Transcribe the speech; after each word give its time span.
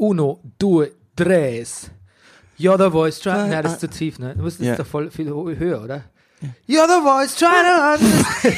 uno, 0.00 0.40
due, 0.58 0.90
tres. 1.14 1.90
You're 2.58 2.78
the 2.78 2.90
voice 2.90 3.20
trying. 3.20 3.50
Na, 3.50 3.62
das 3.62 3.74
ist 3.74 3.80
zu 3.80 3.88
tief, 3.88 4.18
ne? 4.18 4.34
Du 4.34 4.42
musst 4.42 4.60
ist 4.60 4.78
doch 4.78 4.86
voll 4.86 5.10
viel 5.10 5.28
höher, 5.28 5.82
oder? 5.82 6.04
You're 6.66 6.86
the 6.88 7.02
voice 7.02 7.36
trying 7.36 7.64
to 7.64 8.04
understand. 8.04 8.56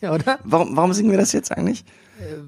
ja, 0.00 0.12
oder? 0.14 0.38
Warum, 0.44 0.76
warum 0.76 0.92
singen 0.92 1.10
wir 1.10 1.18
das 1.18 1.32
jetzt 1.32 1.52
eigentlich? 1.52 1.84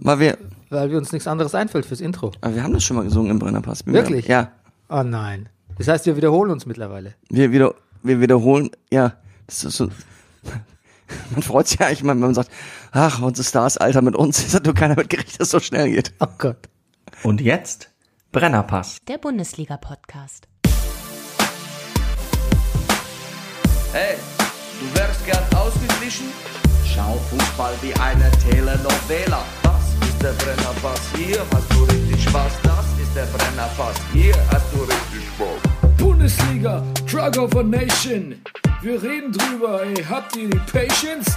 Weil 0.01 0.19
wir, 0.21 0.39
Weil 0.71 0.91
wir 0.91 0.99
uns 0.99 1.13
nichts 1.13 1.27
anderes 1.27 1.55
einfällt 1.55 1.87
fürs 1.87 2.01
Intro. 2.01 2.33
aber 2.41 2.55
wir 2.55 2.63
haben 2.63 2.73
das 2.75 2.85
schon 2.85 2.97
mal 2.97 3.05
gesungen 3.05 3.31
im 3.31 3.39
Brennerpass. 3.39 3.87
Wirklich? 3.87 4.27
Ja. 4.27 4.53
Oh 4.89 5.03
nein. 5.03 5.49
Das 5.79 5.89
heißt, 5.89 6.05
wir 6.07 6.17
wiederholen 6.17 6.51
uns 6.51 6.67
mittlerweile. 6.67 7.15
Wir, 7.31 7.53
wieder, 7.53 7.75
wir 8.03 8.21
wiederholen, 8.21 8.71
ja, 8.91 9.15
das 9.47 9.65
ist 9.65 9.77
so, 9.79 9.89
man 11.31 11.43
freut 11.43 11.69
sich 11.69 11.81
ja 11.81 11.87
eigentlich 11.87 12.03
mal, 12.03 12.13
wenn 12.13 12.21
man 12.21 12.35
sagt, 12.35 12.51
ach, 12.93 13.23
unsere 13.23 13.47
Stars, 13.47 13.79
Alter, 13.79 14.03
mit 14.03 14.15
uns, 14.17 14.45
es 14.45 14.55
hat 14.55 14.65
nur 14.67 14.75
keiner 14.75 14.97
mitgekriegt, 14.97 15.41
dass 15.41 15.49
es 15.49 15.51
so 15.51 15.61
schnell 15.61 15.91
geht. 15.91 16.13
Oh 16.21 16.27
Gott. 16.39 16.69
Und 17.23 17.41
jetzt 17.41 17.91
Brennerpass. 18.33 18.99
Der 19.07 19.19
Bundesliga-Podcast. 19.19 20.49
Hey, 23.93 24.17
du 24.81 24.99
wärst 24.99 25.25
gern 25.27 25.45
ausgeglichen? 25.55 26.27
Schau 26.85 27.15
Fußball 27.31 27.75
wie 27.83 27.95
eine 27.95 28.31
Telenovela. 28.49 29.45
Das 29.63 30.09
ist 30.09 30.23
der 30.23 30.33
Brennerpass, 30.33 31.01
hier 31.15 31.41
hast 31.53 31.73
du 31.73 31.85
richtig 31.85 32.25
Spaß. 32.25 32.53
Das 32.63 32.87
ist 33.01 33.15
der 33.15 33.27
Brennerpass, 33.27 33.97
hier 34.13 34.35
hast 34.51 34.73
du 34.73 34.81
richtig 34.81 35.29
Spaß. 35.35 35.97
Bundesliga, 35.99 36.83
Drug 37.11 37.37
of 37.39 37.55
a 37.57 37.63
Nation. 37.63 38.43
Wir 38.81 39.03
reden 39.03 39.31
drüber, 39.33 39.83
ey, 39.85 40.03
habt 40.03 40.35
ihr 40.37 40.49
die 40.51 40.59
Patience? 40.73 41.37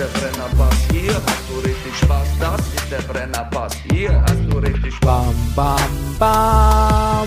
der 0.00 0.06
Brennerpass, 0.06 0.74
hier 0.92 1.14
hast 1.14 1.50
du 1.50 1.58
richtig 1.58 1.94
Spaß. 1.94 2.28
Das 2.40 2.60
ist 2.60 2.90
der 2.90 3.02
Brennerpass, 3.02 3.74
hier 3.90 4.22
hast 4.22 4.40
du 4.50 4.56
richtig 4.56 4.94
Spaß. 4.94 5.26
Bam, 5.54 5.76
bam, 6.18 7.26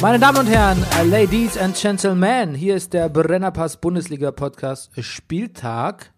Meine 0.00 0.18
Damen 0.18 0.38
und 0.38 0.46
Herren, 0.46 0.82
äh, 0.98 1.04
Ladies 1.04 1.58
and 1.58 1.76
Gentlemen, 1.76 2.54
hier 2.54 2.76
ist 2.76 2.94
der 2.94 3.10
Brennerpass 3.10 3.76
Bundesliga 3.76 4.30
Podcast 4.30 4.90
Spieltag. 4.98 6.10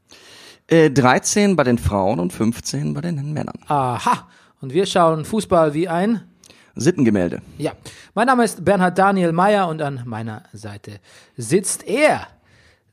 Äh, 0.68 0.90
13 0.90 1.56
bei 1.56 1.64
den 1.64 1.78
Frauen 1.78 2.20
und 2.20 2.32
15 2.32 2.94
bei 2.94 3.00
den 3.00 3.32
Männern. 3.32 3.58
Aha. 3.66 4.28
Und 4.60 4.72
wir 4.72 4.86
schauen 4.86 5.24
Fußball 5.24 5.74
wie 5.74 5.88
ein. 5.88 6.20
Sittengemälde. 6.76 7.42
Ja. 7.58 7.72
Mein 8.14 8.28
Name 8.28 8.44
ist 8.44 8.64
Bernhard 8.64 8.96
Daniel 8.96 9.32
Meyer 9.32 9.66
und 9.66 9.82
an 9.82 10.02
meiner 10.04 10.44
Seite 10.52 11.00
sitzt 11.36 11.84
er. 11.88 12.28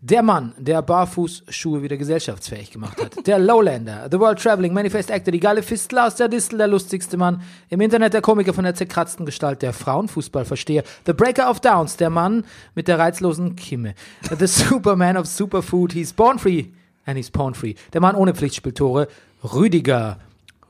Der 0.06 0.22
Mann, 0.22 0.52
der 0.58 0.82
Barfußschuhe 0.82 1.82
wieder 1.82 1.96
gesellschaftsfähig 1.96 2.72
gemacht 2.72 3.02
hat. 3.02 3.26
Der 3.26 3.40
Lowlander, 3.40 4.10
The 4.12 4.20
World 4.20 4.38
Traveling 4.38 4.74
Manifest 4.74 5.10
Actor, 5.10 5.32
die 5.32 5.40
geile 5.40 5.64
Fistler 5.64 6.08
aus 6.08 6.16
der 6.16 6.28
Distel, 6.28 6.58
der 6.58 6.68
lustigste 6.68 7.16
Mann. 7.16 7.42
Im 7.70 7.80
Internet 7.80 8.14
der 8.14 8.20
Komiker 8.20 8.54
von 8.54 8.66
der 8.66 8.76
zerkratzten 8.76 9.26
Gestalt, 9.26 9.62
der 9.62 9.72
Frauenfußballversteher. 9.72 10.84
The 11.06 11.14
Breaker 11.14 11.50
of 11.50 11.62
Downs, 11.62 11.96
der 11.96 12.10
Mann 12.10 12.44
mit 12.76 12.90
der 12.90 13.00
reizlosen 13.00 13.56
Kimme. 13.56 13.96
The 14.38 14.46
Superman 14.46 15.16
of 15.16 15.26
Superfood, 15.26 15.94
he's 15.94 16.12
born 16.12 16.38
free 16.38 16.66
and 17.06 17.18
he's 17.18 17.32
porn 17.32 17.54
free. 17.54 17.76
Der 17.94 18.02
Mann 18.02 18.16
ohne 18.16 18.36
Pflichtspieltore, 18.36 19.08
Rüdiger 19.54 20.18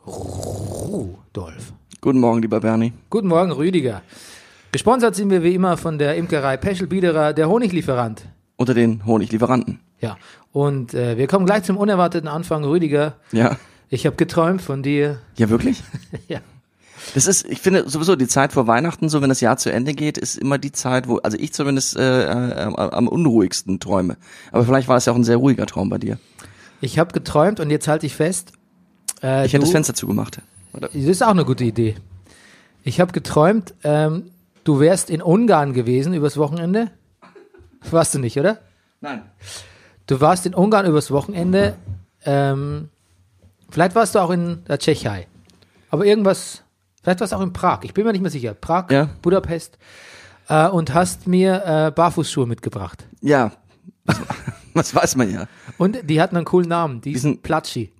Rudolf. 0.06 1.74
Guten 2.02 2.20
Morgen, 2.20 2.44
lieber 2.44 2.60
Bernie. 2.60 2.94
Guten 3.10 3.30
Morgen, 3.30 3.52
Rüdiger. 3.52 4.04
Gesponsert 4.72 5.16
sind 5.16 5.32
wir 5.32 5.42
wie 5.42 5.56
immer 5.56 5.76
von 5.76 5.98
der 5.98 6.18
Imkerei 6.18 6.56
Peschel 6.58 6.86
Biederer, 6.86 7.34
der 7.34 7.50
Honiglieferant. 7.50 8.28
Unter 8.63 8.74
den 8.74 9.06
Honiglieferanten. 9.06 9.79
Ja, 10.00 10.16
und 10.53 10.94
äh, 10.94 11.18
wir 11.18 11.28
kommen 11.28 11.46
gleich 11.46 11.63
zum 11.63 11.75
unerwarteten 11.75 12.29
Anfang. 12.29 12.63
Rüdiger, 12.63 13.16
Ja. 13.34 13.57
ich 13.90 14.06
habe 14.06 14.16
geträumt 14.16 14.62
von 14.62 14.84
dir. 14.84 15.19
Ja, 15.38 15.50
wirklich? 15.50 15.84
Ja. 16.29 16.40
Das 17.13 17.28
ist, 17.28 17.46
ich 17.46 17.59
finde 17.59 17.90
sowieso 17.90 18.16
die 18.16 18.28
Zeit 18.29 18.53
vor 18.53 18.66
Weihnachten, 18.66 19.09
so 19.09 19.22
wenn 19.22 19.28
das 19.28 19.41
Jahr 19.41 19.57
zu 19.57 19.69
Ende 19.69 19.94
geht, 19.94 20.18
ist 20.18 20.38
immer 20.38 20.57
die 20.57 20.72
Zeit, 20.72 21.09
wo, 21.09 21.18
also 21.18 21.38
ich 21.38 21.51
zumindest 21.51 21.97
äh, 21.97 22.24
äh, 22.24 22.74
am, 22.74 23.09
unruhigsten 23.09 23.81
träume. 23.81 24.16
Aber 24.53 24.63
vielleicht 24.63 24.88
war 24.88 24.95
es 24.95 25.06
ja 25.06 25.12
auch 25.12 25.18
ein 25.18 25.25
sehr 25.25 25.35
ruhiger 25.35 25.66
Traum 25.66 25.90
bei 25.90 25.97
dir. 25.97 26.18
Ich 26.80 26.97
habe 27.00 27.12
geträumt 27.12 27.59
und 27.59 27.69
jetzt 27.69 27.90
halte 27.90 28.06
ich 28.06 28.16
fest. 28.16 28.53
Äh, 29.22 29.45
Ich 29.45 29.51
hätte 29.51 29.59
du, 29.59 29.66
das 29.66 29.72
Fenster 29.72 29.94
zugemacht. 29.94 30.41
Oder? 30.74 30.88
Das 30.88 30.95
ist 31.03 31.22
auch 31.22 31.28
eine 31.31 31.44
gute 31.44 31.66
Idee. 31.66 31.95
Ich 32.84 33.01
habe 33.01 33.12
geträumt, 33.12 33.74
ähm, 33.84 34.31
du 34.63 34.80
wärst 34.80 35.09
in 35.09 35.22
Ungarn 35.22 35.74
gewesen 35.74 36.13
übers 36.13 36.38
Wochenende. 36.38 36.90
Warst 37.92 38.14
du 38.16 38.20
nicht, 38.20 38.38
oder? 38.40 38.60
Nein. 39.02 39.24
Du 40.08 40.20
warst 40.22 40.46
in 40.46 40.54
Ungarn 40.54 40.86
übers 40.86 41.12
Wochenende. 41.12 41.76
Ähm, 42.26 42.90
vielleicht 43.70 43.96
warst 43.96 44.16
du 44.16 44.20
auch 44.20 44.32
in 44.32 44.64
der 44.66 44.78
Tschechei. 44.80 45.28
Aber 45.90 46.06
irgendwas, 46.06 46.64
vielleicht 47.02 47.20
warst 47.20 47.34
du 47.34 47.38
auch 47.38 47.42
in 47.42 47.54
Prag. 47.54 47.80
Ich 47.84 47.94
bin 47.94 48.06
mir 48.06 48.12
nicht 48.14 48.22
mehr 48.22 48.32
sicher. 48.32 48.54
Prag, 48.54 48.90
Ja. 48.92 49.10
Budapest. 49.22 49.78
Äh, 50.50 50.68
und 50.68 50.94
hast 50.94 51.28
mir 51.28 51.64
äh, 51.66 51.92
Barfußschuhe 51.92 52.46
mitgebracht. 52.48 53.06
Ja. 53.22 53.52
Was 54.74 54.94
weiß 54.94 55.16
man 55.16 55.32
ja. 55.32 55.46
Und 55.78 56.10
die 56.10 56.20
hatten 56.22 56.36
einen 56.36 56.46
coolen 56.46 56.68
Namen. 56.70 57.00
Die 57.02 57.12
Diesen- 57.14 57.34
sind 57.34 57.44
Platschi. 57.44 57.92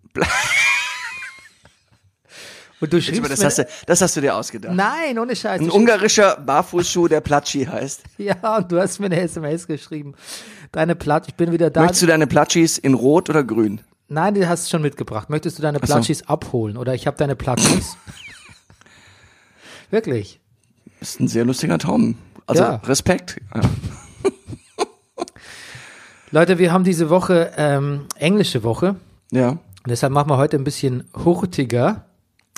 Und 2.84 2.94
du 2.94 3.02
schriebst 3.02 3.32
Das 3.32 3.40
mir, 3.40 3.46
hast, 3.46 3.58
du, 3.60 3.68
das 3.88 4.02
hast 4.02 4.16
du 4.18 4.22
dir 4.22 4.36
ausgedacht. 4.36 4.76
Nein, 4.76 5.18
ohne 5.18 5.36
Scheiß. 5.36 5.62
Ein 5.62 5.70
ungarischer 5.72 6.38
Barfußschuh, 6.38 7.08
der 7.08 7.22
Platschi 7.22 7.66
heißt. 7.66 8.04
Ja, 8.18 8.58
und 8.58 8.72
du 8.72 8.80
hast 8.80 9.00
mir 9.00 9.08
eine 9.08 9.20
SMS 9.22 9.66
geschrieben. 9.68 10.14
Deine 10.72 10.96
Platsch, 10.96 11.30
ich 11.30 11.36
bin 11.36 11.52
wieder 11.52 11.70
da. 11.70 11.82
Möchtest 11.82 12.02
du 12.04 12.08
deine 12.08 12.28
Platschis 12.28 12.78
in 12.78 12.94
Rot 12.94 13.30
oder 13.30 13.44
Grün? 13.44 13.82
Nein, 14.10 14.34
die 14.36 14.46
hast 14.48 14.66
du 14.66 14.72
schon 14.72 14.82
mitgebracht. 14.82 15.30
Möchtest 15.30 15.58
du 15.58 15.62
deine 15.62 15.80
so. 15.80 15.86
Platschis 15.86 16.28
abholen? 16.28 16.78
Oder 16.78 16.94
ich 16.94 17.08
habe 17.08 17.18
deine 17.18 17.36
Platschis. 17.36 17.98
Wirklich. 19.90 20.40
Ist 21.00 21.20
ein 21.20 21.28
sehr 21.28 21.46
lustiger 21.46 21.78
Traum. 21.78 22.16
Also 22.48 22.64
Ja. 22.64 22.76
Respekt. 22.86 23.40
Ja. 23.56 23.62
Leute, 26.32 26.58
wir 26.58 26.72
haben 26.72 26.84
diese 26.84 27.10
Woche 27.10 27.52
ähm, 27.58 28.06
englische 28.18 28.64
Woche. 28.64 28.96
ja. 29.32 29.58
Und 29.86 29.90
deshalb 29.90 30.14
machen 30.14 30.30
wir 30.30 30.38
heute 30.38 30.56
ein 30.56 30.64
bisschen 30.64 31.10
hurtiger, 31.14 32.06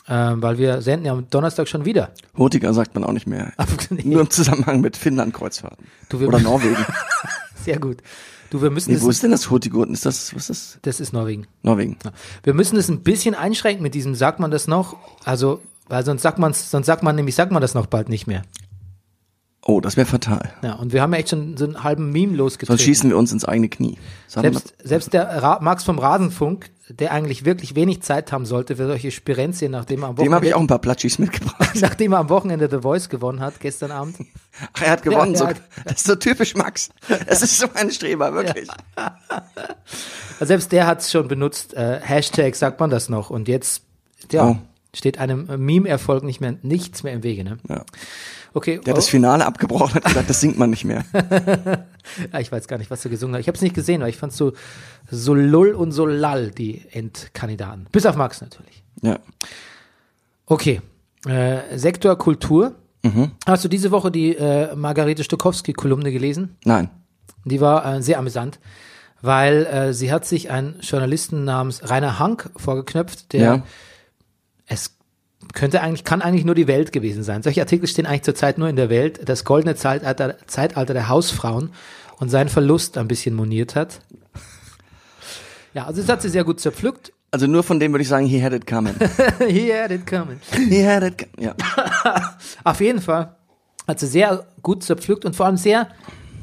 ähm, 0.08 0.42
weil 0.42 0.58
wir 0.58 0.82
senden 0.82 1.06
ja 1.06 1.14
am 1.14 1.30
Donnerstag 1.30 1.68
schon 1.68 1.86
wieder. 1.86 2.12
Hurtiger 2.38 2.74
sagt 2.74 2.94
man 2.96 3.04
auch 3.04 3.12
nicht 3.12 3.28
mehr. 3.28 3.54
Nur 4.04 4.22
im 4.22 4.30
Zusammenhang 4.30 4.82
mit 4.82 4.98
Finnland-Kreuzfahrten. 4.98 5.86
Oder 6.14 6.40
Norwegen. 6.40 6.86
Sehr 7.64 7.80
gut. 7.80 7.98
Du, 8.52 8.62
wir 8.62 8.70
müssen 8.70 8.94
Nee, 8.94 9.02
wo 9.02 9.10
ist 9.10 9.24
denn 9.24 9.32
das 9.32 9.50
Hurtigruten? 9.50 9.94
Ist 9.94 10.06
das, 10.06 10.36
was 10.36 10.50
ist 10.50 10.76
das? 10.76 10.80
das 10.84 11.00
ist 11.00 11.14
Norwegen. 11.14 11.48
Norwegen. 11.64 11.98
Wir 12.44 12.54
müssen 12.54 12.78
es 12.78 12.90
ein 12.90 13.02
bisschen 13.02 13.34
einschränken 13.34 13.82
mit 13.82 13.96
diesem, 13.96 14.14
sagt 14.14 14.40
man 14.40 14.52
das 14.52 14.68
noch? 14.68 14.98
Also, 15.24 15.62
weil 15.90 16.06
sonst 16.06 16.22
sagt 16.22 16.38
man 16.38 16.54
sonst 16.54 16.86
sagt 16.86 17.02
man 17.04 17.16
nämlich, 17.16 17.36
sagt 17.36 17.52
man 17.52 17.62
das 17.62 17.74
noch 17.74 17.88
bald 17.88 18.08
nicht 18.10 18.28
mehr. 18.28 18.44
Oh, 19.68 19.82
das 19.82 19.98
wäre 19.98 20.06
fatal. 20.06 20.54
Ja, 20.62 20.74
und 20.74 20.94
wir 20.94 21.02
haben 21.02 21.12
ja 21.14 21.20
echt 21.20 21.30
schon 21.30 21.58
so 21.58 21.66
einen 21.66 21.84
halben 21.84 22.12
Meme 22.12 22.36
losgetreten. 22.38 22.78
Sonst 22.78 22.84
schießen 22.84 23.10
wir 23.10 23.18
uns 23.18 23.32
ins 23.32 23.46
eigene 23.46 23.68
Knie. 23.68 23.98
Selbst, 24.28 24.76
selbst 24.84 25.12
der 25.12 25.42
Ra 25.42 25.58
Max 25.60 25.84
vom 25.84 25.98
Rasenfunk, 25.98 26.70
der 26.90 27.12
eigentlich 27.12 27.46
wirklich 27.46 27.74
wenig 27.74 28.04
Zeit 28.04 28.32
haben 28.32 28.46
sollte 28.46 28.76
für 28.76 28.86
solche 28.86 29.10
Spirenzien, 29.10 29.72
nachdem 29.72 30.04
er 30.04 30.10
am 30.10 30.16
Dem 30.18 30.36
habe 30.36 30.46
ich 30.46 30.54
auch 30.54 30.58
Wochenende, 30.58 30.66
ein 30.66 30.68
paar 30.68 30.82
Platschis 30.82 31.18
mitgebracht. 31.18 31.72
nachdem 31.82 32.14
er 32.14 32.20
am 32.20 32.30
Wochenende 32.30 32.70
The 32.70 32.82
Voice 32.82 33.10
gewonnen 33.10 33.40
hat, 33.40 33.60
gestern 33.60 33.90
Abend. 33.90 34.18
Ach, 34.74 34.82
er 34.84 34.92
hat 34.92 35.02
gewonnen. 35.02 35.32
Ja, 35.34 35.40
so, 35.40 35.46
ja. 35.46 35.54
das 35.84 35.94
ist 35.94 36.06
so 36.06 36.16
typisch 36.16 36.54
Max. 36.54 36.92
Das 37.28 37.42
ist 37.42 37.58
so 37.58 37.66
ein 37.74 37.90
Streber, 37.90 38.36
wirklich. 38.36 38.70
Also 38.96 40.46
selbst 40.46 40.72
der 40.74 40.86
hat 40.86 41.02
es 41.02 41.12
schon 41.12 41.28
benutzt, 41.28 41.74
äh, 41.74 42.00
Hashtag 42.04 42.56
sagt 42.56 42.80
man 42.80 42.92
das 42.92 43.10
noch. 43.10 43.32
Und 43.32 43.48
jetzt, 43.48 43.82
ja, 44.32 44.50
Oh. 44.50 44.58
steht 44.94 45.18
einem 45.18 45.48
Meme-Erfolg 45.58 46.24
nicht 46.24 46.40
mehr, 46.40 46.54
nichts 46.62 47.02
mehr 47.02 47.14
im 47.14 47.24
Wege, 47.24 47.44
ne? 47.44 47.58
Ja. 47.68 47.84
Okay. 48.56 48.80
Der 48.86 48.94
hat 48.94 48.98
das 48.98 49.10
Finale 49.10 49.46
abgebrochen 49.46 49.90
und 49.90 49.96
hat 49.96 50.06
gesagt, 50.06 50.30
das 50.30 50.40
singt 50.40 50.58
man 50.58 50.70
nicht 50.70 50.86
mehr. 50.86 51.04
Ja, 52.32 52.40
ich 52.40 52.52
weiß 52.52 52.68
gar 52.68 52.78
nicht, 52.78 52.92
was 52.92 53.02
du 53.02 53.10
gesungen 53.10 53.34
hast. 53.36 53.42
Ich 53.42 53.48
habe 53.48 53.56
es 53.56 53.64
nicht 53.64 53.74
gesehen, 53.74 54.00
weil 54.02 54.10
ich 54.10 54.18
fand 54.18 54.32
so, 54.32 54.54
so 55.10 55.34
lull 55.34 55.72
und 55.72 55.92
so 55.92 56.06
lall, 56.06 56.52
die 56.52 56.84
Endkandidaten. 56.92 57.88
Bis 57.92 58.06
auf 58.06 58.16
Max 58.16 58.42
natürlich. 58.42 58.84
Ja. 59.02 59.18
Okay. 60.46 60.82
Äh, 61.28 61.78
Sektor 61.78 62.16
Kultur. 62.18 62.76
Hast 63.48 63.64
du 63.64 63.68
diese 63.68 63.90
Woche 63.92 64.12
die 64.12 64.36
äh, 64.36 64.76
Margarete 64.76 65.24
Stokowski-Kolumne 65.24 66.12
gelesen? 66.12 66.58
Nein. 66.64 66.90
Die 67.44 67.60
war 67.60 67.96
äh, 67.96 68.02
sehr 68.04 68.20
amüsant, 68.20 68.60
weil 69.22 69.66
äh, 69.66 69.94
sie 69.94 70.12
hat 70.12 70.26
sich 70.26 70.50
einen 70.52 70.80
Journalisten 70.82 71.44
namens 71.44 71.88
Rainer 71.90 72.20
Hank 72.20 72.50
vorgeknöpft, 72.56 73.34
der 73.34 73.42
Ja. 73.42 73.64
Könnte 75.54 75.82
eigentlich, 75.82 76.04
kann 76.04 76.22
eigentlich 76.22 76.46
nur 76.46 76.56
die 76.56 76.68
Welt 76.68 76.92
gewesen 76.92 77.24
sein. 77.24 77.44
Solche 77.44 77.62
Artikel 77.62 77.88
stehen 77.88 78.06
eigentlich 78.06 78.24
zurzeit 78.24 78.58
nur 78.58 78.68
in 78.70 78.76
der 78.76 78.90
Welt. 78.90 79.22
Das 79.28 79.44
goldene 79.44 79.76
Zeitalter, 79.76 80.36
Zeitalter 80.48 80.94
der 80.94 81.10
Hausfrauen 81.10 81.72
und 82.20 82.30
seinen 82.30 82.50
Verlust 82.50 82.98
ein 82.98 83.08
bisschen 83.08 83.36
moniert 83.36 83.76
hat. 83.76 84.00
Ja, 85.74 85.86
also 85.86 86.02
das 86.02 86.10
hat 86.10 86.22
sie 86.22 86.30
sehr 86.30 86.44
gut 86.44 86.60
zerpflückt. 86.60 87.12
Also 87.32 87.48
nur 87.48 87.64
von 87.64 87.80
dem 87.80 87.92
würde 87.92 88.04
ich 88.04 88.08
sagen, 88.08 88.26
he 88.26 88.42
had 88.42 88.54
it 88.54 88.66
coming. 88.66 88.96
He 89.48 89.74
had 89.74 89.92
it 89.92 90.08
coming. 90.08 90.40
he 90.70 90.86
had 90.88 91.04
it, 91.04 91.18
co- 91.18 91.42
ja. 91.42 91.54
Auf 92.64 92.80
jeden 92.80 93.02
Fall 93.02 93.36
hat 93.88 94.00
sie 94.00 94.08
sehr 94.08 94.46
gut 94.62 94.84
zerpflückt 94.84 95.26
und 95.26 95.36
vor 95.36 95.46
allem 95.46 95.58
sehr, 95.58 95.90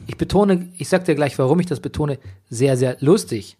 ich 0.07 0.19
betone, 0.19 0.69
ich 0.77 0.89
sag 0.91 1.07
dir 1.07 1.15
gleich, 1.15 1.39
warum 1.39 1.59
ich 1.61 1.67
das 1.67 1.81
betone, 1.81 2.19
sehr, 2.51 2.77
sehr 2.77 2.99
lustig. 3.01 3.57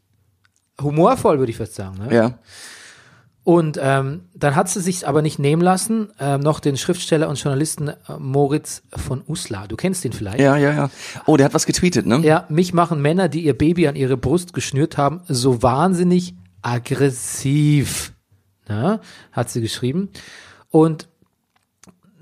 Humorvoll, 0.81 1.39
würde 1.39 1.51
ich 1.51 1.57
fast 1.57 1.75
sagen. 1.75 1.97
Ne? 2.07 2.15
Ja. 2.15 2.39
Und 3.45 3.79
ähm, 3.83 4.29
dann 4.35 4.55
hat 4.55 4.69
sie 4.69 4.81
sich 4.81 5.09
aber 5.09 5.21
nicht 5.21 5.41
nehmen 5.41 5.63
lassen, 5.63 6.11
ähm, 6.21 6.41
noch 6.41 6.61
den 6.61 6.77
Schriftsteller 6.77 7.29
und 7.29 7.43
Journalisten 7.43 7.89
äh, 7.89 7.95
Moritz 8.19 8.83
von 8.95 9.23
Uslar. 9.27 9.67
Du 9.67 9.75
kennst 9.75 10.05
ihn 10.05 10.13
vielleicht. 10.13 10.39
Ja, 10.39 10.57
ja, 10.57 10.73
ja. 10.73 10.91
Oh, 11.27 11.37
der 11.37 11.47
hat 11.47 11.55
was 11.55 11.67
getweetet, 11.67 12.07
ne? 12.07 12.21
Ja, 12.21 12.47
mich 12.49 12.73
machen 12.73 13.03
Männer, 13.03 13.29
die 13.29 13.45
ihr 13.45 13.59
Baby 13.59 13.89
an 13.89 13.97
ihre 13.97 14.17
Brust 14.17 14.53
geschnürt 14.53 14.97
haben, 14.97 15.23
so 15.27 15.61
wahnsinnig 15.61 16.35
aggressiv. 16.63 18.13
Na, 18.69 19.01
hat 19.33 19.51
sie 19.51 19.61
geschrieben. 19.61 20.11
Und 20.71 21.09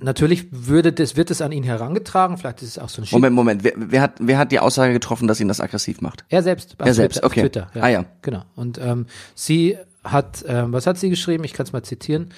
natürlich 0.00 0.48
würde 0.50 0.94
das, 0.94 1.16
wird 1.16 1.30
es 1.30 1.42
an 1.42 1.52
ihn 1.52 1.64
herangetragen. 1.64 2.38
Vielleicht 2.38 2.62
ist 2.62 2.68
es 2.68 2.78
auch 2.78 2.88
so 2.88 3.02
ein 3.02 3.04
Schick. 3.04 3.12
Moment, 3.12 3.36
Moment. 3.36 3.62
Wer, 3.62 3.74
wer, 3.76 4.00
hat, 4.00 4.14
wer 4.20 4.38
hat 4.38 4.52
die 4.52 4.58
Aussage 4.58 4.94
getroffen, 4.94 5.28
dass 5.28 5.38
ihn 5.38 5.48
das 5.48 5.60
aggressiv 5.60 6.00
macht? 6.00 6.24
Er 6.30 6.42
selbst. 6.42 6.76
Er 6.78 6.94
selbst, 6.94 7.16
Twitter, 7.16 7.26
auf 7.26 7.32
okay. 7.32 7.40
Twitter, 7.42 7.70
Ah, 7.74 7.88
ja. 7.88 8.06
Genau. 8.22 8.42
Und 8.56 8.78
ähm, 8.78 9.04
sie 9.34 9.76
hat, 10.04 10.44
ähm, 10.46 10.72
was 10.72 10.86
hat 10.86 10.98
sie 10.98 11.10
geschrieben? 11.10 11.44
Ich 11.44 11.52
kann 11.52 11.66
es 11.66 11.72
mal 11.72 11.82
zitieren. 11.82 12.32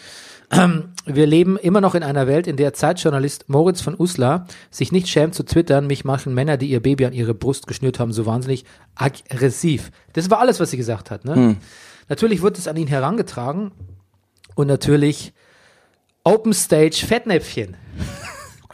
Wir 1.07 1.27
leben 1.27 1.57
immer 1.57 1.81
noch 1.81 1.95
in 1.95 2.03
einer 2.03 2.27
Welt, 2.27 2.47
in 2.47 2.57
der 2.57 2.75
Zeitjournalist 2.75 3.49
Moritz 3.49 3.81
von 3.81 3.99
Uslar 3.99 4.47
sich 4.71 4.93
nicht 4.93 5.09
schämt 5.09 5.35
zu 5.35 5.45
twittern, 5.45 5.87
mich 5.87 6.05
machen 6.05 6.35
Männer, 6.35 6.57
die 6.57 6.69
ihr 6.69 6.81
Baby 6.81 7.07
an 7.07 7.13
ihre 7.13 7.35
Brust 7.35 7.67
geschnürt 7.67 7.99
haben, 7.99 8.13
so 8.13 8.27
wahnsinnig 8.27 8.65
aggressiv. 8.95 9.91
Das 10.13 10.31
war 10.31 10.41
alles, 10.41 10.61
was 10.61 10.71
sie 10.71 10.77
gesagt 10.77 11.11
hat. 11.11 11.25
Ne? 11.25 11.35
Hm. 11.35 11.57
Natürlich 12.09 12.43
wird 12.43 12.59
es 12.59 12.69
an 12.69 12.77
ihn 12.77 12.89
herangetragen 12.89 13.73
und 14.55 14.67
natürlich 14.67 15.33
Open 16.25 16.53
Stage 16.53 17.05
Fettnäpfchen. 17.07 17.77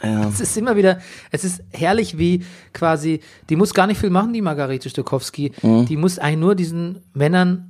Ja. 0.01 0.29
Es 0.29 0.39
ist 0.39 0.55
immer 0.55 0.77
wieder, 0.77 0.99
es 1.29 1.43
ist 1.43 1.61
herrlich, 1.71 2.17
wie 2.17 2.45
quasi, 2.71 3.19
die 3.49 3.57
muss 3.57 3.73
gar 3.73 3.85
nicht 3.85 3.99
viel 3.99 4.09
machen, 4.09 4.31
die 4.31 4.41
Margarete 4.41 4.89
Stokowski. 4.89 5.51
Mhm. 5.61 5.87
Die 5.87 5.97
muss 5.97 6.19
eigentlich 6.19 6.39
nur 6.39 6.55
diesen 6.55 7.01
Männern 7.13 7.68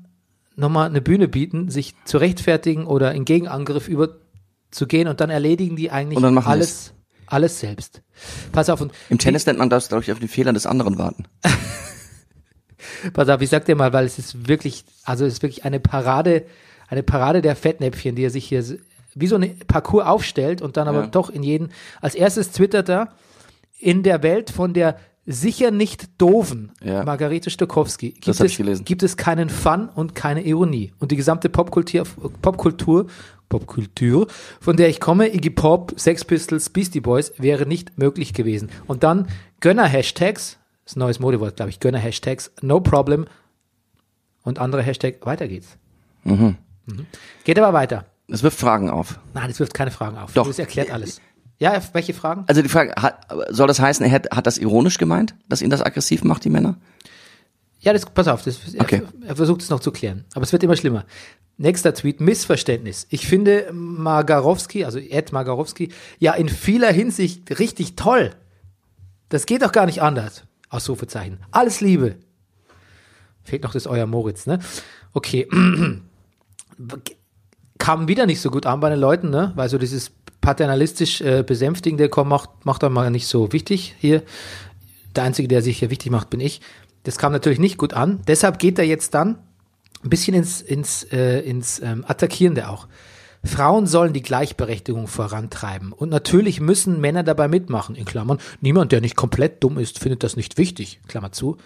nochmal 0.55 0.89
eine 0.89 1.01
Bühne 1.01 1.27
bieten, 1.27 1.69
sich 1.69 1.95
zu 2.05 2.17
rechtfertigen 2.17 2.85
oder 2.85 3.13
in 3.13 3.25
Gegenangriff 3.25 3.87
überzugehen 3.87 5.07
und 5.07 5.21
dann 5.21 5.29
erledigen 5.29 5.75
die 5.75 5.91
eigentlich 5.91 6.23
alles, 6.45 6.93
alles 7.27 7.59
selbst. 7.59 8.01
Pass 8.51 8.69
auf 8.69 8.81
und 8.81 8.91
Im 9.09 9.17
Tennis 9.17 9.45
nennt 9.45 9.59
man 9.59 9.69
das, 9.69 9.87
glaube 9.87 10.03
ich, 10.03 10.11
auf 10.11 10.19
den 10.19 10.27
Fehler 10.27 10.53
des 10.53 10.65
anderen 10.65 10.97
warten. 10.97 11.25
pass 13.13 13.29
auf, 13.29 13.41
ich 13.41 13.49
sag 13.49 13.65
dir 13.65 13.75
mal, 13.75 13.93
weil 13.93 14.05
es 14.05 14.19
ist 14.19 14.47
wirklich, 14.47 14.85
also 15.03 15.25
es 15.25 15.33
ist 15.33 15.43
wirklich 15.43 15.65
eine 15.65 15.79
Parade, 15.79 16.45
eine 16.87 17.03
Parade 17.03 17.41
der 17.41 17.55
Fettnäpfchen, 17.55 18.15
die 18.15 18.23
er 18.23 18.29
sich 18.31 18.45
hier 18.45 18.63
wie 19.15 19.27
so 19.27 19.35
eine 19.35 19.49
Parcours 19.49 20.05
aufstellt 20.05 20.61
und 20.61 20.77
dann 20.77 20.87
aber 20.87 21.01
Ja. 21.01 21.07
doch 21.07 21.29
in 21.29 21.43
jeden, 21.43 21.69
als 22.01 22.15
erstes 22.15 22.51
twittert 22.51 22.89
er, 22.89 23.09
in 23.79 24.03
der 24.03 24.23
Welt 24.23 24.49
von 24.49 24.73
der 24.73 24.97
sicher 25.31 25.69
nicht 25.71 26.09
doofen 26.19 26.71
Ja. 26.83 27.03
Margarete 27.03 27.49
Stokowski 27.49 28.11
gibt, 28.11 28.27
Das 28.27 28.39
es, 28.39 28.51
ich 28.51 28.57
gelesen. 28.57 28.83
gibt 28.83 29.03
es 29.03 29.15
keinen 29.15 29.49
Fun 29.49 29.87
und 29.93 30.15
keine 30.15 30.41
Ironie. 30.43 30.91
Und 30.99 31.11
die 31.11 31.15
gesamte 31.15 31.49
Popkultur, 31.49 32.03
Popkultur, 32.41 33.05
Popkultur, 33.47 34.27
von 34.59 34.75
der 34.77 34.89
ich 34.89 34.99
komme, 34.99 35.33
Iggy 35.33 35.49
Pop, 35.51 35.93
Sex 35.97 36.25
Pistols, 36.25 36.69
Beastie 36.69 36.99
Boys, 36.99 37.31
wäre 37.37 37.65
nicht 37.65 37.97
möglich 37.97 38.33
gewesen. 38.33 38.69
Und 38.87 39.03
dann 39.03 39.27
Gönner-Hashtags, 39.61 40.57
das 40.83 40.93
ist 40.93 40.95
ein 40.97 40.99
neues 40.99 41.19
Modewort, 41.19 41.55
glaube 41.57 41.69
ich, 41.69 41.79
Gönner-Hashtags, 41.79 42.51
no 42.61 42.79
problem 42.79 43.25
und 44.43 44.57
andere 44.59 44.81
Hashtag, 44.81 45.25
weiter 45.25 45.47
geht's. 45.47 45.77
Mhm. 46.23 46.57
Geht 47.43 47.59
aber 47.59 47.73
weiter. 47.73 48.05
Das 48.27 48.43
wirft 48.43 48.59
Fragen 48.59 48.89
auf. 48.89 49.19
Nein, 49.33 49.47
das 49.47 49.59
wirft 49.59 49.73
keine 49.73 49.91
Fragen 49.91 50.17
auf. 50.17 50.33
Doch. 50.33 50.47
Das 50.47 50.59
erklärt 50.59 50.91
alles. 50.91 51.19
Ja, 51.59 51.81
welche 51.93 52.13
Fragen? 52.13 52.45
Also 52.47 52.61
die 52.61 52.69
Frage, 52.69 52.93
hat, 52.99 53.27
soll 53.49 53.67
das 53.67 53.79
heißen, 53.79 54.05
er 54.05 54.11
hat, 54.11 54.31
hat 54.31 54.47
das 54.47 54.57
ironisch 54.57 54.97
gemeint, 54.97 55.35
dass 55.49 55.61
ihn 55.61 55.69
das 55.69 55.81
aggressiv 55.81 56.23
macht, 56.23 56.45
die 56.45 56.49
Männer? 56.49 56.77
Ja, 57.81 57.93
das, 57.93 58.05
pass 58.05 58.27
auf, 58.27 58.43
das, 58.43 58.59
Okay. 58.77 59.03
er, 59.21 59.29
er 59.29 59.35
versucht 59.35 59.61
es 59.61 59.69
noch 59.69 59.79
zu 59.81 59.91
klären. 59.91 60.25
Aber 60.33 60.43
es 60.43 60.51
wird 60.53 60.63
immer 60.63 60.75
schlimmer. 60.77 61.05
Nächster 61.57 61.93
Tweet, 61.93 62.21
Missverständnis. 62.21 63.07
Ich 63.09 63.27
finde 63.27 63.69
Margarowski, 63.73 64.85
also 64.85 64.99
Ed 64.99 65.33
Margarowski, 65.33 65.89
ja 66.17 66.33
in 66.33 66.47
vieler 66.47 66.91
Hinsicht 66.91 67.59
richtig 67.59 67.97
toll. 67.97 68.31
Das 69.27 69.45
geht 69.45 69.61
doch 69.61 69.73
gar 69.73 69.85
nicht 69.85 70.01
anders. 70.01 70.43
Ausrufezeichen. 70.69 71.39
Alles 71.51 71.81
Liebe. 71.81 72.15
Fehlt 73.43 73.63
noch 73.63 73.73
das 73.73 73.87
Euer 73.87 74.05
Moritz, 74.05 74.45
ne? 74.45 74.59
Okay. 75.13 75.47
Kam 77.77 78.07
wieder 78.07 78.25
nicht 78.25 78.41
so 78.41 78.51
gut 78.51 78.65
an 78.65 78.79
bei 78.79 78.89
den 78.89 78.99
Leuten, 78.99 79.29
ne? 79.29 79.51
Weil 79.55 79.69
so 79.69 79.77
dieses 79.77 80.09
paternalistisch 80.49 81.21
äh, 81.21 81.43
besänftigende, 81.43 82.09
komm, 82.09 82.29
macht, 82.29 82.65
macht 82.65 82.81
doch 82.81 82.89
mal 82.89 83.11
nicht 83.11 83.27
so 83.27 83.53
wichtig 83.53 83.93
hier. 83.99 84.23
Der 85.15 85.23
Einzige, 85.23 85.47
der 85.47 85.61
sich 85.61 85.77
hier 85.77 85.91
wichtig 85.91 86.11
macht, 86.11 86.31
bin 86.31 86.39
ich. 86.39 86.59
Das 87.03 87.19
kam 87.19 87.31
natürlich 87.31 87.59
nicht 87.59 87.77
gut 87.77 87.93
an. 87.93 88.21
Deshalb 88.27 88.57
geht 88.57 88.79
er 88.79 88.85
jetzt 88.85 89.13
dann 89.13 89.37
ein 90.03 90.09
bisschen 90.09 90.33
ins, 90.33 90.61
ins, 90.61 91.03
äh, 91.11 91.41
ins 91.41 91.79
ähm, 91.81 92.03
Attackierende 92.07 92.67
auch. 92.67 92.87
Frauen 93.43 93.85
sollen 93.85 94.11
die 94.11 94.23
Gleichberechtigung 94.23 95.05
vorantreiben. 95.05 95.93
Und 95.93 96.09
natürlich 96.09 96.59
müssen 96.59 96.99
Männer 96.99 97.21
dabei 97.21 97.47
mitmachen, 97.47 97.93
in 97.93 98.05
Klammern. 98.05 98.39
Niemand, 98.59 98.91
der 98.91 99.01
nicht 99.01 99.15
komplett 99.15 99.63
dumm 99.63 99.77
ist, 99.77 99.99
findet 99.99 100.23
das 100.23 100.35
nicht 100.35 100.57
wichtig, 100.57 100.99
Klammer 101.07 101.31
zu. 101.31 101.57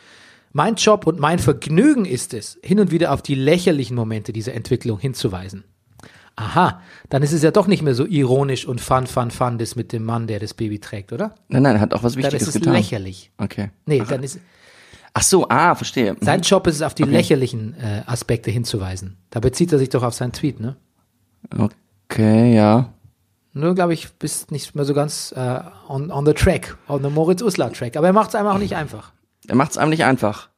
Mein 0.52 0.76
Job 0.76 1.08
und 1.08 1.22
mein 1.22 1.40
Vergnügen 1.40 2.04
ist 2.04 2.34
es, 2.34 2.60
hin 2.62 2.82
und 2.82 2.92
wieder 2.92 3.14
auf 3.14 3.22
die 3.22 3.36
lächerlichen 3.36 3.96
Momente 3.96 4.34
dieser 4.34 4.54
Entwicklung 4.54 5.00
hinzuweisen. 5.00 5.64
Aha, 6.36 6.82
dann 7.10 7.22
ist 7.22 7.32
es 7.32 7.44
ja 7.44 7.52
doch 7.52 7.68
nicht 7.68 7.84
mehr 7.84 7.94
so 7.94 8.06
ironisch 8.06 8.66
und 8.66 8.82
fun, 8.82 9.06
fun, 9.06 9.30
fun, 9.30 9.60
das 9.60 9.76
mit 9.76 9.94
dem 9.94 10.04
Mann, 10.04 10.26
der 10.26 10.40
das 10.40 10.54
Baby 10.56 10.80
trägt, 10.80 11.14
oder? 11.14 11.36
Nein, 11.48 11.62
nein, 11.64 11.76
er 11.76 11.82
hat 11.82 11.94
auch 11.94 12.02
was 12.02 12.14
Dann 12.14 12.24
Wichtiges 12.24 12.42
ist 12.48 12.48
es 12.50 12.54
getan. 12.56 12.74
lächerlich. 12.74 13.32
Okay. 13.38 13.70
Nee, 13.86 14.04
dann 14.08 14.24
ist, 14.24 14.40
Ach 15.14 15.22
so, 15.22 15.48
ah, 15.50 15.76
verstehe. 15.76 16.16
sein 16.22 16.42
Job 16.42 16.66
ist 16.66 16.76
es, 16.78 16.82
auf 16.82 16.96
die 16.96 17.04
lächerlichen 17.04 17.76
äh, 17.76 18.02
Aspekte 18.08 18.50
hinzuweisen. 18.50 19.18
Da 19.30 19.40
bezieht 19.42 19.72
er 19.72 19.78
sich 19.78 19.90
doch 19.90 20.02
auf 20.02 20.16
seinen 20.16 20.32
Tweet, 20.32 20.60
ne? 20.60 20.76
Okay, 22.10 22.56
ja. 22.56 22.92
Nur, 23.54 23.76
glaube 23.76 23.94
ich, 23.94 24.12
bist 24.14 24.50
nicht 24.50 24.74
mehr 24.74 24.86
so 24.86 24.96
ganz 24.96 25.32
äh, 25.38 25.60
on, 25.88 26.10
on 26.10 26.26
the 26.26 26.34
track, 26.34 26.76
on 26.88 27.04
the 27.04 27.10
Moritz 27.10 27.44
Uslar 27.44 27.72
track. 27.72 27.96
Aber 27.96 28.08
er 28.08 28.14
macht 28.14 28.30
es 28.30 28.36
einem 28.36 28.48
auch 28.48 28.58
nicht 28.58 28.76
einfach. 28.76 29.12
Er 29.48 29.56
macht 29.56 29.72
es 29.72 29.78
einem 29.78 29.92
nicht 29.92 30.04
einfach. 30.04 30.50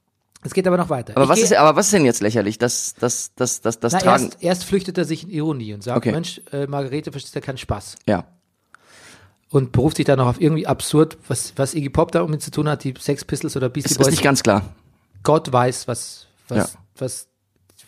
Es 0.45 0.53
geht 0.53 0.67
aber 0.67 0.77
noch 0.77 0.89
weiter. 0.89 1.13
Aber 1.15 1.23
Ich 1.25 1.29
was 1.29 1.39
ist, 1.39 1.53
aber 1.53 1.75
was 1.75 1.87
ist 1.87 1.93
denn 1.93 2.05
jetzt 2.05 2.21
lächerlich? 2.21 2.57
Das, 2.57 2.93
das, 2.99 3.33
das, 3.35 3.61
das, 3.61 3.79
das 3.79 3.93
na, 3.93 3.99
Tragen. 3.99 4.23
erst, 4.25 4.43
erst 4.43 4.63
flüchtet 4.65 4.97
er 4.97 5.05
sich 5.05 5.23
in 5.23 5.29
Ironie 5.31 5.73
und 5.73 5.83
sagt, 5.83 5.97
Okay. 5.97 6.11
Mensch, 6.11 6.41
äh, 6.51 6.67
Margarete 6.67 7.11
versteht 7.11 7.33
ja 7.35 7.41
keinen 7.41 7.57
Spaß. 7.57 7.95
Ja. 8.07 8.25
Und 9.49 9.71
beruft 9.71 9.97
sich 9.97 10.05
dann 10.05 10.17
noch 10.19 10.27
auf 10.27 10.41
irgendwie 10.41 10.67
absurd, 10.67 11.17
was, 11.27 11.53
was 11.55 11.73
Iggy 11.75 11.89
Pop 11.89 12.11
da 12.11 12.25
mit 12.27 12.41
zu 12.41 12.51
tun 12.51 12.67
hat, 12.67 12.83
die 12.83 12.93
Sex 12.99 13.23
Pistols 13.25 13.55
oder 13.55 13.69
Beastie 13.69 13.91
Ist, 13.91 13.97
Boys. 13.97 14.07
ist 14.07 14.11
nicht 14.11 14.23
ganz 14.23 14.43
klar. 14.43 14.63
Gott 15.23 15.51
weiß, 15.51 15.87
was, 15.87 16.27
was, 16.47 16.57
Ja. 16.57 16.79
was, 16.97 17.27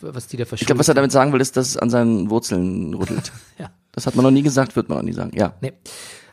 was 0.00 0.26
die 0.28 0.36
da 0.36 0.42
Ich 0.44 0.48
verschuldet. 0.48 0.66
glaube, 0.66 0.78
was 0.80 0.88
er 0.88 0.94
damit 0.94 1.12
sagen 1.12 1.32
will, 1.32 1.40
ist, 1.40 1.56
dass 1.56 1.68
es 1.68 1.76
an 1.76 1.90
seinen 1.90 2.30
Wurzeln 2.30 2.94
rüttelt. 2.94 3.32
Ja. 3.58 3.70
Das 3.92 4.06
hat 4.06 4.14
man 4.14 4.22
noch 4.24 4.30
nie 4.30 4.42
gesagt, 4.42 4.76
wird 4.76 4.88
man 4.88 4.98
auch 4.98 5.02
nie 5.02 5.12
sagen. 5.12 5.32
Ja. 5.36 5.54
Nee. 5.60 5.72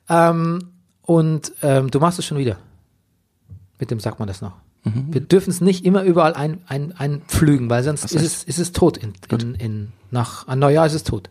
Ähm, 0.09 0.71
und 1.01 1.51
ähm, 1.63 1.89
du 1.89 1.99
machst 1.99 2.19
es 2.19 2.25
schon 2.25 2.37
wieder. 2.37 2.57
Mit 3.79 3.89
dem 3.91 3.99
sagt 3.99 4.19
man 4.19 4.27
das 4.27 4.41
noch. 4.41 4.53
Mhm. 4.85 5.13
Wir 5.13 5.21
dürfen 5.21 5.49
es 5.49 5.61
nicht 5.61 5.83
immer 5.83 6.03
überall 6.03 6.33
ein, 6.33 6.61
ein, 6.67 6.93
einpflügen, 6.93 7.69
weil 7.69 7.83
sonst 7.83 8.05
ist 8.05 8.15
es, 8.15 8.43
ist 8.43 8.59
es 8.59 8.71
tot. 8.71 8.97
In, 8.97 9.13
in, 9.29 9.55
in, 9.55 9.91
nach 10.11 10.47
an 10.47 10.59
Neujahr 10.59 10.85
ist 10.85 10.93
es 10.93 11.03
tot. 11.03 11.29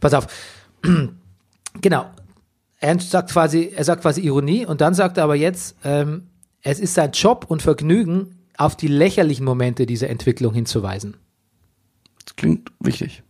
Pass 0.00 0.12
auf. 0.12 0.26
genau. 1.80 2.10
Er 2.80 2.98
sagt 2.98 3.30
quasi, 3.30 3.72
er 3.74 3.84
sagt 3.84 4.02
quasi 4.02 4.22
Ironie 4.22 4.66
und 4.66 4.80
dann 4.80 4.94
sagt 4.94 5.18
er 5.18 5.24
aber 5.24 5.36
jetzt, 5.36 5.76
ähm, 5.84 6.28
es 6.62 6.80
ist 6.80 6.94
sein 6.94 7.12
Job 7.12 7.46
und 7.48 7.62
Vergnügen, 7.62 8.36
auf 8.56 8.76
die 8.76 8.88
lächerlichen 8.88 9.44
Momente 9.44 9.86
dieser 9.86 10.10
Entwicklung 10.10 10.52
hinzuweisen. 10.52 11.16
Das 12.24 12.36
klingt 12.36 12.70
wichtig. 12.80 13.22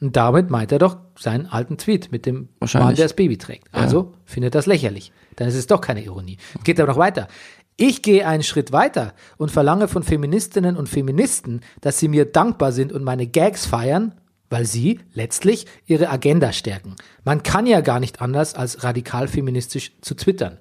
Und 0.00 0.16
damit 0.16 0.50
meint 0.50 0.72
er 0.72 0.78
doch 0.78 0.98
seinen 1.18 1.46
alten 1.46 1.78
Tweet 1.78 2.12
mit 2.12 2.26
dem. 2.26 2.48
Mann, 2.60 2.94
der 2.94 3.06
das 3.06 3.16
Baby 3.16 3.38
trägt. 3.38 3.72
Also 3.72 4.12
findet 4.24 4.54
das 4.54 4.66
lächerlich. 4.66 5.12
Dann 5.36 5.48
ist 5.48 5.54
es 5.54 5.66
doch 5.66 5.80
keine 5.80 6.04
Ironie. 6.04 6.36
Geht 6.62 6.78
aber 6.78 6.92
noch 6.92 6.98
weiter. 6.98 7.28
Ich 7.76 8.02
gehe 8.02 8.26
einen 8.26 8.42
Schritt 8.44 8.70
weiter 8.72 9.14
und 9.36 9.50
verlange 9.50 9.88
von 9.88 10.02
Feministinnen 10.02 10.76
und 10.76 10.88
Feministen, 10.88 11.60
dass 11.80 11.98
sie 11.98 12.08
mir 12.08 12.24
dankbar 12.24 12.70
sind 12.72 12.92
und 12.92 13.02
meine 13.02 13.26
Gags 13.26 13.66
feiern, 13.66 14.14
weil 14.48 14.64
sie 14.64 15.00
letztlich 15.12 15.66
ihre 15.86 16.10
Agenda 16.10 16.52
stärken. 16.52 16.94
Man 17.24 17.42
kann 17.42 17.66
ja 17.66 17.80
gar 17.80 17.98
nicht 17.98 18.20
anders, 18.20 18.54
als 18.54 18.84
radikal 18.84 19.26
feministisch 19.26 19.92
zu 20.00 20.14
twittern. 20.14 20.58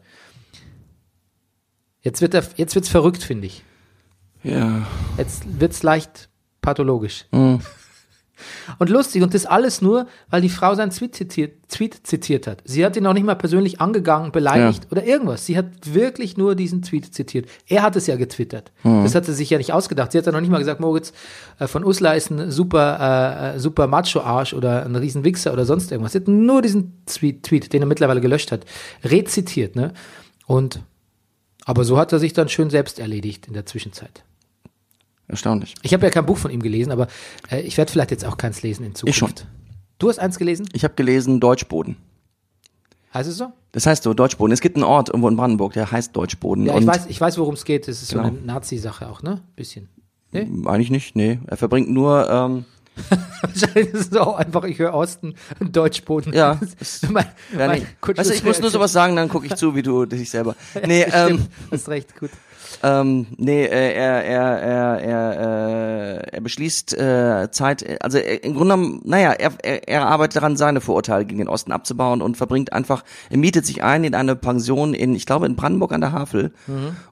Jetzt 2.02 2.22
wird 2.22 2.34
er, 2.34 2.44
jetzt 2.56 2.74
wird's 2.74 2.90
verrückt, 2.90 3.22
finde 3.22 3.48
ich. 3.48 3.64
Ja. 4.42 4.88
Jetzt 5.18 5.60
wird's 5.60 5.84
leicht 5.84 6.30
pathologisch. 6.62 7.26
Und 8.80 8.90
lustig, 8.90 9.22
und 9.22 9.34
das 9.34 9.46
alles 9.46 9.82
nur, 9.82 10.08
weil 10.30 10.42
die 10.42 10.50
Frau 10.50 10.74
seinen 10.76 10.90
Tweet 10.90 11.16
zitiert, 11.16 11.70
Tweet 11.70 12.06
zitiert 12.06 12.48
hat. 12.48 12.62
Sie 12.66 12.84
hat 12.86 12.96
ihn 12.98 13.06
auch 13.06 13.14
nicht 13.14 13.26
mal 13.26 13.36
persönlich 13.36 13.80
angegangen, 13.80 14.32
beleidigt 14.32 14.86
Ja. 14.86 14.92
oder 14.92 15.06
irgendwas. 15.06 15.46
Sie 15.46 15.58
hat 15.58 15.66
wirklich 15.94 16.36
nur 16.36 16.56
diesen 16.56 16.82
Tweet 16.82 17.14
zitiert. 17.14 17.48
Er 17.68 17.84
hat 17.84 17.96
es 17.96 18.08
ja 18.08 18.16
getwittert. 18.16 18.72
Das 18.84 19.16
hat 19.16 19.26
sie 19.26 19.34
sich 19.34 19.50
ja 19.50 19.58
nicht 19.58 19.72
ausgedacht. 19.72 20.12
Sie 20.12 20.18
hat 20.18 20.26
ja 20.26 20.32
noch 20.32 20.42
nicht 20.42 20.50
mal 20.50 20.58
gesagt, 20.60 20.80
Moritz 20.80 21.14
äh, 21.60 21.68
von 21.68 21.86
Uslar 21.86 22.16
ist 22.16 22.32
ein 22.32 22.52
super, 22.52 23.54
äh, 23.56 23.60
super 23.60 23.88
Macho-Arsch 23.88 24.54
oder 24.54 24.86
ein 24.86 24.96
Riesenwichser 24.96 25.54
oder 25.54 25.66
sonst 25.66 25.92
irgendwas. 25.92 26.14
Sie 26.14 26.20
hat 26.20 26.28
nur 26.28 26.62
diesen 26.62 27.04
Tweet, 27.06 27.44
Tweet, 27.44 27.72
den 27.72 27.84
er 27.84 27.88
mittlerweile 27.88 28.22
gelöscht 28.22 28.52
hat, 28.52 28.66
rezitiert. 29.04 29.76
Ne? 29.76 29.94
Und 30.48 30.80
aber 31.66 31.86
so 31.86 31.98
hat 31.98 32.12
er 32.12 32.20
sich 32.20 32.34
dann 32.34 32.50
schön 32.50 32.70
selbst 32.70 33.00
erledigt 33.00 33.48
in 33.48 33.54
der 33.54 33.66
Zwischenzeit. 33.66 34.24
Erstaunlich. 35.34 35.74
Ich 35.82 35.96
habe 35.96 36.06
ja 36.06 36.12
kein 36.12 36.28
Buch 36.28 36.38
von 36.38 36.52
ihm 36.52 36.62
gelesen, 36.62 36.92
aber 36.92 37.08
äh, 37.50 37.62
ich 37.62 37.76
werde 37.78 37.92
vielleicht 37.92 38.12
jetzt 38.12 38.24
auch 38.24 38.38
keins 38.38 38.62
lesen 38.62 38.86
in 38.86 38.94
Zukunft. 38.94 39.10
Ich 39.10 39.18
schon. 39.18 39.48
Du 39.98 40.10
hast 40.10 40.20
eins 40.20 40.38
gelesen? 40.38 40.70
Ich 40.74 40.84
habe 40.84 40.94
gelesen 40.94 41.40
Deutschboden. 41.40 41.98
Heißt 43.16 43.28
es 43.28 43.38
so? 43.38 43.52
Das 43.72 43.88
heißt 43.88 44.04
so, 44.04 44.14
Deutschboden. 44.14 44.54
Es 44.54 44.62
gibt 44.62 44.76
einen 44.76 44.84
Ort 44.84 45.10
irgendwo 45.10 45.28
in 45.30 45.36
Brandenburg, 45.36 45.74
der 45.74 45.92
heißt 45.92 46.16
Deutschboden. 46.16 46.68
Ja, 46.68 46.78
ich 46.78 46.86
weiß, 46.86 47.08
ich 47.08 47.20
weiß, 47.20 47.40
worum 47.40 47.56
es 47.56 47.66
geht. 47.66 47.88
Das 47.88 48.04
ist 48.04 48.10
so 48.10 48.18
Genau. 48.18 48.28
eine 48.28 48.42
Nazi-Sache 48.42 49.10
auch, 49.10 49.24
ne? 49.24 49.42
Bisschen. 49.56 49.90
Nee? 50.32 50.48
Eigentlich 50.66 50.92
nicht, 50.92 51.16
nee. 51.16 51.40
Er 51.48 51.58
verbringt 51.58 51.90
nur, 51.90 52.30
ähm, 52.30 52.66
Wahrscheinlich 53.42 53.92
ist 53.92 54.12
es 54.14 54.18
auch 54.18 54.36
einfach, 54.38 54.64
ich 54.66 54.78
höre 54.78 54.94
Osten 54.94 55.34
und 55.60 55.76
Deutschboden. 55.76 56.32
Ja, 56.32 56.60
mein, 57.10 57.26
ja, 57.58 57.68
mein 57.68 57.80
nee. 57.82 57.88
kurzes 58.02 58.20
weißt 58.20 58.30
du, 58.30 58.34
ich 58.36 58.44
muss 58.44 58.62
nur 58.62 58.70
sowas 58.70 58.92
sagen, 58.92 59.16
dann 59.16 59.30
gucke 59.30 59.48
ich 59.48 59.56
zu, 59.56 59.74
wie 59.74 59.82
du 59.82 60.06
dich 60.06 60.30
selber. 60.30 60.56
Nee, 60.86 61.02
Ja, 61.10 61.28
ähm, 61.28 61.38
stimmt. 61.40 61.50
Hast 61.72 61.90
recht, 61.90 62.20
gut. 62.20 62.30
Ähm, 62.82 63.28
nee, 63.38 63.66
äh, 63.66 63.94
er, 63.94 64.24
er, 64.24 64.60
er, 64.60 65.02
er, 65.02 66.22
äh, 66.22 66.36
er 66.36 66.42
beschließt 66.42 66.98
äh, 66.98 67.52
Zeit, 67.52 68.02
also 68.02 68.18
er, 68.18 68.44
im 68.44 68.56
Grunde 68.56 68.76
genommen, 68.76 69.02
naja, 69.04 69.32
er, 69.32 69.52
er, 69.62 69.88
er 69.88 70.08
arbeitet 70.08 70.38
daran, 70.38 70.58
seine 70.58 70.82
Vorurteile 70.82 71.26
gegen 71.26 71.40
den 71.40 71.48
Osten 71.48 71.72
abzubauen 71.72 72.22
und 72.22 72.38
verbringt 72.38 72.74
einfach, 72.74 73.04
er 73.30 73.38
mietet 73.38 73.66
sich 73.66 73.84
ein 73.84 74.04
in 74.04 74.16
eine 74.16 74.36
Pension 74.36 74.94
in, 74.94 75.16
ich 75.16 75.26
glaube, 75.26 75.46
in 75.46 75.56
Brandenburg 75.56 75.92
an 75.92 76.02
der 76.02 76.12
Havel 76.12 76.54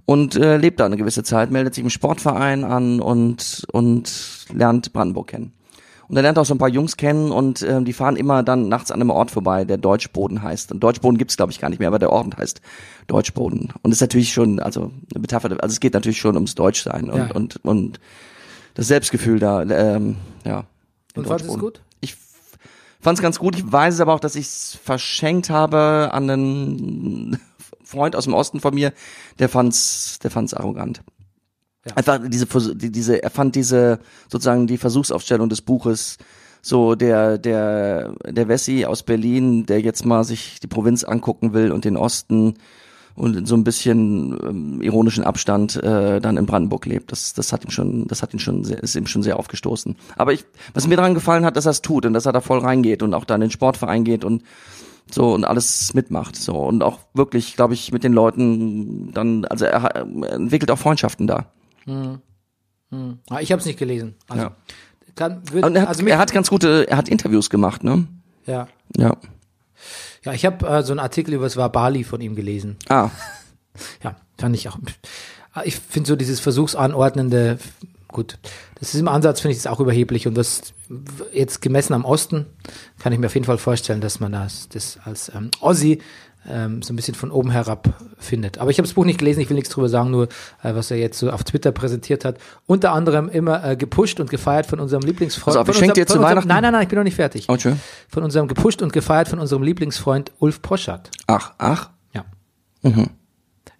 und 0.05 0.35
äh, 0.35 0.57
lebt 0.57 0.79
da 0.79 0.85
eine 0.85 0.97
gewisse 0.97 1.23
Zeit, 1.23 1.51
meldet 1.51 1.75
sich 1.75 1.83
im 1.83 1.89
Sportverein 1.89 2.63
an 2.63 2.99
und, 2.99 3.65
und 3.71 4.47
lernt 4.53 4.93
Brandenburg 4.93 5.27
kennen. 5.27 5.53
Und 6.11 6.17
er 6.17 6.23
lernt 6.23 6.37
auch 6.37 6.45
so 6.45 6.53
ein 6.53 6.57
paar 6.57 6.67
Jungs 6.67 6.97
kennen 6.97 7.31
und 7.31 7.61
ähm, 7.61 7.85
die 7.85 7.93
fahren 7.93 8.17
immer 8.17 8.43
dann 8.43 8.67
nachts 8.67 8.91
an 8.91 8.99
einem 8.99 9.11
Ort 9.11 9.31
vorbei, 9.31 9.63
der 9.63 9.77
Deutschboden 9.77 10.43
heißt. 10.43 10.73
Und 10.73 10.81
Deutschboden 10.81 11.17
gibt's 11.17 11.37
glaube 11.37 11.53
ich 11.53 11.61
gar 11.61 11.69
nicht 11.69 11.79
mehr, 11.79 11.87
aber 11.87 11.99
der 11.99 12.11
Ort 12.11 12.35
heißt 12.35 12.59
Deutschboden. 13.07 13.69
Und 13.81 13.91
ist 13.93 14.01
natürlich 14.01 14.33
schon, 14.33 14.59
also 14.59 14.91
eine 15.13 15.21
Metapher, 15.21 15.49
also 15.51 15.71
es 15.71 15.79
geht 15.79 15.93
natürlich 15.93 16.19
schon 16.19 16.35
ums 16.35 16.53
Deutschsein 16.53 17.09
und, 17.09 17.17
Ja. 17.17 17.31
und, 17.33 17.63
und 17.63 18.01
das 18.73 18.89
Selbstgefühl 18.89 19.39
da, 19.39 19.61
ähm, 19.63 20.17
ja. 20.43 20.65
Und 21.15 21.27
fandest 21.27 21.49
du 21.49 21.53
es 21.53 21.59
gut? 21.59 21.81
Ich 22.01 22.17
fand 22.99 23.17
es 23.17 23.21
ganz 23.21 23.39
gut. 23.39 23.55
Ich 23.55 23.71
weiß 23.71 24.01
aber 24.01 24.13
auch, 24.13 24.19
dass 24.19 24.35
ich 24.35 24.47
es 24.47 24.77
verschenkt 24.83 25.49
habe 25.49 26.09
an 26.11 26.29
einen 26.29 27.39
Freund 27.85 28.17
aus 28.17 28.25
dem 28.25 28.33
Osten 28.33 28.59
von 28.59 28.75
mir, 28.75 28.91
der 29.39 29.47
fand's, 29.47 30.19
der 30.19 30.29
fand's 30.29 30.53
arrogant. 30.53 31.03
Einfach 31.95 32.19
diese, 32.23 32.45
diese, 32.75 33.23
er 33.23 33.29
fand 33.29 33.55
diese, 33.55 33.99
sozusagen 34.29 34.67
die 34.67 34.77
Versuchsaufstellung 34.77 35.49
des 35.49 35.61
Buches, 35.61 36.17
so 36.61 36.93
der, 36.93 37.39
der, 37.39 38.13
der 38.23 38.47
Wessi 38.47 38.85
aus 38.85 39.01
Berlin, 39.03 39.65
der 39.65 39.81
jetzt 39.81 40.05
mal 40.05 40.23
sich 40.23 40.59
die 40.59 40.67
Provinz 40.67 41.03
angucken 41.03 41.53
will 41.53 41.71
und 41.71 41.85
den 41.85 41.97
Osten 41.97 42.55
und 43.15 43.35
in 43.35 43.45
so 43.45 43.55
ein 43.55 43.63
bisschen 43.63 44.37
ähm, 44.43 44.81
ironischen 44.81 45.23
Abstand 45.23 45.75
äh, 45.83 46.21
dann 46.21 46.37
in 46.37 46.45
Brandenburg 46.45 46.85
lebt. 46.85 47.11
Das, 47.11 47.33
das 47.33 47.51
hat 47.51 47.65
ihm 47.65 47.71
schon, 47.71 48.07
das 48.07 48.21
hat 48.21 48.33
ihn 48.33 48.39
schon, 48.39 48.63
sehr, 48.63 48.81
ist 48.81 48.95
ihm 48.95 49.07
schon 49.07 49.23
sehr 49.23 49.37
aufgestoßen. 49.39 49.95
Aber 50.17 50.33
ich, 50.33 50.45
was 50.73 50.87
mir 50.87 50.95
daran 50.95 51.15
gefallen 51.15 51.45
hat, 51.45 51.57
dass 51.57 51.65
er 51.65 51.71
es 51.71 51.81
tut 51.81 52.05
und 52.05 52.13
dass 52.13 52.27
er 52.27 52.31
da 52.31 52.41
voll 52.41 52.59
reingeht 52.59 53.01
und 53.01 53.13
auch 53.13 53.25
da 53.25 53.35
in 53.35 53.41
den 53.41 53.51
Sportverein 53.51 54.03
geht 54.03 54.23
und 54.23 54.43
so 55.09 55.33
und 55.33 55.43
alles 55.43 55.93
mitmacht 55.93 56.35
so 56.35 56.55
und 56.55 56.83
auch 56.83 56.99
wirklich, 57.13 57.55
glaube 57.55 57.73
ich, 57.73 57.91
mit 57.91 58.03
den 58.03 58.13
Leuten 58.13 59.11
dann, 59.13 59.45
also 59.45 59.65
er 59.65 59.95
entwickelt 59.95 60.71
auch 60.71 60.77
Freundschaften 60.77 61.27
da. 61.27 61.47
Ah, 61.87 63.39
ich 63.39 63.51
habe 63.51 63.59
es 63.59 63.65
nicht 63.65 63.79
gelesen. 63.79 64.15
Also, 64.27 64.43
Ja. 64.45 64.55
kann, 65.15 65.41
wird, 65.51 65.63
er 65.75 65.81
hat, 65.83 65.87
also 65.87 66.05
er 66.05 66.17
hat 66.17 66.31
ganz 66.33 66.49
gute, 66.49 66.87
er 66.89 66.97
hat 66.97 67.09
Interviews 67.09 67.49
gemacht, 67.49 67.83
ne? 67.83 68.07
ja. 68.45 68.67
Ja. 68.97 69.15
ja, 70.25 70.33
ich 70.33 70.45
habe 70.45 70.67
äh, 70.67 70.83
so 70.83 70.91
einen 70.91 70.99
Artikel 70.99 71.33
über 71.33 71.45
das 71.45 71.55
Wabali 71.55 72.03
von 72.03 72.19
ihm 72.21 72.35
gelesen. 72.35 72.75
Ah, 72.89 73.09
Ja, 74.03 74.15
fand 74.37 74.55
ich 74.55 74.67
auch. 74.67 74.77
Ich 75.63 75.77
finde 75.77 76.07
so 76.09 76.15
dieses 76.17 76.41
Versuchsanordnende, 76.41 77.57
gut, 78.09 78.37
das 78.75 78.93
ist 78.93 78.99
im 78.99 79.07
Ansatz, 79.07 79.39
finde 79.39 79.55
ich, 79.55 79.63
das 79.63 79.71
auch 79.71 79.79
überheblich 79.79 80.27
und 80.27 80.35
das 80.35 80.73
jetzt 81.31 81.61
gemessen 81.61 81.93
am 81.93 82.03
Osten 82.03 82.47
kann 82.99 83.13
ich 83.13 83.19
mir 83.19 83.27
auf 83.27 83.33
jeden 83.33 83.45
Fall 83.45 83.57
vorstellen, 83.57 84.01
dass 84.01 84.19
man 84.19 84.33
das, 84.33 84.67
das 84.69 84.99
als 85.05 85.31
ähm, 85.33 85.51
Ossi 85.61 86.01
ähm, 86.49 86.81
so 86.81 86.91
ein 86.93 86.95
bisschen 86.95 87.13
von 87.15 87.29
oben 87.31 87.51
herab 87.51 87.93
findet. 88.17 88.57
Aber 88.57 88.71
ich 88.71 88.77
habe 88.77 88.87
das 88.87 88.93
Buch 88.95 89.05
nicht 89.05 89.19
gelesen, 89.19 89.41
ich 89.41 89.49
will 89.49 89.55
nichts 89.55 89.69
drüber 89.69 89.89
sagen, 89.89 90.09
nur 90.11 90.23
äh, 90.63 90.73
was 90.75 90.89
er 90.91 90.97
jetzt 90.97 91.19
so 91.19 91.29
auf 91.31 91.43
Twitter 91.43 91.71
präsentiert 91.71 92.25
hat. 92.25 92.37
Unter 92.65 92.93
anderem 92.93 93.29
immer 93.29 93.63
äh, 93.63 93.75
gepusht 93.75 94.19
und 94.19 94.29
gefeiert 94.29 94.65
von 94.65 94.79
unserem 94.79 95.03
Lieblingsfreund. 95.03 95.57
Auf, 95.57 95.67
ich 95.69 95.75
von 95.75 95.83
schenk 95.83 95.93
dir 95.93 96.07
zu 96.07 96.13
unserem- 96.15 96.31
Weihnachten- 96.31 96.47
Nein, 96.47 96.63
nein, 96.63 96.73
nein, 96.73 96.83
ich 96.83 96.87
bin 96.89 96.97
noch 96.97 97.03
nicht 97.03 97.15
fertig. 97.15 97.45
oh, 97.47 97.57
schön. 97.57 97.79
Von 98.09 98.23
unserem 98.23 98.47
gepusht 98.47 98.81
und 98.81 98.91
gefeiert 98.93 99.27
von 99.27 99.39
unserem 99.39 99.63
Lieblingsfreund 99.63 100.31
Ulf 100.39 100.61
Poschardt. 100.61 101.11
Ach, 101.27 101.53
ach, 101.57 101.89
Ja. 102.13 102.25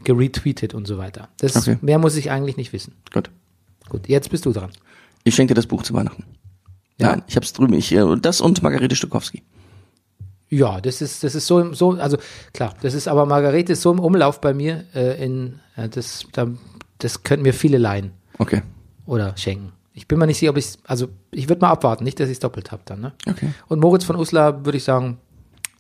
Geretweetet 0.04 0.74
und 0.74 0.88
so 0.88 0.98
weiter. 0.98 1.30
Das 1.38 1.56
Okay. 1.56 1.78
mehr 1.82 2.00
muss 2.00 2.16
ich 2.16 2.32
eigentlich 2.32 2.58
nicht 2.58 2.74
wissen. 2.74 2.96
gut. 3.14 3.30
Gut, 3.90 4.08
jetzt 4.08 4.30
bist 4.30 4.46
du 4.46 4.52
dran. 4.54 4.70
Ich 5.24 5.36
schenke 5.36 5.54
dir 5.54 5.56
das 5.56 5.68
Buch 5.68 5.84
zu 5.84 5.94
Weihnachten. 5.94 6.24
Ja? 6.98 7.10
Nein, 7.12 7.24
ich 7.28 7.36
hab's 7.36 7.52
drüben, 7.54 7.74
ich, 7.74 7.92
äh, 7.92 8.16
das 8.22 8.40
und 8.42 8.64
Margarete 8.64 8.96
Stokowski. 8.96 9.44
Ja, 10.54 10.82
das 10.82 11.02
ist, 11.02 11.24
das 11.24 11.34
ist 11.34 11.48
so, 11.48 11.74
so, 11.74 11.92
also 11.92 12.18
klar, 12.54 12.76
das 12.82 12.94
ist 12.94 13.08
aber 13.08 13.26
Margarete 13.26 13.72
ist 13.72 13.82
so 13.82 13.92
im 13.92 14.00
Umlauf 14.00 14.42
bei 14.42 14.54
mir 14.54 14.84
äh, 14.94 15.24
in, 15.24 15.60
äh, 15.78 15.88
das, 15.88 16.26
da, 16.34 16.46
das 16.98 17.24
könnten 17.24 17.44
mir 17.44 17.54
viele 17.54 17.78
leihen 17.78 18.12
Okay. 18.38 18.62
oder 19.06 19.36
schenken. 19.38 19.72
Ich 19.94 20.08
bin 20.10 20.20
mir 20.20 20.28
nicht 20.28 20.40
sicher, 20.40 20.50
ob 20.52 20.58
ich 20.58 20.78
also 20.84 21.08
ich 21.32 21.48
würde 21.48 21.62
mal 21.62 21.70
abwarten, 21.72 22.04
nicht, 22.04 22.20
dass 22.20 22.28
ich 22.28 22.34
es 22.34 22.40
doppelt 22.40 22.72
habe 22.74 22.82
dann, 22.86 23.00
ne? 23.00 23.14
Okay. 23.30 23.48
Und 23.70 23.80
Moritz 23.80 24.04
von 24.04 24.18
Uslar 24.18 24.66
würde 24.66 24.78
ich 24.78 24.84
sagen, 24.84 25.20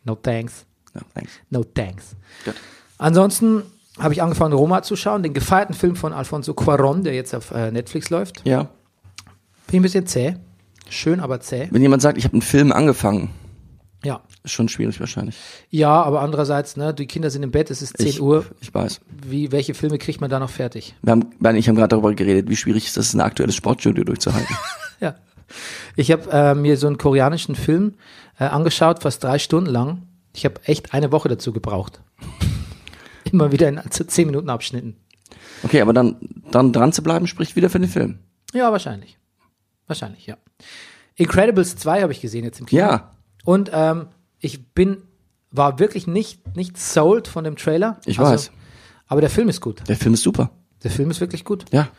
no 0.05 0.15
thanks, 0.15 0.65
Ja, 0.95 1.01
thanks. 1.13 1.31
no 1.49 1.63
thanks. 1.65 2.15
Gut. 2.45 2.55
Ansonsten 2.97 3.63
habe 3.99 4.13
ich 4.13 4.21
angefangen, 4.21 4.53
Roma 4.53 4.83
zu 4.83 4.95
schauen, 4.95 5.21
den 5.21 5.33
gefeierten 5.33 5.75
Film 5.75 5.97
von 5.97 6.13
Alfonso 6.13 6.53
Cuarón, 6.53 7.03
der 7.03 7.13
jetzt 7.13 7.35
auf 7.35 7.51
äh, 7.51 7.71
Netflix 7.71 8.09
läuft. 8.09 8.41
Ja. 8.47 8.69
Bin 9.67 9.79
ein 9.79 9.81
bisschen 9.81 10.07
zäh. 10.07 10.35
Schön, 10.89 11.19
aber 11.19 11.41
zäh. 11.41 11.67
Wenn 11.71 11.81
jemand 11.81 12.01
sagt, 12.01 12.17
ich 12.17 12.23
habe 12.23 12.33
einen 12.33 12.41
Film 12.41 12.71
angefangen, 12.71 13.29
Ja. 14.03 14.21
ist 14.43 14.51
schon 14.51 14.67
schwierig 14.67 14.99
wahrscheinlich. 14.99 15.35
Ja, 15.69 16.01
aber 16.01 16.21
andererseits, 16.21 16.75
ne, 16.75 16.93
die 16.93 17.05
Kinder 17.05 17.29
sind 17.29 17.43
im 17.43 17.51
Bett, 17.51 17.69
es 17.69 17.81
ist 17.81 17.97
10 17.97 18.07
ich, 18.07 18.21
Uhr. 18.21 18.45
Ich 18.59 18.73
weiß. 18.73 19.01
Wie, 19.27 19.51
welche 19.51 19.73
Filme 19.73 19.97
kriegt 19.97 20.21
man 20.21 20.29
da 20.29 20.39
noch 20.39 20.49
fertig? 20.49 20.95
Wir 21.03 21.11
haben, 21.11 21.55
ich 21.55 21.67
haben 21.69 21.75
gerade 21.75 21.89
darüber 21.89 22.13
geredet, 22.13 22.49
wie 22.49 22.55
schwierig 22.55 22.85
ist 22.87 22.97
es, 22.97 23.13
ein 23.13 23.21
aktuelles 23.21 23.55
Sportstudio 23.55 24.03
durchzuhalten. 24.03 24.55
Ja. 24.99 25.15
Ich 25.95 26.11
habe 26.11 26.29
äh, 26.31 26.53
mir 26.53 26.77
so 26.77 26.85
einen 26.85 26.99
koreanischen 26.99 27.55
Film 27.55 27.95
äh, 28.39 28.43
angeschaut, 28.43 29.01
fast 29.01 29.23
drei 29.23 29.39
Stunden 29.39 29.67
lang. 29.67 30.03
Ich 30.31 30.45
habe 30.45 30.61
echt 30.65 30.93
eine 30.93 31.11
Woche 31.11 31.27
dazu 31.27 31.51
gebraucht. 31.51 32.01
Immer 33.31 33.51
wieder 33.51 33.67
in 33.67 33.81
10 33.89 34.27
Minuten 34.27 34.51
Abschnitten. 34.51 34.95
Okay, 35.63 35.81
aber 35.81 35.91
dann, 35.91 36.17
dann 36.51 36.71
dran 36.71 36.93
zu 36.93 37.01
bleiben, 37.01 37.25
spricht 37.25 37.55
wieder 37.55 37.71
für 37.71 37.79
den 37.79 37.89
Film. 37.89 38.19
Ja, 38.53 38.71
wahrscheinlich. 38.71 39.17
Wahrscheinlich, 39.87 40.27
ja. 40.27 40.37
Incredibles 41.15 41.75
2 41.77 42.03
habe 42.03 42.13
ich 42.13 42.21
gesehen 42.21 42.43
jetzt 42.43 42.59
im 42.59 42.67
Kino. 42.67 42.81
Ja. 42.81 43.15
Und 43.43 43.71
ähm, 43.73 44.07
ich 44.39 44.65
bin, 44.73 45.03
war 45.51 45.79
wirklich 45.79 46.07
nicht, 46.07 46.55
nicht 46.55 46.77
sold 46.77 47.27
von 47.27 47.43
dem 47.43 47.55
Trailer. 47.55 47.99
Ich 48.05 48.19
weiß. 48.19 48.51
Aber 49.07 49.21
der 49.21 49.29
Film 49.29 49.49
ist 49.49 49.61
gut. 49.61 49.87
Der 49.87 49.97
Film 49.97 50.13
ist 50.13 50.23
super. 50.23 50.51
Der 50.83 50.91
Film 50.91 51.11
ist 51.11 51.19
wirklich 51.21 51.43
gut. 51.43 51.65
Ja. 51.71 51.89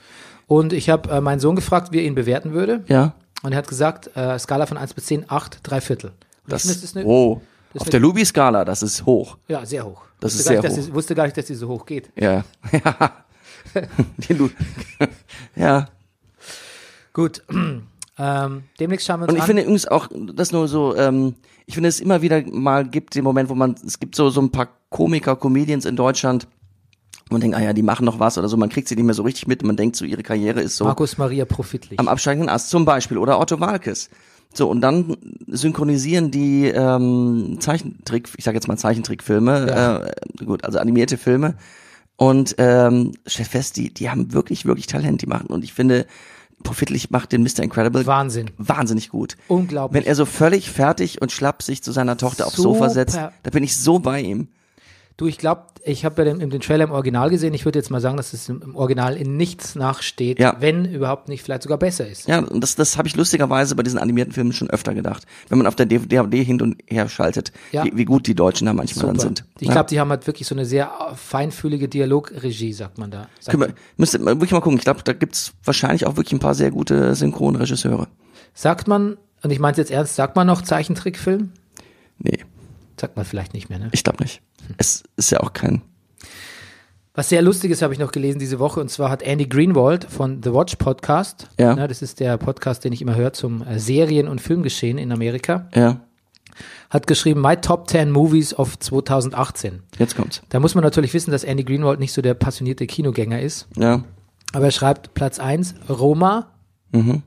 Und 0.46 0.72
ich 0.72 0.88
habe 0.90 1.10
äh, 1.10 1.20
meinen 1.20 1.40
Sohn 1.40 1.56
gefragt, 1.56 1.92
wie 1.92 1.98
er 1.98 2.04
ihn 2.04 2.14
bewerten 2.14 2.52
würde. 2.52 2.84
Ja. 2.88 3.14
Und 3.42 3.52
er 3.52 3.58
hat 3.58 3.68
gesagt, 3.68 4.10
äh, 4.16 4.38
Skala 4.38 4.66
von 4.66 4.76
1 4.76 4.94
bis 4.94 5.06
10, 5.06 5.26
8, 5.28 5.60
drei 5.62 5.80
Viertel. 5.80 6.10
Und 6.10 6.52
Das, 6.52 6.64
ich 6.64 6.70
finde, 6.70 6.80
das 6.80 6.90
ist 6.90 6.96
eine, 6.96 7.06
oh. 7.06 7.40
das 7.72 7.82
Auf 7.82 7.90
der 7.90 8.00
Lubi-Skala, 8.00 8.64
das 8.64 8.82
ist 8.82 9.04
hoch. 9.06 9.36
Ja, 9.48 9.64
sehr 9.66 9.84
hoch. 9.84 10.02
Das 10.20 10.34
Wusste 10.34 10.40
ist 10.40 10.44
gar 10.48 10.54
nicht, 10.54 10.62
sehr 10.62 10.70
dass 10.70 10.78
hoch. 10.78 10.84
Sie, 10.84 10.94
wusste 10.94 11.14
gar 11.14 11.24
nicht, 11.24 11.36
dass 11.36 11.46
die 11.46 11.54
so 11.54 11.68
hoch 11.68 11.86
geht. 11.86 12.10
Ja. 12.16 12.44
Ja. 12.72 13.24
Ja. 15.56 15.88
Gut. 17.12 17.42
Ähm, 18.24 18.62
demnächst 18.78 19.06
schauen 19.06 19.20
wir 19.20 19.24
uns 19.24 19.30
Und 19.32 19.36
ich 19.36 19.42
an. 19.42 19.46
finde 19.46 19.62
übrigens 19.62 19.86
auch, 19.88 20.08
das 20.34 20.52
nur 20.52 20.68
so, 20.68 20.94
ähm, 20.96 21.34
ich 21.66 21.74
finde 21.74 21.88
es 21.88 21.98
immer 22.00 22.22
wieder 22.22 22.42
mal 22.46 22.86
gibt 22.88 23.14
den 23.16 23.24
Moment, 23.24 23.48
wo 23.48 23.54
man, 23.54 23.74
es 23.84 23.98
gibt 23.98 24.14
so, 24.14 24.30
so 24.30 24.40
ein 24.40 24.50
paar 24.50 24.68
Komiker, 24.90 25.34
Comedians 25.36 25.84
in 25.86 25.96
Deutschland, 25.96 26.46
wo 27.28 27.34
man 27.34 27.40
denkt, 27.40 27.56
ah 27.56 27.60
ja, 27.62 27.72
die 27.72 27.82
machen 27.82 28.04
noch 28.04 28.20
was 28.20 28.38
oder 28.38 28.48
so, 28.48 28.56
man 28.56 28.68
kriegt 28.68 28.86
sie 28.88 28.94
nicht 28.94 29.04
mehr 29.04 29.14
so 29.14 29.22
richtig 29.22 29.46
mit 29.48 29.62
und 29.62 29.66
man 29.66 29.76
denkt 29.76 29.96
so, 29.96 30.04
ihre 30.04 30.22
Karriere 30.22 30.60
ist 30.60 30.76
so 30.76 30.84
Markus 30.84 31.18
Maria 31.18 31.44
Profitlich. 31.44 31.98
am 31.98 32.06
absteigenden 32.08 32.48
Ast 32.48 32.70
zum 32.70 32.84
Beispiel 32.84 33.18
oder 33.18 33.40
Otto 33.40 33.58
Walkes. 33.58 34.08
So, 34.54 34.68
und 34.68 34.82
dann 34.82 35.16
synchronisieren 35.46 36.30
die 36.30 36.66
ähm, 36.66 37.56
Zeichentrick, 37.60 38.28
ich 38.36 38.44
sage 38.44 38.56
jetzt 38.56 38.68
mal 38.68 38.76
Zeichentrickfilme, 38.76 39.66
Ja. 39.68 39.96
äh, 40.04 40.12
gut, 40.44 40.64
also 40.64 40.78
animierte 40.78 41.16
Filme. 41.16 41.54
Und 42.16 42.54
ähm, 42.58 43.12
stellt 43.26 43.48
fest, 43.48 43.76
die, 43.78 43.92
die 43.92 44.10
haben 44.10 44.32
wirklich, 44.34 44.66
wirklich 44.66 44.86
Talent, 44.86 45.22
die 45.22 45.26
machen. 45.26 45.46
Und 45.46 45.64
ich 45.64 45.72
finde, 45.72 46.06
Profitlich 46.62 47.10
macht 47.10 47.32
den 47.32 47.42
Mr. 47.42 47.60
Incredible 47.60 48.06
Wahnsinn. 48.06 48.50
wahnsinnig 48.58 49.08
gut. 49.10 49.36
Unglaublich. 49.48 50.02
Wenn 50.02 50.08
er 50.08 50.14
so 50.14 50.24
völlig 50.24 50.70
fertig 50.70 51.20
und 51.20 51.32
schlapp 51.32 51.62
sich 51.62 51.82
zu 51.82 51.92
seiner 51.92 52.16
Tochter 52.16 52.46
aufs 52.46 52.56
Sofa 52.56 52.88
setzt, 52.90 53.16
da 53.16 53.50
bin 53.50 53.62
ich 53.62 53.76
so 53.76 53.98
bei 53.98 54.20
ihm. 54.20 54.48
Du, 55.16 55.26
ich 55.26 55.36
glaube, 55.38 55.62
ich 55.84 56.04
habe 56.04 56.24
ja 56.24 56.32
den, 56.32 56.48
den 56.50 56.60
Trailer 56.60 56.84
im 56.84 56.90
Original 56.90 57.28
gesehen. 57.28 57.52
Ich 57.54 57.64
würde 57.64 57.78
jetzt 57.78 57.90
mal 57.90 58.00
sagen, 58.00 58.16
dass 58.16 58.32
es 58.32 58.48
im, 58.48 58.74
Original 58.74 59.16
in 59.16 59.36
nichts 59.36 59.74
nachsteht, 59.74 60.38
Ja. 60.38 60.56
wenn 60.60 60.84
überhaupt 60.84 61.28
nicht 61.28 61.42
vielleicht 61.42 61.62
sogar 61.62 61.78
besser 61.78 62.08
ist. 62.08 62.26
Ja, 62.28 62.38
und 62.38 62.60
das, 62.62 62.76
das 62.76 62.96
habe 62.96 63.08
ich 63.08 63.16
lustigerweise 63.16 63.74
bei 63.76 63.82
diesen 63.82 63.98
animierten 63.98 64.32
Filmen 64.32 64.52
schon 64.52 64.70
öfter 64.70 64.94
gedacht. 64.94 65.24
Wenn 65.48 65.58
man 65.58 65.66
auf 65.66 65.74
der 65.76 65.86
DVD 65.86 66.42
hin 66.42 66.60
und 66.62 66.82
her 66.86 67.08
schaltet, 67.08 67.52
Ja. 67.72 67.84
wie, 67.84 67.96
wie 67.96 68.04
gut 68.04 68.26
die 68.26 68.34
Deutschen 68.34 68.66
da 68.66 68.72
manchmal 68.72 69.06
dann 69.06 69.16
Super. 69.16 69.28
sind. 69.28 69.44
Ich 69.60 69.68
ja. 69.68 69.74
glaube, 69.74 69.88
die 69.90 70.00
haben 70.00 70.10
halt 70.10 70.26
wirklich 70.26 70.48
so 70.48 70.54
eine 70.54 70.64
sehr 70.64 70.90
feinfühlige 71.14 71.88
Dialogregie, 71.88 72.72
sagt 72.72 72.98
man 72.98 73.10
da. 73.10 73.28
Sagt, 73.40 73.58
wir, 73.58 73.74
müsst 73.96 74.14
ihr 74.14 74.20
mal 74.20 74.34
wirklich 74.36 74.52
mal 74.52 74.60
gucken. 74.60 74.78
Ich 74.78 74.84
glaube, 74.84 75.00
da 75.04 75.12
gibt's 75.12 75.52
wahrscheinlich 75.64 76.06
auch 76.06 76.16
wirklich 76.16 76.32
ein 76.32 76.38
paar 76.40 76.54
sehr 76.54 76.70
gute 76.70 77.14
Synchronregisseure. 77.14 78.08
sagt 78.54 78.88
man, 78.88 79.16
und 79.42 79.50
ich 79.50 79.58
meine 79.58 79.72
es 79.72 79.78
jetzt 79.78 79.90
ernst, 79.90 80.14
sagt 80.14 80.36
man 80.36 80.46
noch 80.46 80.62
Zeichentrickfilm? 80.62 81.50
Nee, 82.18 82.38
Sagt 83.00 83.16
man 83.16 83.24
vielleicht 83.24 83.52
nicht 83.52 83.68
mehr, 83.68 83.80
ne? 83.80 83.88
ich 83.90 84.04
glaube 84.04 84.22
nicht. 84.22 84.42
Es 84.78 85.02
ist 85.16 85.30
ja 85.30 85.40
auch 85.40 85.52
kein. 85.52 85.82
Was 87.14 87.28
sehr 87.28 87.42
lustiges 87.42 87.82
habe 87.82 87.92
ich 87.92 87.98
noch 88.00 88.10
gelesen 88.12 88.38
diese 88.38 88.58
Woche 88.58 88.80
und 88.80 88.90
zwar 88.90 89.10
hat 89.10 89.22
Andy 89.22 89.46
Greenwald 89.46 90.04
von 90.04 90.42
The 90.42 90.54
Watch 90.54 90.76
Podcast, 90.76 91.48
Ja. 91.58 91.74
ne, 91.74 91.86
das 91.86 92.00
ist 92.00 92.20
der 92.20 92.38
Podcast, 92.38 92.84
den 92.84 92.92
ich 92.94 93.02
immer 93.02 93.14
höre 93.16 93.34
zum 93.34 93.62
äh, 93.66 93.78
Serien- 93.78 94.28
und 94.28 94.40
Filmgeschehen 94.40 94.96
in 94.96 95.12
Amerika, 95.12 95.68
Ja, 95.74 96.00
hat 96.88 97.06
geschrieben 97.06 97.42
My 97.42 97.56
Top 97.56 97.88
10 97.90 98.10
Movies 98.10 98.54
of 98.54 98.78
2018. 98.78 99.82
jetzt 99.98 100.16
kommt's. 100.16 100.40
Da 100.48 100.58
muss 100.58 100.74
man 100.74 100.82
natürlich 100.84 101.12
wissen, 101.12 101.32
dass 101.32 101.44
Andy 101.44 101.64
Greenwald 101.64 102.00
nicht 102.00 102.12
so 102.14 102.22
der 102.22 102.32
passionierte 102.32 102.86
Kinogänger 102.86 103.40
ist, 103.42 103.68
Ja. 103.76 104.04
aber 104.54 104.64
er 104.66 104.70
schreibt 104.70 105.12
Platz 105.12 105.38
1 105.38 105.74
Roma, 105.90 106.48
Mhm. 106.92 107.22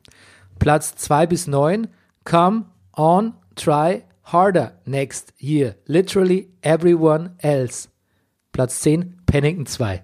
Platz 0.58 0.96
2 0.96 1.28
bis 1.28 1.46
9 1.46 1.88
Come 2.24 2.66
on, 2.96 3.34
try 3.56 4.02
harder 4.26 4.74
next 4.86 5.34
year. 5.40 5.76
Literally 5.86 6.50
everyone 6.62 7.36
else. 7.40 7.90
Platz 8.52 8.82
10 8.82 9.18
Paddington 9.26 9.66
2. 9.66 10.04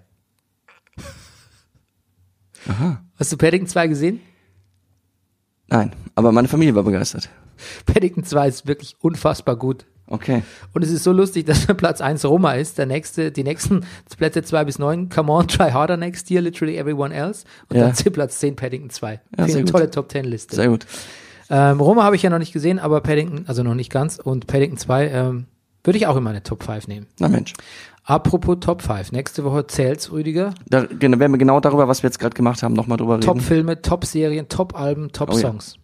Hast 3.18 3.32
du 3.32 3.38
Paddington 3.38 3.68
2 3.68 3.88
gesehen? 3.88 4.20
Nein, 5.68 5.94
aber 6.16 6.32
meine 6.32 6.48
Familie 6.48 6.76
war 6.76 6.84
begeistert. 6.84 7.30
Paddington 7.86 8.24
2 8.24 8.48
ist 8.48 8.68
wirklich 8.68 8.96
unfassbar 9.00 9.56
gut. 9.56 9.86
Okay. 10.08 10.44
Und 10.74 10.84
es 10.84 10.92
ist 10.92 11.04
so 11.06 11.14
lustig, 11.14 11.46
dass 11.46 11.66
Platz 11.78 12.02
1 12.02 12.26
Roma 12.26 12.54
ist. 12.54 12.78
Der 12.78 12.86
nächste, 12.86 13.32
die 13.32 13.44
nächsten 13.44 13.86
Plätze 14.18 14.44
2 14.44 14.66
bis 14.66 14.78
9, 14.80 15.08
Come 15.10 15.32
on, 15.32 15.48
try 15.48 15.72
harder 15.72 15.96
next 15.96 16.30
year, 16.30 16.42
literally 16.42 16.78
everyone 16.78 17.16
else. 17.16 17.46
Und 17.70 17.78
Ja. 17.78 17.90
dann 17.90 17.96
Platz 18.14 18.40
10 18.40 18.56
Paddington 18.58 18.90
2. 18.90 19.14
Ja, 19.38 19.46
Finde 19.46 19.60
eine 19.60 19.66
tolle 19.66 19.90
Top 19.90 20.12
10 20.12 20.26
Liste. 20.26 20.56
Sehr 20.56 20.68
gut. 20.68 20.86
Ähm, 21.52 21.80
Roma 21.82 22.04
habe 22.04 22.16
ich 22.16 22.22
ja 22.24 22.30
noch 22.30 22.40
nicht 22.40 22.54
gesehen, 22.54 22.80
aber 22.80 23.02
Paddington, 23.02 23.44
also 23.48 23.62
noch 23.62 23.76
nicht 23.76 23.92
ganz. 23.92 24.18
Und 24.20 24.48
Paddington 24.48 24.78
2 24.78 25.08
ähm, 25.10 25.46
würde 25.84 25.98
ich 25.98 26.08
auch 26.08 26.16
in 26.16 26.24
meine 26.24 26.42
Top 26.44 26.64
5 26.64 26.88
nehmen. 26.88 27.08
Na 27.20 27.28
Mensch. 27.28 27.54
Apropos 28.04 28.58
Top 28.62 28.82
5. 28.82 29.12
Nächste 29.12 29.44
Woche 29.44 29.68
zählt's, 29.68 30.12
Rüdiger. 30.12 30.54
Da 30.68 30.86
genau, 30.86 31.20
werden 31.20 31.34
wir 31.34 31.38
genau 31.38 31.60
darüber, 31.60 31.88
was 31.88 32.02
wir 32.04 32.08
jetzt 32.08 32.20
gerade 32.20 32.34
gemacht 32.36 32.64
haben, 32.64 32.74
nochmal 32.74 32.98
drüber 32.98 33.16
reden. 33.16 33.26
Top-Filme, 33.26 33.82
Top-Serien, 33.82 34.48
Top-Alben, 34.50 35.04
Oh 35.04 35.08
ja. 35.08 35.12
Top-Songs. 35.12 35.76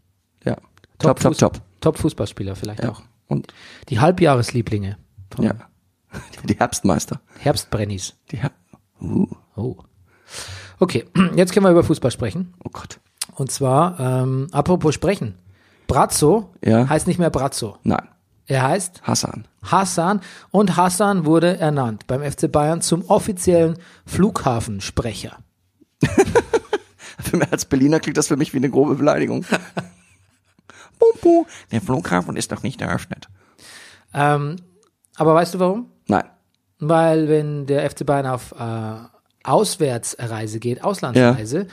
Ja. 0.43 0.55
Top, 0.99 1.19
top, 1.19 1.34
Fuß- 1.34 1.39
top. 1.39 1.62
Top-Fußballspieler 1.82 2.56
vielleicht 2.56 2.84
Ja. 2.84 2.91
auch. 2.91 3.01
Und 3.27 3.47
Die 3.89 3.99
Halbjahreslieblinge 3.99 4.97
von 5.30 5.45
ja. 5.45 5.53
Die 6.47 6.56
Herbstmeister. 6.58 7.19
Herbstbrennis. 7.39 8.15
Die 8.32 8.38
Her 8.38 8.51
uh, 9.01 9.27
Oh. 9.56 9.75
Okay, 10.80 11.06
jetzt 11.36 11.51
können 11.53 11.65
wir 11.65 11.71
über 11.71 11.84
Fußball 11.84 12.12
sprechen. 12.12 12.53
oh 12.63 12.69
Gott. 12.71 12.99
Und 13.36 13.51
zwar, 13.51 13.99
ähm, 13.99 14.47
apropos 14.51 14.95
sprechen. 14.95 15.36
Brazzo 15.88 16.54
Ja. 16.63 16.88
heißt 16.88 17.08
nicht 17.08 17.19
mehr 17.19 17.30
Brazzo. 17.30 17.78
Nein. 17.84 18.08
Er 18.45 18.63
heißt 18.63 19.02
Hassan. 19.04 19.45
Hassan 19.62 20.21
und 20.52 20.78
Hassan 20.78 21.26
wurde 21.26 21.58
ernannt 21.60 22.08
beim 22.08 22.21
FC 22.21 22.50
Bayern 22.52 22.82
zum 22.82 23.04
offiziellen 23.10 23.78
Flughafensprecher. 24.06 25.38
Für 27.19 27.38
mich 27.38 27.52
als 27.52 27.65
Berliner 27.65 28.00
klingt 28.00 28.17
das 28.17 28.28
für 28.28 28.38
mich 28.38 28.54
wie 28.54 28.58
eine 28.58 28.69
grobe 28.69 28.95
Beleidigung. 28.95 29.43
Pumpu, 31.00 31.45
der 31.71 31.82
Flughafen 31.82 32.38
ist 32.38 32.52
noch 32.52 32.63
nicht 32.63 32.80
eröffnet. 32.82 33.28
Ähm, 34.13 34.56
aber 35.15 35.34
weißt 35.34 35.56
du 35.56 35.60
warum? 35.60 35.91
Nein. 36.08 36.23
Weil 36.80 37.28
wenn 37.28 37.65
der 37.65 37.89
FC 37.89 38.06
Bayern 38.06 38.28
auf 38.28 38.54
äh, 38.58 38.95
Auswärtsreise 39.43 40.60
geht, 40.60 40.84
Auslandsreise, 40.84 41.67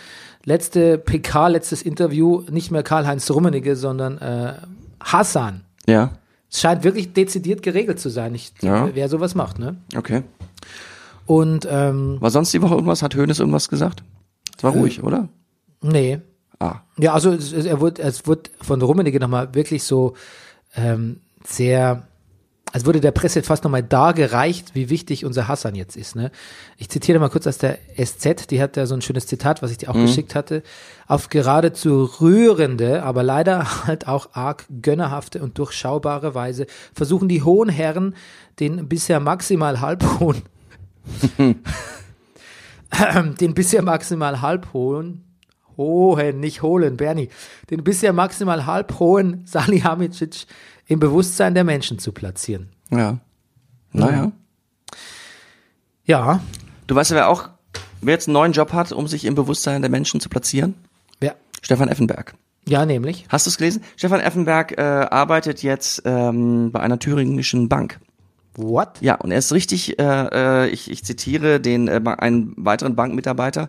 letzte 0.44 0.98
PK, 0.98 1.48
letztes 1.48 1.83
Interview, 1.83 2.42
nicht 2.50 2.70
mehr 2.70 2.83
Karl-Heinz 2.83 3.30
Rummenigge, 3.30 3.76
sondern 3.76 4.18
äh, 4.18 4.54
Hassan. 5.00 5.62
Ja. 5.87 6.12
Es 6.50 6.61
scheint 6.61 6.85
wirklich 6.85 7.12
dezidiert 7.12 7.62
geregelt 7.62 7.98
zu 7.98 8.09
sein, 8.11 8.35
ich, 8.35 8.52
Ja. 8.62 8.88
wer 8.94 9.09
sowas 9.09 9.35
macht, 9.35 9.59
ne? 9.59 9.76
Okay. 9.96 10.22
Und 11.26 11.66
ähm, 11.70 12.18
War 12.20 12.30
sonst 12.30 12.52
die 12.52 12.62
Woche 12.62 12.74
irgendwas? 12.74 13.02
Hat 13.02 13.14
Hönes 13.14 13.38
irgendwas 13.40 13.68
gesagt? 13.68 14.02
Es 14.57 14.62
war 14.62 14.72
ruhig, 14.72 15.02
oder? 15.02 15.28
nee. 15.83 16.20
Ah. 16.61 16.76
Ja, 16.98 17.12
also 17.14 17.33
es, 17.33 17.52
es, 17.52 17.66
er 17.66 17.80
wurde, 17.80 18.00
es 18.00 18.28
wurde 18.28 18.42
von 18.62 18.80
Rummenigge 18.80 19.18
nochmal 19.18 19.52
wirklich 19.57 19.83
so 19.83 20.14
ähm, 20.76 21.18
sehr, 21.44 22.07
als 22.74 22.84
wurde 22.84 23.00
der 23.00 23.12
Presse 23.12 23.44
fast 23.44 23.62
nochmal 23.62 23.84
dargereicht, 23.84 24.74
wie 24.74 24.90
wichtig 24.90 25.24
unser 25.24 25.46
Hassan 25.46 25.76
jetzt 25.76 25.96
ist. 25.96 26.16
Ne? 26.16 26.32
Ich 26.76 26.88
zitiere 26.88 27.20
mal 27.20 27.28
kurz 27.28 27.46
aus 27.46 27.56
der 27.56 27.78
SZ, 27.96 28.50
die 28.50 28.60
hat 28.60 28.76
ja 28.76 28.84
so 28.87 28.96
ein 28.96 29.00
schönes 29.00 29.28
Zitat, 29.28 29.62
was 29.62 29.70
ich 29.70 29.78
dir 29.78 29.90
auch 29.90 29.94
geschickt 29.94 30.34
hatte. 30.34 30.64
Auf 31.06 31.28
geradezu 31.28 32.10
rührende, 32.20 33.04
aber 33.04 33.22
leider 33.22 33.87
halt 33.87 34.08
auch 34.08 34.30
arg 34.32 34.64
gönnerhafte 34.82 35.40
und 35.40 35.56
durchschaubare 35.56 36.34
Weise 36.34 36.66
versuchen 36.92 37.28
die 37.28 37.44
hohen 37.44 37.68
Herren 37.68 38.16
den 38.58 38.88
bisher 38.88 39.20
maximal 39.20 39.80
halbhohen 39.80 40.42
den 43.40 43.54
bisher 43.54 43.82
maximal 43.82 44.42
halbhohen 44.42 45.24
hohen, 45.76 46.40
nicht 46.40 46.62
holen, 46.62 46.96
Bernie, 46.96 47.28
den 47.70 47.84
bisher 47.84 48.12
maximal 48.12 48.66
halbhohen 48.66 49.42
Salihamidzic 49.46 50.46
im 50.87 51.01
Bewusstsein 51.01 51.55
der 51.55 51.64
Menschen 51.64 51.99
zu 51.99 52.12
platzieren. 52.12 52.70
Ja. 52.90 53.18
Naja. 53.92 54.33
Ja, 56.05 56.40
Du 56.87 56.94
weißt 56.94 57.11
ja, 57.11 57.16
wer 57.16 57.29
auch, 57.29 57.49
wer 58.03 58.14
jetzt 58.14 58.29
einen 58.29 58.35
neuen 58.35 58.53
Job 58.53 58.73
hat, 58.73 58.92
um 58.92 59.09
sich 59.09 59.25
im 59.25 59.35
Bewusstsein 59.35 59.81
der 59.83 59.90
Menschen 59.90 60.20
zu 60.20 60.29
platzieren? 60.29 60.75
wer, 61.20 61.35
Stefan 61.62 61.88
Effenberg. 61.88 62.35
ja, 62.66 62.85
nämlich. 62.85 63.25
Hast 63.29 63.47
du 63.47 63.51
es 63.51 63.57
gelesen? 63.57 63.83
Stefan 63.97 64.20
Effenberg 64.20 64.77
äh, 64.77 64.83
arbeitet 64.83 65.62
jetzt 65.62 66.03
ähm, 66.05 66.73
bei 66.73 66.81
einer 66.81 66.99
thüringischen 66.99 67.68
Bank. 67.68 68.01
What? 68.57 69.01
Ja, 69.01 69.16
und 69.16 69.33
er 69.33 69.38
ist 69.38 69.53
richtig, 69.53 69.99
äh, 69.99 70.03
äh, 70.05 70.68
ich, 70.68 70.90
ich 70.90 71.05
zitiere 71.05 71.59
den 71.61 71.88
äh, 71.88 72.01
einen 72.18 72.53
weiteren 72.57 72.94
Bankmitarbeiter. 72.94 73.68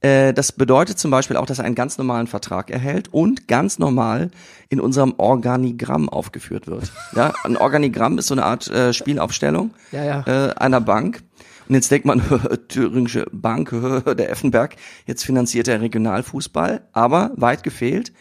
Äh, 0.00 0.32
das 0.32 0.52
bedeutet 0.52 0.98
zum 0.98 1.10
Beispiel 1.10 1.36
auch, 1.36 1.46
dass 1.46 1.58
er 1.58 1.64
einen 1.64 1.74
ganz 1.74 1.98
normalen 1.98 2.26
Vertrag 2.26 2.70
erhält 2.70 3.12
und 3.12 3.48
ganz 3.48 3.78
normal 3.78 4.30
in 4.68 4.80
unserem 4.80 5.14
Organigramm 5.18 6.08
aufgeführt 6.08 6.66
wird. 6.66 6.92
Ja, 7.16 7.32
ein 7.44 7.56
Organigramm 7.56 8.18
ist 8.18 8.28
so 8.28 8.34
eine 8.34 8.44
Art 8.44 8.68
äh, 8.68 8.92
Spielaufstellung 8.92 9.72
Ja, 9.90 10.04
ja. 10.04 10.24
Äh, 10.26 10.54
einer 10.54 10.80
Bank. 10.80 11.22
Und 11.68 11.74
jetzt 11.74 11.90
denkt 11.90 12.06
man, 12.06 12.22
Thüringische 12.68 13.26
Bank, 13.32 13.70
der 14.06 14.30
Effenberg, 14.30 14.76
jetzt 15.06 15.24
finanziert 15.24 15.68
er 15.68 15.80
Regionalfußball, 15.80 16.82
aber 16.92 17.32
weit 17.36 17.62
gefehlt. 17.62 18.12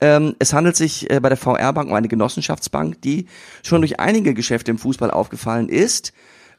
Ähm, 0.00 0.34
es 0.38 0.52
handelt 0.52 0.76
sich 0.76 1.10
äh, 1.10 1.20
bei 1.20 1.28
der 1.28 1.36
VR-Bank 1.36 1.88
um 1.88 1.94
eine 1.94 2.08
Genossenschaftsbank, 2.08 3.02
die 3.02 3.26
schon 3.62 3.82
durch 3.82 4.00
einige 4.00 4.32
Geschäfte 4.34 4.70
im 4.70 4.78
Fußball 4.78 5.10
aufgefallen 5.10 5.68
ist. 5.68 6.12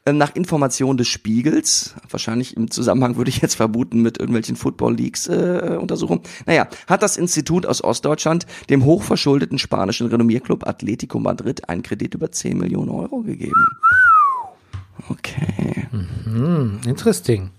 Ähm, 0.06 0.18
nach 0.18 0.36
Information 0.36 0.98
des 0.98 1.08
Spiegels, 1.08 1.94
wahrscheinlich 2.10 2.58
im 2.58 2.72
Zusammenhang 2.72 3.18
würde 3.18 3.30
ich 3.30 3.42
jetzt 3.42 3.56
vermuten 3.56 4.02
mit 4.02 4.18
irgendwelchen 4.18 4.56
Football 4.56 4.96
Leagues 4.96 5.28
äh, 5.28 5.78
Untersuchungen. 5.80 6.22
Naja, 6.48 6.68
hat 6.88 7.04
das 7.04 7.18
Institut 7.18 7.68
aus 7.68 7.84
Ostdeutschland 7.84 8.48
dem 8.72 8.84
hochverschuldeten 8.84 9.60
spanischen 9.60 10.08
Renommierclub 10.08 10.68
Atletico 10.68 11.20
Madrid 11.20 11.70
einen 11.70 11.84
Kredit 11.84 12.16
über 12.16 12.32
10 12.32 12.58
Millionen 12.58 12.90
Euro 12.90 13.22
gegeben. 13.22 13.68
Okay. 15.10 15.88
Interesting. 16.88 17.52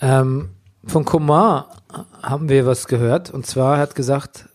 Ähm, 0.00 0.50
von 0.84 1.04
Coman 1.04 1.64
haben 2.22 2.50
wir 2.50 2.66
was 2.66 2.88
gehört 2.88 3.30
und 3.30 3.46
zwar 3.46 3.76
er 3.76 3.80
hat 3.80 3.94
gesagt, 3.94 4.48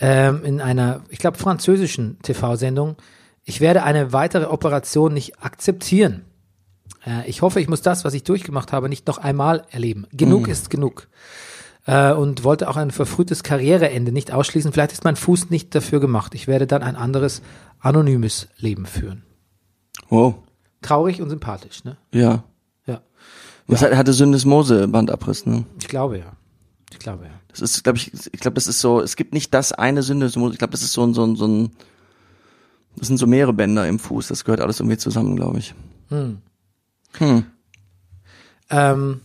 ähm, 0.00 0.44
in 0.44 0.60
einer, 0.60 1.00
ich 1.08 1.18
glaube, 1.18 1.38
französischen 1.38 2.18
TV-Sendung, 2.20 2.96
ich 3.48 3.62
werde 3.62 3.82
eine 3.82 4.12
weitere 4.12 4.44
Operation 4.44 5.14
nicht 5.14 5.42
akzeptieren. 5.42 6.26
Äh, 7.06 7.26
ich 7.26 7.40
hoffe, 7.40 7.62
ich 7.62 7.68
muss 7.68 7.80
das, 7.80 8.04
was 8.04 8.12
ich 8.12 8.22
durchgemacht 8.22 8.72
habe, 8.72 8.90
nicht 8.90 9.06
noch 9.06 9.16
einmal 9.16 9.64
erleben. 9.70 10.06
Genug 10.12 10.48
ist 10.48 10.68
genug. 10.68 11.08
Äh, 11.86 12.12
und 12.12 12.44
wollte 12.44 12.68
auch 12.68 12.76
ein 12.76 12.90
verfrühtes 12.90 13.42
Karriereende 13.42 14.12
nicht 14.12 14.32
ausschließen. 14.32 14.70
Vielleicht 14.70 14.92
ist 14.92 15.04
mein 15.04 15.16
Fuß 15.16 15.48
nicht 15.48 15.74
dafür 15.74 15.98
gemacht. 15.98 16.34
Ich 16.34 16.46
werde 16.46 16.66
dann 16.66 16.82
ein 16.82 16.94
anderes, 16.94 17.40
anonymes 17.80 18.48
Leben 18.58 18.84
führen. 18.84 19.22
Wow. 20.10 20.34
Traurig 20.82 21.22
und 21.22 21.30
sympathisch, 21.30 21.84
ne? 21.84 21.96
Ja. 22.12 22.44
Ja. 22.84 23.00
Was 23.66 23.80
hat, 23.80 23.96
hatte 23.96 24.12
Syndesmose 24.12 24.88
Bandabriss, 24.88 25.46
ne? 25.46 25.64
Ich 25.80 25.88
glaube 25.88 26.18
ja. 26.18 26.32
Ich 26.92 26.98
glaube 26.98 27.24
ja. 27.24 27.30
Das 27.48 27.62
ist, 27.62 27.82
glaube 27.82 27.96
ich, 27.96 28.12
ich 28.12 28.40
glaube, 28.40 28.56
das 28.56 28.66
ist 28.66 28.80
so, 28.80 29.00
es 29.00 29.16
gibt 29.16 29.32
nicht 29.32 29.54
das 29.54 29.72
eine 29.72 30.02
Syndesmose, 30.02 30.52
ich 30.52 30.58
glaube, 30.58 30.72
das 30.72 30.82
ist 30.82 30.92
so 30.92 31.02
ein, 31.02 31.14
so 31.14 31.24
ein, 31.24 31.34
so 31.34 31.46
ein, 31.46 31.70
das 32.98 33.08
sind 33.08 33.16
so 33.18 33.26
mehrere 33.26 33.52
Bänder 33.52 33.86
im 33.88 33.98
Fuß, 33.98 34.28
das 34.28 34.44
gehört 34.44 34.60
alles 34.60 34.80
irgendwie 34.80 34.98
zusammen, 34.98 35.36
glaube 35.36 35.58
ich. 35.58 35.74
Hm. 36.08 36.38
Ähm, 38.70 39.20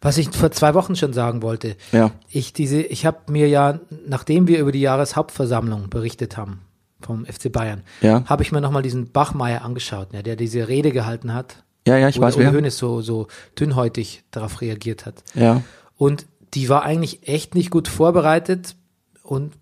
was 0.00 0.18
ich 0.18 0.28
vor 0.30 0.50
zwei 0.50 0.74
Wochen 0.74 0.96
schon 0.96 1.12
sagen 1.12 1.42
wollte. 1.42 1.76
Ja. 1.92 2.10
Ich 2.28 2.52
diese, 2.52 2.80
ich 2.82 3.06
habe 3.06 3.32
mir 3.32 3.48
ja, 3.48 3.80
nachdem 4.06 4.46
wir 4.48 4.58
über 4.58 4.72
die 4.72 4.80
Jahreshauptversammlung 4.80 5.88
berichtet 5.88 6.36
haben 6.36 6.60
vom 7.00 7.24
FC 7.26 7.50
Bayern, 7.50 7.82
Ja. 8.02 8.24
habe 8.26 8.42
ich 8.42 8.52
mir 8.52 8.60
nochmal 8.60 8.82
diesen 8.82 9.10
Bachmeier 9.12 9.62
angeschaut, 9.64 10.12
ne, 10.12 10.22
der 10.22 10.36
diese 10.36 10.68
Rede 10.68 10.90
gehalten 10.92 11.32
hat. 11.32 11.64
Ja, 11.86 11.96
ja, 11.98 12.08
ich 12.08 12.18
wo 12.18 12.22
weiß 12.22 12.38
wer. 12.38 12.70
So, 12.70 13.00
so 13.00 13.28
dünnhäutig 13.58 14.24
darauf 14.30 14.60
reagiert 14.60 15.06
hat. 15.06 15.22
Ja. 15.34 15.62
Und 15.96 16.26
die 16.54 16.68
war 16.68 16.82
eigentlich 16.82 17.28
echt 17.28 17.54
nicht 17.54 17.70
gut 17.70 17.88
vorbereitet 17.88 18.76
und 19.22 19.54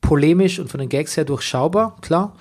polemisch 0.00 0.58
und 0.58 0.70
von 0.70 0.80
den 0.80 0.88
Gags 0.88 1.16
her 1.16 1.24
durchschaubar, 1.24 1.96
klar. 2.00 2.36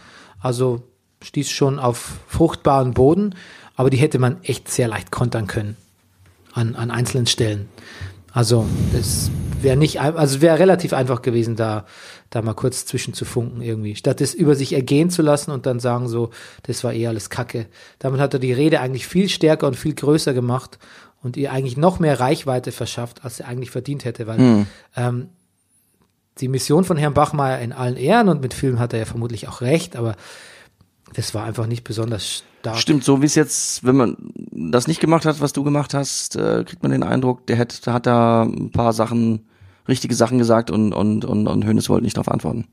Also 0.48 0.82
stieß 1.22 1.50
schon 1.50 1.78
auf 1.78 2.20
fruchtbaren 2.30 2.94
Boden, 2.94 3.36
aber 3.76 3.90
die 3.90 3.98
hätte 3.98 4.18
man 4.18 4.42
echt 4.44 4.72
sehr 4.72 4.88
leicht 4.88 5.12
kontern 5.12 5.46
können 5.46 5.76
an, 6.54 6.76
an 6.76 6.90
einzelnen 6.90 7.28
Stellen. 7.28 7.68
Also 8.32 8.66
das 8.94 9.30
wäre 9.62 9.76
nicht, 9.76 10.00
also 10.00 10.40
wäre 10.40 10.58
relativ 10.58 10.94
einfach 10.94 11.22
gewesen, 11.22 11.58
da, 11.58 11.86
da 12.30 12.42
mal 12.42 12.54
kurz 12.54 12.86
zwischen 12.86 13.14
zu 13.14 13.26
funken 13.26 13.62
irgendwie. 13.62 13.98
Statt 13.98 14.22
es 14.22 14.34
über 14.34 14.56
sich 14.56 14.72
ergehen 14.72 15.10
zu 15.10 15.22
lassen 15.22 15.52
und 15.52 15.66
dann 15.66 15.82
sagen 15.82 16.08
so, 16.08 16.30
das 16.64 16.82
war 16.86 16.94
eh 16.94 17.08
alles 17.08 17.30
Kacke. 17.30 17.66
Damit 18.00 18.22
hat 18.22 18.34
er 18.34 18.40
die 18.40 18.54
Rede 18.54 18.80
eigentlich 18.80 19.06
viel 19.06 19.28
stärker 19.28 19.68
und 19.68 19.76
viel 19.76 19.96
größer 19.96 20.34
gemacht 20.34 20.80
und 21.22 21.36
ihr 21.36 21.52
eigentlich 21.52 21.76
noch 21.76 22.00
mehr 22.00 22.22
Reichweite 22.22 22.72
verschafft, 22.72 23.26
als 23.26 23.38
sie 23.38 23.44
eigentlich 23.44 23.72
verdient 23.72 24.06
hätte, 24.06 24.28
weil 24.28 24.66
ähm, 24.96 25.28
die 26.42 26.48
Mission 26.48 26.84
von 26.84 26.98
Herrn 26.98 27.14
Bachmeier 27.14 27.60
in 27.60 27.74
allen 27.74 27.98
Ehren 27.98 28.30
und 28.30 28.42
mit 28.42 28.54
Filmen 28.54 28.80
hat 28.80 28.94
er 28.94 29.00
ja 29.00 29.06
vermutlich 29.06 29.48
auch 29.48 29.62
recht, 29.62 29.96
aber 29.96 30.16
das 31.14 31.34
war 31.34 31.44
einfach 31.44 31.68
nicht 31.68 31.84
besonders 31.84 32.44
stark. 32.60 32.78
Stimmt, 32.78 33.04
so 33.04 33.22
wie 33.22 33.26
es 33.26 33.36
jetzt, 33.36 33.84
wenn 33.84 33.96
man 33.96 34.18
das 34.52 34.88
nicht 34.88 35.00
gemacht 35.00 35.26
hat, 35.26 35.42
was 35.42 35.54
du 35.54 35.64
gemacht 35.64 35.94
hast, 35.94 36.36
äh, 36.36 36.64
kriegt 36.66 36.84
man 36.84 36.92
den 36.92 37.04
Eindruck, 37.04 37.48
der 37.48 37.56
hätte, 37.56 37.94
hat 37.94 38.06
da 38.06 38.44
ein 38.44 38.72
paar 38.72 38.94
Sachen, 38.94 39.46
richtige 39.88 40.16
Sachen 40.16 40.38
gesagt 40.38 40.70
und, 40.70 40.94
und, 40.94 41.24
und, 41.26 41.48
und 41.48 41.66
Hönes 41.66 41.90
wollte 41.90 42.04
nicht 42.04 42.18
darauf 42.18 42.30
antworten. 42.30 42.68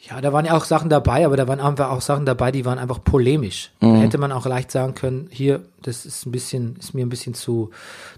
Ja, 0.00 0.20
da 0.20 0.32
waren 0.32 0.44
ja 0.44 0.56
auch 0.56 0.64
Sachen 0.64 0.88
dabei, 0.90 1.26
aber 1.26 1.36
da 1.36 1.48
waren 1.48 1.58
einfach 1.60 1.90
auch 1.90 2.00
Sachen 2.00 2.24
dabei, 2.24 2.52
die 2.52 2.64
waren 2.64 2.78
einfach 2.78 3.02
polemisch. 3.02 3.72
Da 3.80 3.96
hätte 3.96 4.16
man 4.18 4.30
auch 4.30 4.46
leicht 4.46 4.70
sagen 4.70 4.94
können, 4.94 5.26
hier, 5.30 5.60
das 5.82 6.06
ist 6.06 6.24
ein 6.24 6.30
bisschen, 6.30 6.76
ist 6.76 6.94
mir 6.94 7.04
ein 7.04 7.08
bisschen 7.08 7.34
zu, 7.34 7.70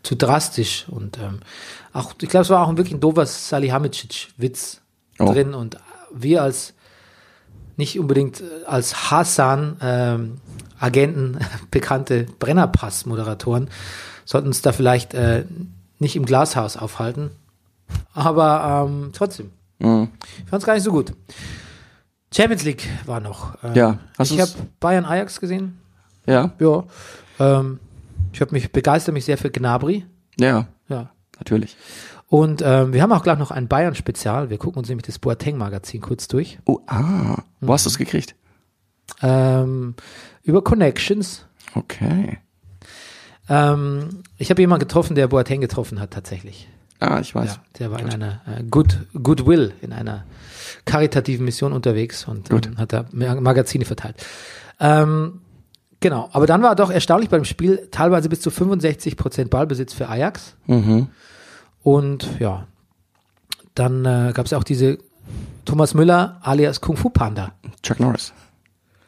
zu 0.03 0.15
drastisch. 0.15 0.87
Und 0.91 1.19
ähm, 1.19 1.41
auch, 1.95 2.13
ich 2.21 2.29
glaube, 2.29 2.43
es 2.43 2.51
war 2.51 2.63
auch 2.65 2.69
ein 2.69 2.77
wirklich 2.77 2.95
ein 2.95 3.01
doofer 3.01 3.25
Salihamidzic-Witz 3.27 4.81
Oh. 5.19 5.33
drin. 5.33 5.53
Und 5.55 5.77
wir 6.15 6.43
als 6.43 6.73
nicht 7.77 7.99
unbedingt 7.99 8.41
äh, 8.41 8.45
als 8.67 9.11
Hassan 9.11 9.77
ähm, 9.83 10.39
bekannte 11.71 12.27
Brennerpass-Moderatoren 12.39 13.69
sollten 14.25 14.49
uns 14.49 14.63
da 14.63 14.73
vielleicht 14.73 15.13
äh, 15.15 15.45
nicht 15.99 16.17
im 16.17 16.25
Glashaus 16.27 16.77
aufhalten. 16.77 17.31
Aber 18.15 18.87
ähm, 18.89 19.11
trotzdem. 19.13 19.51
Ich 19.79 20.51
fand 20.51 20.63
es 20.63 20.65
gar 20.67 20.75
nicht 20.75 20.85
so 20.85 20.91
gut. 20.93 21.13
Champions 22.35 22.65
League 22.65 22.89
war 23.07 23.21
noch. 23.21 23.57
Ähm, 23.65 23.75
Ja, 23.75 23.99
hast 24.19 24.31
ich 24.31 24.41
habe 24.41 24.51
Bayern 24.79 25.05
Ajax 25.05 25.41
gesehen. 25.41 25.79
Ja, 26.27 26.53
Ja. 26.59 26.85
Ähm, 27.39 27.81
ich 28.33 28.41
habe 28.41 28.53
mich 28.53 28.71
begeistert 28.71 29.13
mich 29.15 29.25
sehr 29.25 29.37
für 29.39 29.51
Gnabry. 29.51 30.07
ja, 30.39 30.69
Ja. 30.89 31.11
natürlich. 31.39 31.77
Und 32.29 32.63
ähm, 32.65 32.93
wir 32.93 33.03
haben 33.03 33.11
auch 33.13 33.25
gleich 33.25 33.39
noch 33.39 33.51
ein 33.51 33.67
Bayern-Spezial. 33.67 34.51
Wir 34.51 34.59
gucken 34.59 34.79
uns 34.79 34.89
nämlich 34.89 35.05
das 35.07 35.19
Boateng-Magazin 35.19 36.01
kurz 36.01 36.29
durch. 36.29 36.61
Oh, 36.65 36.79
ah, 36.87 37.39
wo 37.61 37.73
hast 37.73 37.87
du 37.87 37.91
es 37.91 37.99
gekriegt? 37.99 38.37
Ähm, 39.21 39.97
über 40.45 40.63
Connections. 40.63 41.45
Okay. 41.75 42.39
Ähm, 43.49 44.23
ich 44.39 44.51
habe 44.51 44.63
jemanden 44.63 44.87
getroffen, 44.87 45.17
der 45.17 45.27
Boateng 45.27 45.61
getroffen 45.61 45.99
hat 45.99 46.13
tatsächlich. 46.13 46.69
Ah, 47.01 47.19
ich 47.21 47.35
weiß. 47.35 47.55
Ja, 47.57 47.63
der 47.81 47.91
war 47.91 47.99
in 47.99 48.11
einer 48.11 48.43
äh, 48.47 48.63
Good, 48.63 48.99
Goodwill, 49.21 49.73
in 49.81 49.93
einer 49.93 50.25
karitativen 50.85 51.45
Mission 51.45 51.73
unterwegs 51.73 52.27
und 52.27 52.51
Gut. 52.51 52.71
hat 52.77 52.93
da 52.93 53.05
Ma- 53.13 53.41
Magazine 53.41 53.85
verteilt. 53.85 54.17
Ähm, 54.81 55.41
genau, 56.01 56.29
aber 56.33 56.47
dann 56.47 56.63
war 56.63 56.75
doch 56.77 56.91
erstaunlich 56.91 57.29
beim 57.31 57.45
Spiel 57.45 57.89
teilweise 57.91 58.29
bis 58.29 58.41
zu 58.41 58.51
65 58.51 59.17
Prozent 59.17 59.51
Ballbesitz 59.51 59.93
für 59.93 60.09
Ajax. 60.09 60.57
Mhm. 60.67 61.09
Und 61.83 62.29
ja, 62.41 62.67
dann 63.75 64.05
äh, 64.05 64.33
gab 64.35 64.47
es 64.47 64.53
auch 64.53 64.65
diese 64.65 64.99
Thomas 65.65 65.95
Müller 65.95 66.39
alias 66.43 66.81
Kung 66.81 66.97
Fu 66.97 67.11
Panda. 67.11 67.53
Chuck 67.83 68.01
Norris. 68.01 68.33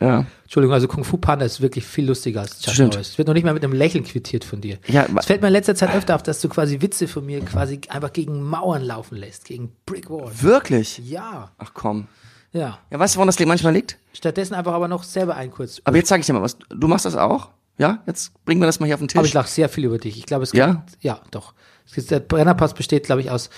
Ja. 0.03 0.27
Entschuldigung, 0.43 0.75
also 0.75 0.89
Kung 0.89 1.05
Fu 1.05 1.17
Panda 1.17 1.45
ist 1.45 1.61
wirklich 1.61 1.85
viel 1.87 2.07
lustiger 2.07 2.41
als 2.41 2.61
Chuck 2.61 2.75
Stimmt. 2.75 2.95
Norris. 2.95 3.11
Es 3.11 3.19
wird 3.19 3.29
noch 3.29 3.35
nicht 3.35 3.45
mal 3.45 3.55
mit 3.55 3.63
einem 3.65 3.73
Lächeln 3.73 4.05
quittiert 4.05 4.45
von 4.45 4.61
dir. 4.61 4.79
Ja, 4.89 5.07
Es 5.19 5.27
fällt 5.27 5.41
mir 5.43 5.49
in 5.49 5.53
letzter 5.53 5.75
Zeit 5.75 5.95
öfter 5.95 6.15
auf, 6.15 6.23
dass 6.23 6.41
du 6.41 6.49
quasi 6.49 6.81
Witze 6.83 7.09
von 7.09 7.25
mir 7.25 7.41
quasi 7.45 7.81
einfach 7.89 8.13
gegen 8.13 8.43
Mauern 8.43 8.83
laufen 8.83 9.17
lässt, 9.17 9.45
gegen 9.45 9.73
Brick 9.87 10.11
Walls. 10.11 10.43
Wirklich? 10.43 10.99
Ja, 10.99 11.53
Ach 11.59 11.71
komm. 11.75 12.07
ja. 12.53 12.79
Ja, 12.91 12.99
weißt 12.99 13.15
du, 13.15 13.19
woran 13.19 13.29
das 13.29 13.39
manchmal 13.41 13.73
liegt? 13.73 13.99
Stattdessen 14.13 14.55
einfach 14.55 14.73
aber 14.73 14.89
noch 14.89 15.05
selber 15.05 15.37
ein 15.37 15.51
kurz. 15.51 15.81
Aber 15.85 15.97
jetzt 15.97 16.09
sage 16.09 16.21
ich 16.21 16.27
dir 16.27 16.33
mal 16.33 16.43
was. 16.43 16.57
Du 16.69 16.89
machst 16.89 17.05
das 17.07 17.17
auch? 17.17 17.49
Ja? 17.79 18.03
Jetzt 18.07 18.33
bringen 18.45 18.61
wir 18.61 18.67
das 18.67 18.81
mal 18.81 18.87
hier 18.87 18.95
auf 18.97 19.01
den 19.01 19.09
Tisch. 19.09 19.17
Aber 19.19 19.27
ich 19.27 19.33
lache 19.35 19.49
sehr 19.49 19.69
viel 19.69 19.85
über 19.85 19.99
dich. 19.99 20.19
Ich 20.19 20.27
glaube, 20.27 20.43
es 20.45 20.53
gibt, 20.53 20.59
Ja? 20.59 20.85
ja, 21.01 21.21
doch. 21.31 21.55
Der 21.97 22.21
Brennerpass 22.21 22.75
besteht, 22.75 23.05
glaube 23.05 23.21
ich, 23.23 23.31
aus 23.31 23.51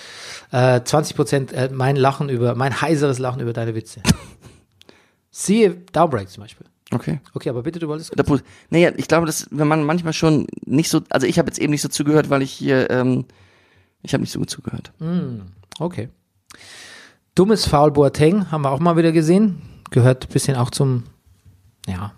äh, 0.51 0.81
20 0.83 1.15
Prozent 1.15 1.53
äh, 1.53 1.69
mein 1.71 1.95
Lachen 1.95 2.29
über, 2.29 2.55
mein 2.55 2.81
heiseres 2.81 3.19
Lachen 3.19 3.41
über 3.41 3.53
deine 3.53 3.75
Witze. 3.75 4.01
Siehe 5.37 5.71
Downbreak 5.91 6.29
zum 6.29 6.43
Beispiel. 6.43 6.65
Okay. 6.93 7.19
Okay, 7.33 7.49
aber 7.49 7.61
bitte, 7.63 7.77
du 7.79 7.89
wolltest. 7.89 8.13
Pu- 8.17 8.41
Naja, 8.69 8.91
ich 8.95 9.09
glaube, 9.09 9.25
dass 9.25 9.47
wenn 9.51 9.67
man 9.67 9.83
manchmal 9.83 10.13
schon 10.13 10.47
nicht 10.65 10.89
so, 10.89 11.01
also 11.09 11.27
ich 11.27 11.37
habe 11.37 11.49
jetzt 11.49 11.59
eben 11.59 11.71
nicht 11.71 11.81
so 11.81 11.89
zugehört, 11.89 12.29
weil 12.29 12.41
ich 12.41 12.51
hier, 12.53 12.89
ähm, 12.89 13.25
ich 14.01 14.13
habe 14.13 14.21
nicht 14.21 14.31
so 14.31 14.39
gut 14.39 14.49
zugehört. 14.49 14.93
Okay. 15.79 16.07
Dummes 17.33 17.65
Foul 17.65 17.91
Boateng 17.91 18.49
haben 18.49 18.61
wir 18.61 18.71
auch 18.71 18.79
mal 18.79 18.95
wieder 18.95 19.11
gesehen. 19.11 19.61
Gehört 19.91 20.25
ein 20.29 20.31
bisschen 20.31 20.55
auch 20.55 20.69
zum, 20.71 21.03
ja, 21.85 22.13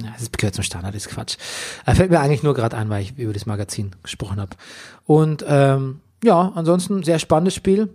ja, 0.00 0.14
es 0.16 0.30
gehört 0.30 0.54
zum 0.54 0.62
Standard, 0.62 0.94
ist 0.94 1.08
Quatsch. 1.08 1.36
Er 1.84 1.96
fällt 1.96 2.12
mir 2.12 2.20
eigentlich 2.20 2.44
nur 2.44 2.54
gerade 2.54 2.76
ein, 2.76 2.88
weil 2.90 3.02
ich 3.02 3.18
über 3.18 3.32
das 3.32 3.44
Magazin 3.46 3.90
gesprochen 4.04 4.40
habe. 4.40 4.54
Und 5.04 5.44
ähm, 5.48 6.00
ja, 6.22 6.52
ansonsten 6.54 7.02
sehr 7.02 7.18
spannendes 7.18 7.56
Spiel, 7.56 7.88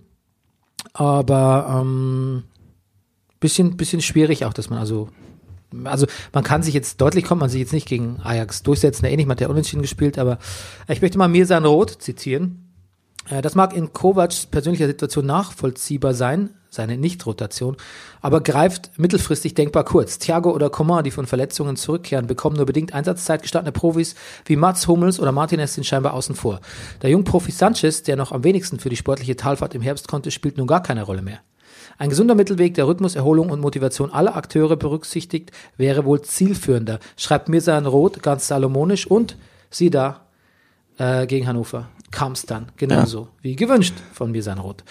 aber 0.93 1.81
ähm, 1.81 2.43
bisschen, 3.39 3.77
bisschen 3.77 4.01
schwierig 4.01 4.45
auch, 4.45 4.53
dass 4.53 4.69
man 4.69 4.79
also 4.79 5.09
also 5.83 6.07
man 6.33 6.43
kann 6.43 6.63
sich 6.63 6.73
jetzt, 6.73 7.01
deutlich 7.01 7.25
kommt 7.25 7.41
man 7.41 7.49
sich 7.49 7.59
jetzt 7.59 7.73
nicht 7.73 7.87
gegen 7.87 8.19
Ajax 8.23 8.63
durchsetzen, 8.63 9.03
der 9.03 9.11
eh 9.11 9.17
nicht, 9.17 9.27
man 9.27 9.35
hat 9.35 9.41
ja 9.41 9.49
unentschieden 9.49 9.81
gespielt, 9.81 10.17
aber 10.17 10.39
ich 10.87 11.01
möchte 11.01 11.17
mal 11.17 11.27
Mirsan 11.27 11.65
Roth 11.65 12.01
zitieren. 12.01 12.73
Äh, 13.29 13.41
Das 13.41 13.55
mag 13.55 13.75
in 13.75 13.93
Kovacs 13.93 14.45
persönlicher 14.45 14.87
Situation 14.87 15.25
nachvollziehbar 15.25 16.13
sein, 16.13 16.51
seine 16.69 16.97
Nicht-Rotation, 16.97 17.77
aber 18.21 18.41
greift 18.41 18.91
mittelfristig 18.97 19.55
denkbar 19.55 19.83
kurz. 19.83 20.19
Thiago 20.19 20.51
oder 20.51 20.69
Coman, 20.69 21.03
die 21.03 21.11
von 21.11 21.25
Verletzungen 21.25 21.75
zurückkehren, 21.75 22.27
bekommen 22.27 22.55
nur 22.55 22.65
bedingt 22.65 22.93
Einsatzzeit. 22.93 23.41
Gestandene 23.41 23.71
Profis 23.71 24.15
wie 24.45 24.55
Mats 24.55 24.87
Hummels 24.87 25.19
oder 25.19 25.31
Martinez 25.31 25.73
sind 25.73 25.85
scheinbar 25.85 26.13
außen 26.13 26.35
vor. 26.35 26.61
Der 27.01 27.09
Jungprofi 27.09 27.51
Sanchez, 27.51 28.03
der 28.03 28.15
noch 28.15 28.31
am 28.31 28.43
wenigsten 28.43 28.79
für 28.79 28.89
die 28.89 28.95
sportliche 28.97 29.35
Talfahrt 29.35 29.75
im 29.75 29.81
Herbst 29.81 30.07
konnte, 30.07 30.31
spielt 30.31 30.57
nun 30.57 30.67
gar 30.67 30.83
keine 30.83 31.03
Rolle 31.03 31.21
mehr. 31.21 31.39
Ein 31.97 32.09
gesunder 32.09 32.35
Mittelweg, 32.35 32.75
der 32.75 32.87
Rhythmus, 32.87 33.15
Erholung 33.15 33.49
und 33.49 33.59
Motivation 33.59 34.11
aller 34.11 34.35
Akteure 34.35 34.75
berücksichtigt, 34.75 35.51
wäre 35.77 36.05
wohl 36.05 36.21
zielführender, 36.21 36.99
schreibt 37.15 37.49
Mirsan 37.49 37.85
Roth 37.85 38.21
ganz 38.21 38.47
salomonisch 38.47 39.07
und 39.07 39.37
sieh 39.71 39.89
da, 39.89 40.27
äh, 40.97 41.25
gegen 41.27 41.47
Hannover 41.47 41.89
kam 42.11 42.31
es 42.31 42.45
dann 42.45 42.71
genauso 42.77 43.29
wie 43.41 43.55
gewünscht 43.55 43.95
von 44.13 44.31
Mirsan 44.31 44.59
Roth. 44.59 44.83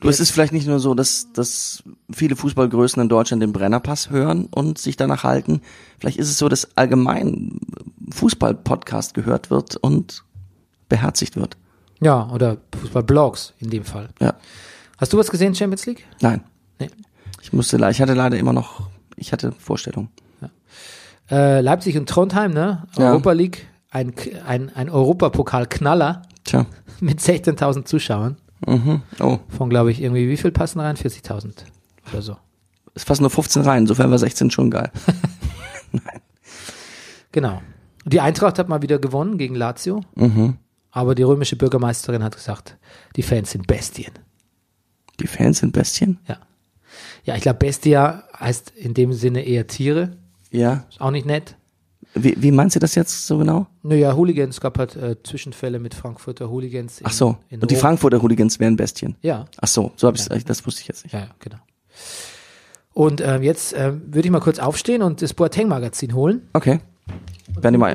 Du, 0.00 0.08
es 0.08 0.20
ist 0.20 0.30
vielleicht 0.30 0.52
nicht 0.52 0.66
nur 0.66 0.80
so, 0.80 0.94
dass, 0.94 1.32
dass 1.32 1.84
viele 2.10 2.34
Fußballgrößen 2.34 3.00
in 3.00 3.08
Deutschland 3.08 3.42
den 3.42 3.52
Brennerpass 3.52 4.10
hören 4.10 4.48
und 4.50 4.78
sich 4.78 4.96
danach 4.96 5.22
halten. 5.22 5.60
Vielleicht 6.00 6.18
ist 6.18 6.28
es 6.28 6.38
so, 6.38 6.48
dass 6.48 6.76
allgemein 6.76 7.60
Fußball-Podcast 8.10 9.14
gehört 9.14 9.50
wird 9.50 9.76
und 9.76 10.24
beherzigt 10.88 11.36
wird. 11.36 11.56
Ja, 12.00 12.28
oder 12.30 12.56
Fußballblogs 12.80 13.54
in 13.60 13.70
dem 13.70 13.84
Fall. 13.84 14.08
Ja. 14.20 14.34
Hast 14.98 15.12
du 15.12 15.18
was 15.18 15.30
gesehen, 15.30 15.54
Champions 15.54 15.86
League? 15.86 16.04
Nein. 16.20 16.42
Nee. 16.82 16.90
Ich 17.42 17.52
musste, 17.52 17.76
ich 17.90 18.00
hatte 18.00 18.14
leider 18.14 18.36
immer 18.38 18.52
noch, 18.52 18.88
ich 19.16 19.32
hatte 19.32 19.52
Vorstellungen. 19.52 20.08
Äh, 21.30 21.60
Leipzig 21.60 21.96
und 21.96 22.08
Trondheim, 22.08 22.52
ne? 22.52 22.84
Ja. 22.98 23.10
Europa 23.10 23.32
League, 23.32 23.66
ein, 23.90 24.12
ein, 24.46 24.70
ein 24.74 24.90
Europapokal-Knaller 24.90 26.22
Tja. 26.44 26.66
mit 27.00 27.20
16.000 27.20 27.84
Zuschauern. 27.84 28.36
Mhm. 28.66 29.02
Oh, 29.20 29.38
Von, 29.48 29.70
glaube 29.70 29.90
ich, 29.92 30.02
irgendwie, 30.02 30.28
wie 30.28 30.36
viel 30.36 30.52
passen 30.52 30.80
rein? 30.80 30.96
40.000 30.96 31.64
oder 32.12 32.22
so. 32.22 32.36
ist 32.94 33.06
fast 33.06 33.20
nur 33.20 33.30
15 33.30 33.62
rein, 33.62 33.82
insofern 33.82 34.10
war 34.10 34.18
16 34.18 34.50
schon 34.50 34.70
geil. 34.70 34.90
Genau. 37.32 37.62
Die 38.04 38.20
Eintracht 38.20 38.58
hat 38.58 38.68
mal 38.68 38.82
wieder 38.82 38.98
gewonnen 38.98 39.38
gegen 39.38 39.54
Lazio. 39.54 40.02
Mhm. 40.14 40.58
Aber 40.90 41.14
die 41.14 41.22
römische 41.22 41.56
Bürgermeisterin 41.56 42.22
hat 42.22 42.36
gesagt, 42.36 42.76
die 43.16 43.22
Fans 43.22 43.50
sind 43.52 43.66
Bestien. 43.66 44.12
Die 45.18 45.26
Fans 45.26 45.58
sind 45.58 45.72
Bestien? 45.72 46.18
Ja. 46.28 46.36
Ja, 47.24 47.36
ich 47.36 47.42
glaube, 47.42 47.58
Bestia 47.58 48.24
heißt 48.38 48.72
in 48.76 48.94
dem 48.94 49.12
Sinne 49.12 49.42
eher 49.44 49.66
Tiere. 49.66 50.16
Ja. 50.50 50.84
Ist 50.90 51.00
auch 51.00 51.10
nicht 51.10 51.26
nett. 51.26 51.56
Wie, 52.14 52.34
wie 52.42 52.50
meinst 52.50 52.76
du 52.76 52.80
das 52.80 52.94
jetzt 52.94 53.26
so 53.26 53.38
genau? 53.38 53.66
Naja, 53.82 54.14
Hooligans, 54.14 54.56
es 54.56 54.60
gab 54.60 54.78
halt 54.78 54.96
äh, 54.96 55.16
Zwischenfälle 55.22 55.78
mit 55.78 55.94
Frankfurter 55.94 56.50
Hooligans. 56.50 57.00
In, 57.00 57.06
Ach 57.06 57.12
so. 57.12 57.36
in 57.48 57.60
Und 57.60 57.70
die 57.70 57.74
Rom. 57.74 57.80
Frankfurter 57.80 58.20
Hooligans 58.20 58.60
wären 58.60 58.76
Bestien. 58.76 59.16
Ja, 59.22 59.46
Ach 59.60 59.68
so, 59.68 59.92
so 59.96 60.08
hab 60.08 60.16
ich 60.16 60.44
das 60.44 60.66
wusste 60.66 60.82
ich 60.82 60.88
jetzt 60.88 61.04
nicht. 61.04 61.12
ja, 61.14 61.20
ja, 61.20 61.30
genau. 61.38 61.58
Und 62.92 63.22
ähm, 63.22 63.42
jetzt 63.42 63.74
ähm, 63.74 64.02
würde 64.06 64.26
ich 64.28 64.30
mal 64.32 64.40
kurz 64.40 64.58
aufstehen 64.58 65.00
und 65.02 65.22
das 65.22 65.32
Boateng-Magazin 65.32 66.14
holen. 66.14 66.48
Okay. 66.52 66.80
Die 67.64 67.76
mal. 67.78 67.94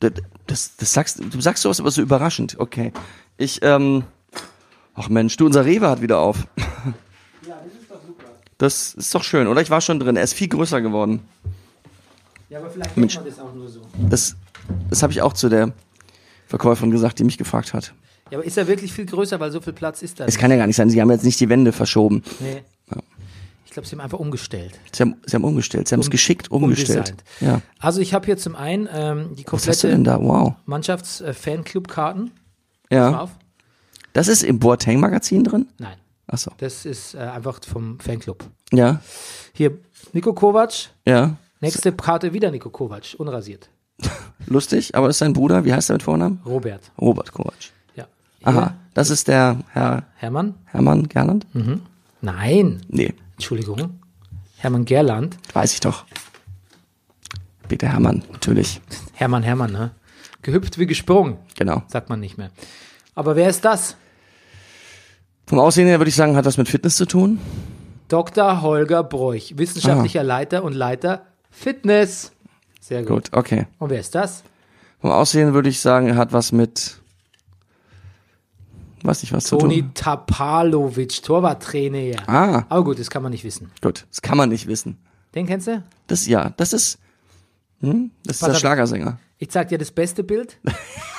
Das, 0.00 0.12
das, 0.46 0.76
das 0.76 0.92
sagst 0.92 1.20
du 1.30 1.40
sagst 1.40 1.62
sowas 1.62 1.80
aber 1.80 1.90
so 1.90 2.02
überraschend. 2.02 2.56
Okay. 2.58 2.92
Ich 3.38 3.60
ähm 3.62 4.04
Ach 4.94 5.08
Mensch, 5.08 5.36
du 5.36 5.46
unser 5.46 5.64
Rewe 5.64 5.88
hat 5.88 6.02
wieder 6.02 6.18
auf. 6.18 6.46
Ja, 7.46 7.56
das 7.62 7.74
ist 7.74 7.90
doch 7.90 8.00
super. 8.06 8.24
Das 8.58 8.94
ist 8.94 9.14
doch 9.14 9.24
schön, 9.24 9.46
oder? 9.46 9.60
Ich 9.60 9.70
war 9.70 9.80
schon 9.80 9.98
drin. 10.00 10.16
Er 10.16 10.22
ist 10.22 10.34
viel 10.34 10.48
größer 10.48 10.80
geworden. 10.80 11.20
Ja, 12.48 12.58
aber 12.60 12.70
vielleicht 12.70 12.96
Mensch. 12.96 13.16
man 13.16 13.24
das 13.24 13.38
auch 13.40 13.52
nur 13.54 13.68
so. 13.68 13.80
Das 14.08 14.36
das 14.90 15.02
habe 15.02 15.12
ich 15.12 15.20
auch 15.22 15.32
zu 15.32 15.48
der 15.48 15.72
Verkäuferin 16.46 16.90
gesagt, 16.90 17.18
die 17.18 17.24
mich 17.24 17.36
gefragt 17.38 17.74
hat. 17.74 17.92
Ja, 18.30 18.38
aber 18.38 18.46
ist 18.46 18.56
er 18.56 18.66
wirklich 18.68 18.92
viel 18.92 19.06
größer, 19.06 19.38
weil 19.40 19.50
so 19.50 19.60
viel 19.60 19.72
Platz 19.72 20.02
ist 20.02 20.20
da 20.20 20.24
Es 20.24 20.38
kann 20.38 20.50
ja 20.50 20.56
gar 20.56 20.66
nicht 20.66 20.76
sein, 20.76 20.88
sie 20.88 21.00
haben 21.00 21.10
jetzt 21.10 21.24
nicht 21.24 21.38
die 21.40 21.48
Wände 21.48 21.72
verschoben. 21.72 22.22
Nee. 22.40 22.62
Ich 23.66 23.72
glaube, 23.74 23.88
sie 23.88 23.96
haben 23.96 24.02
einfach 24.02 24.20
umgestellt. 24.20 24.78
Sie 24.92 25.02
haben, 25.02 25.16
sie 25.26 25.34
haben 25.34 25.42
umgestellt, 25.42 25.88
sie 25.88 25.94
haben 25.96 26.00
es 26.00 26.06
Um- 26.06 26.12
geschickt 26.12 26.48
umgestellt. 26.48 27.12
Ja. 27.40 27.60
Also 27.80 28.00
ich 28.00 28.14
habe 28.14 28.24
hier 28.24 28.36
zum 28.36 28.54
einen 28.54 28.88
ähm, 28.92 29.34
die 29.34 29.44
Was 29.50 29.66
hast 29.66 29.82
du 29.82 29.88
denn 29.88 30.04
komplette 30.04 30.20
da? 30.20 30.24
Wow. 30.24 30.54
Mannschafts-Fanclub-Karten. 30.66 32.30
Mal 32.90 32.96
Ja. 32.96 33.28
Das 34.12 34.28
ist 34.28 34.44
im 34.44 34.60
Boateng 34.60 35.00
Magazin 35.00 35.42
drin? 35.42 35.66
Nein, 35.78 35.96
Ach 36.26 36.38
so. 36.38 36.50
das 36.58 36.84
ist 36.86 37.14
äh, 37.14 37.18
einfach 37.18 37.60
vom 37.64 37.98
Fanclub. 38.00 38.44
Ja. 38.72 39.00
Hier 39.52 39.78
Nico 40.12 40.32
Kovac, 40.32 40.72
Ja. 41.06 41.36
nächste 41.60 41.92
Karte 41.92 42.32
wieder 42.32 42.50
Nico 42.50 42.70
Kovac, 42.70 43.14
unrasiert. 43.18 43.68
Lustig, 44.46 44.94
aber 44.94 45.08
ist 45.10 45.18
sein 45.18 45.32
Bruder, 45.32 45.64
wie 45.64 45.72
heißt 45.72 45.90
er 45.90 45.94
mit 45.94 46.02
Vornamen? 46.02 46.40
Robert. 46.44 46.90
Robert 47.00 47.32
Kovac. 47.32 47.54
Ja. 47.94 48.06
Hier, 48.38 48.48
Aha, 48.48 48.74
das 48.94 49.10
ist 49.10 49.28
der 49.28 49.58
Herr 49.72 50.04
Hermann? 50.16 50.54
Hermann 50.66 51.08
Gerland? 51.08 51.46
Nein, 52.20 52.80
Nee, 52.88 53.14
Entschuldigung. 53.34 54.00
Hermann 54.56 54.84
Gerland. 54.86 55.36
weiß 55.52 55.74
ich 55.74 55.80
doch. 55.80 56.04
Peter 57.68 57.88
Hermann, 57.88 58.22
natürlich. 58.32 58.80
Hermann 59.12 59.42
Hermann, 59.42 59.72
ne? 59.72 59.90
Gehüpft 60.42 60.78
wie 60.78 60.86
gesprungen, 60.86 61.38
Genau. 61.56 61.82
sagt 61.88 62.08
man 62.08 62.20
nicht 62.20 62.36
mehr. 62.36 62.50
Aber 63.14 63.36
wer 63.36 63.48
ist 63.48 63.64
das? 63.64 63.96
Vom 65.46 65.58
Aussehen 65.58 65.86
her 65.86 65.98
würde 66.00 66.08
ich 66.08 66.16
sagen, 66.16 66.36
hat 66.36 66.46
das 66.46 66.56
mit 66.56 66.68
Fitness 66.68 66.96
zu 66.96 67.06
tun. 67.06 67.38
Dr. 68.08 68.62
Holger 68.62 69.02
Broich, 69.02 69.56
wissenschaftlicher 69.58 70.22
Leiter 70.22 70.62
und 70.64 70.72
Leiter 70.74 71.26
Fitness. 71.50 72.32
Sehr 72.80 73.02
gut. 73.02 73.08
Gut, 73.08 73.30
okay. 73.32 73.66
Und 73.78 73.90
wer 73.90 74.00
ist 74.00 74.14
das? 74.14 74.42
Vom 75.00 75.10
Aussehen 75.10 75.54
würde 75.54 75.68
ich 75.68 75.80
sagen, 75.80 76.08
er 76.08 76.16
hat 76.16 76.32
was 76.32 76.52
mit, 76.52 76.98
weiß 79.02 79.22
nicht 79.22 79.32
was 79.32 79.44
zu 79.44 79.56
Toni 79.56 79.82
tun. 79.82 79.90
Tapalovic, 79.94 81.22
Torwarttrainer. 81.22 82.16
Ah, 82.28 82.64
Aber 82.68 82.84
gut, 82.84 82.98
das 82.98 83.10
kann 83.10 83.22
man 83.22 83.32
nicht 83.32 83.44
wissen. 83.44 83.70
gut. 83.82 84.06
Das 84.10 84.22
kann 84.22 84.36
man 84.36 84.48
nicht 84.48 84.66
wissen. 84.66 84.98
Den 85.34 85.46
kennst 85.46 85.66
du? 85.66 85.82
Das, 86.06 86.26
ja, 86.26 86.50
das 86.56 86.72
ist, 86.72 86.98
hm, 87.80 88.10
das 88.24 88.36
ist 88.36 88.42
Was 88.42 88.52
der 88.52 88.58
Schlagersänger. 88.58 89.18
Ich 89.38 89.50
zeig 89.50 89.68
dir 89.68 89.78
das 89.78 89.90
beste 89.90 90.22
Bild. 90.24 90.58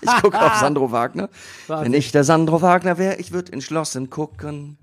Ich 0.00 0.10
gucke 0.22 0.40
auf 0.40 0.54
Sandro 0.56 0.90
Wagner. 0.92 1.28
Wahnsinn. 1.66 1.92
Wenn 1.92 1.98
ich 1.98 2.12
der 2.12 2.24
Sandro 2.24 2.62
Wagner 2.62 2.98
wäre, 2.98 3.16
ich 3.16 3.32
würde 3.32 3.52
entschlossen 3.52 4.10
gucken. 4.10 4.78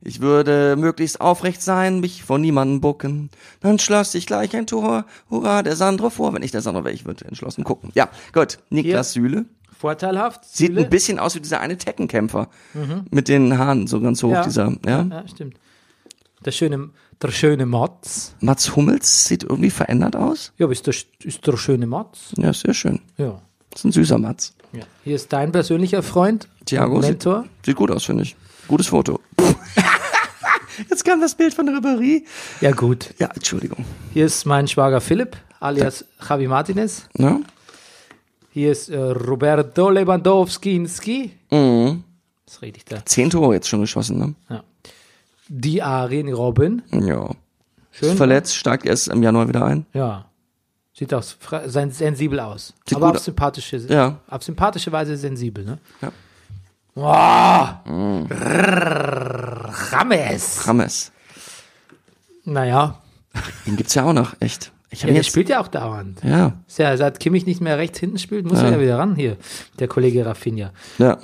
Ich 0.00 0.20
würde 0.20 0.76
möglichst 0.76 1.20
aufrecht 1.20 1.60
sein, 1.60 1.98
mich 2.00 2.22
vor 2.22 2.38
niemanden 2.38 2.80
bucken. 2.80 3.30
Dann 3.60 3.78
schloss 3.80 4.14
ich 4.14 4.26
gleich 4.26 4.54
ein 4.56 4.66
Tor. 4.68 5.04
Hurra, 5.28 5.62
der 5.64 5.74
Sandro 5.74 6.08
vor. 6.10 6.32
Wenn 6.34 6.42
ich 6.42 6.52
der 6.52 6.60
Sandro 6.62 6.84
wäre, 6.84 6.94
ich 6.94 7.04
würde 7.04 7.24
entschlossen 7.24 7.64
gucken. 7.64 7.90
Ja, 7.94 8.08
gut. 8.32 8.58
Niklas 8.70 9.12
Süle. 9.12 9.46
Vorteilhaft. 9.76 10.44
Sieht 10.44 10.68
Süle. 10.68 10.84
ein 10.84 10.90
bisschen 10.90 11.18
aus 11.18 11.34
wie 11.34 11.40
dieser 11.40 11.60
eine 11.60 11.76
Teckenkämpfer. 11.78 12.48
Mit 13.10 13.26
den 13.28 13.58
Haaren 13.58 13.86
so 13.88 14.00
ganz 14.00 14.22
hoch, 14.22 14.30
Ja. 14.32 14.44
dieser, 14.44 14.72
ja. 14.86 15.02
Ja, 15.02 15.26
stimmt. 15.28 15.56
Der 16.44 16.52
schöne, 16.52 16.90
der 17.20 17.30
schöne 17.32 17.66
Mats. 17.66 18.34
Mats 18.40 18.76
Hummels 18.76 19.24
sieht 19.26 19.42
irgendwie 19.42 19.70
verändert 19.70 20.14
aus. 20.14 20.52
Ja, 20.58 20.66
aber 20.66 20.72
ist 20.72 20.86
der, 20.86 20.94
ist 21.24 21.44
der 21.44 21.56
schöne 21.56 21.88
Mats. 21.88 22.32
Ja, 22.36 22.52
sehr 22.52 22.74
schön. 22.74 23.00
Ja. 23.16 23.42
Ist 23.74 23.84
ein 23.84 23.92
süßer 23.92 24.18
Mats. 24.18 24.54
ja. 24.72 24.82
Hier 25.04 25.14
ist 25.16 25.32
dein 25.32 25.52
persönlicher 25.52 26.02
Freund. 26.02 26.48
Thiago 26.66 26.96
und 26.96 27.02
sieht, 27.02 27.10
Mentor. 27.24 27.44
sieht 27.64 27.76
gut 27.76 27.90
aus, 27.90 28.04
finde 28.04 28.22
ich. 28.24 28.36
Gutes 28.66 28.88
Foto. 28.88 29.20
Jetzt 30.90 31.04
kam 31.04 31.20
das 31.20 31.34
Bild 31.34 31.54
von 31.54 31.68
Ribéry. 31.68 32.22
Ja, 32.60 32.70
gut. 32.70 33.12
Ja, 33.18 33.28
Entschuldigung. 33.34 33.84
Hier 34.12 34.26
ist 34.26 34.44
mein 34.44 34.68
Schwager 34.68 35.00
Philipp, 35.00 35.36
alias 35.60 36.04
Javi 36.28 36.46
Martinez. 36.46 37.08
Ja? 37.16 37.40
Hier 38.50 38.72
ist 38.72 38.88
äh, 38.88 38.96
Roberto 38.98 39.90
Lewandowski. 39.90 40.78
Mhm. 41.50 42.04
Was 42.46 42.62
rede 42.62 42.76
ich 42.78 42.84
da? 42.84 43.04
Zehn 43.04 43.30
Tore 43.30 43.54
jetzt 43.54 43.68
schon 43.68 43.80
geschossen, 43.80 44.18
ne? 44.18 44.34
Ja. 44.48 44.62
Die 45.48 45.82
Arjen 45.82 46.32
Robin. 46.32 46.82
Ja. 46.92 47.30
Schön. 47.90 48.10
Ist 48.10 48.16
verletzt, 48.16 48.54
steigt 48.54 48.86
erst 48.86 49.08
im 49.08 49.22
Januar 49.22 49.48
wieder 49.48 49.64
ein. 49.64 49.86
Ja. 49.94 50.26
Sieht 50.98 51.14
auch 51.14 51.22
sensibel 51.66 52.40
aus. 52.40 52.74
Sieht 52.88 52.96
Aber 52.96 53.10
auf 53.12 53.18
sympathische, 53.20 53.76
Ja. 53.76 54.18
auf 54.28 54.42
sympathische 54.42 54.90
Weise 54.90 55.16
sensibel, 55.16 55.64
ne? 55.64 55.78
Ja. 56.02 56.10
Oh, 56.96 58.24
Rames. 59.92 60.66
Rames. 60.66 61.12
Naja, 62.44 63.00
Den 63.66 63.76
gibt's 63.76 63.94
ja 63.94 64.04
auch 64.04 64.12
noch, 64.12 64.34
echt. 64.40 64.72
Ich 64.90 65.02
ja, 65.02 65.10
der 65.12 65.22
spielt 65.22 65.48
ja 65.50 65.60
auch 65.60 65.68
dauernd. 65.68 66.18
Ja, 66.24 66.54
Ist 66.66 66.78
ja, 66.78 66.96
seit 66.96 67.20
Kimmich 67.20 67.44
nicht 67.46 67.60
mehr 67.60 67.76
rechts 67.78 67.98
hinten 68.00 68.18
spielt, 68.18 68.46
muss 68.46 68.58
er 68.60 68.72
ja 68.72 68.80
wieder 68.80 68.98
ran 68.98 69.14
hier, 69.16 69.36
der 69.78 69.86
Kollege 69.86 70.24
Rafinha. 70.26 70.72
ja. 70.98 71.18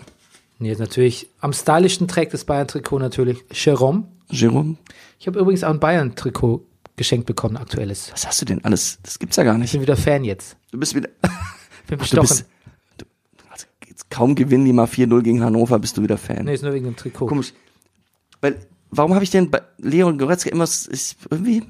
Und 0.61 0.67
jetzt 0.67 0.79
natürlich, 0.79 1.27
am 1.41 1.53
stylischen 1.53 2.07
trägt 2.07 2.33
das 2.33 2.45
Bayern-Trikot 2.45 3.01
natürlich 3.01 3.43
Jerome. 3.51 4.05
Jerome, 4.31 4.77
Ich 5.19 5.27
habe 5.27 5.41
übrigens 5.41 5.65
auch 5.65 5.71
ein 5.71 5.81
Bayern-Trikot 5.81 6.65
geschenkt 6.97 7.27
bekommen, 7.27 7.57
aktuelles. 7.57 8.11
was 8.13 8.27
hast 8.27 8.41
du 8.41 8.45
denn 8.47 8.65
alles? 8.65 8.99
Das 9.03 9.19
gibt's 9.19 9.37
ja 9.37 9.43
gar 9.45 9.55
Ich 9.55 9.61
nicht. 9.61 9.73
bin 9.73 9.83
wieder 9.83 9.97
Fan 9.97 10.25
jetzt. 10.25 10.57
Du 10.71 10.79
bist 10.79 10.95
wieder. 10.95 11.09
Bin 11.87 11.99
Du 11.99 12.03
bestochen. 12.03 12.23
bist. 12.29 12.47
Du, 12.97 13.05
also 13.51 13.67
jetzt 13.87 14.09
kaum 14.11 14.35
gewinnen 14.35 14.65
die 14.65 14.73
mal 14.73 14.87
4-0 14.87 15.23
gegen 15.23 15.43
Hannover, 15.45 15.79
bist 15.79 15.97
du 15.99 16.03
wieder 16.03 16.17
Fan. 16.17 16.45
nee, 16.47 16.55
ist 16.55 16.63
nur 16.63 16.73
wegen 16.73 16.87
dem 16.87 16.97
Trikot. 16.97 17.27
Komisch. 17.27 17.53
Weil, 18.41 18.57
warum 18.91 19.13
habe 19.15 19.23
ich 19.25 19.31
denn 19.31 19.51
bei 19.51 19.61
Leon 19.79 20.17
Goretzka 20.19 20.49
immer, 20.51 20.65
ich, 20.65 21.17
irgendwie, 21.31 21.63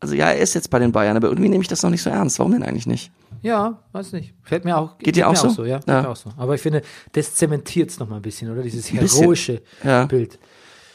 also 0.00 0.14
ja, 0.14 0.26
er 0.30 0.38
ist 0.38 0.54
jetzt 0.54 0.70
bei 0.70 0.78
den 0.78 0.90
Bayern, 0.92 1.16
aber 1.16 1.28
irgendwie 1.28 1.48
nehme 1.48 1.62
ich 1.62 1.68
das 1.68 1.82
noch 1.82 1.90
nicht 1.90 2.02
so 2.02 2.10
ernst. 2.10 2.38
Warum 2.38 2.52
denn 2.52 2.62
eigentlich 2.62 2.86
nicht? 2.86 3.10
Ja, 3.42 3.80
weiß 3.92 4.12
nicht. 4.12 4.34
Fällt 4.42 4.64
mir 4.64 4.76
auch. 4.76 4.98
Geht 4.98 5.14
dir 5.16 5.28
auch 5.28 5.40
mir 5.44 5.50
so? 5.50 5.64
ja, 5.64 5.72
Ja. 5.72 5.78
Geht 5.78 5.86
mir 5.86 6.08
auch 6.08 6.16
so. 6.16 6.30
Aber 6.36 6.54
ich 6.56 6.60
finde, 6.60 6.82
das 7.12 7.34
zementiert 7.34 7.90
es 7.90 7.98
noch 8.00 8.08
mal 8.08 8.16
ein 8.16 8.22
bisschen, 8.22 8.50
oder? 8.50 8.62
Dieses 8.62 8.90
heroische 8.92 9.62
Ja. 9.84 10.06
Bild. 10.06 10.38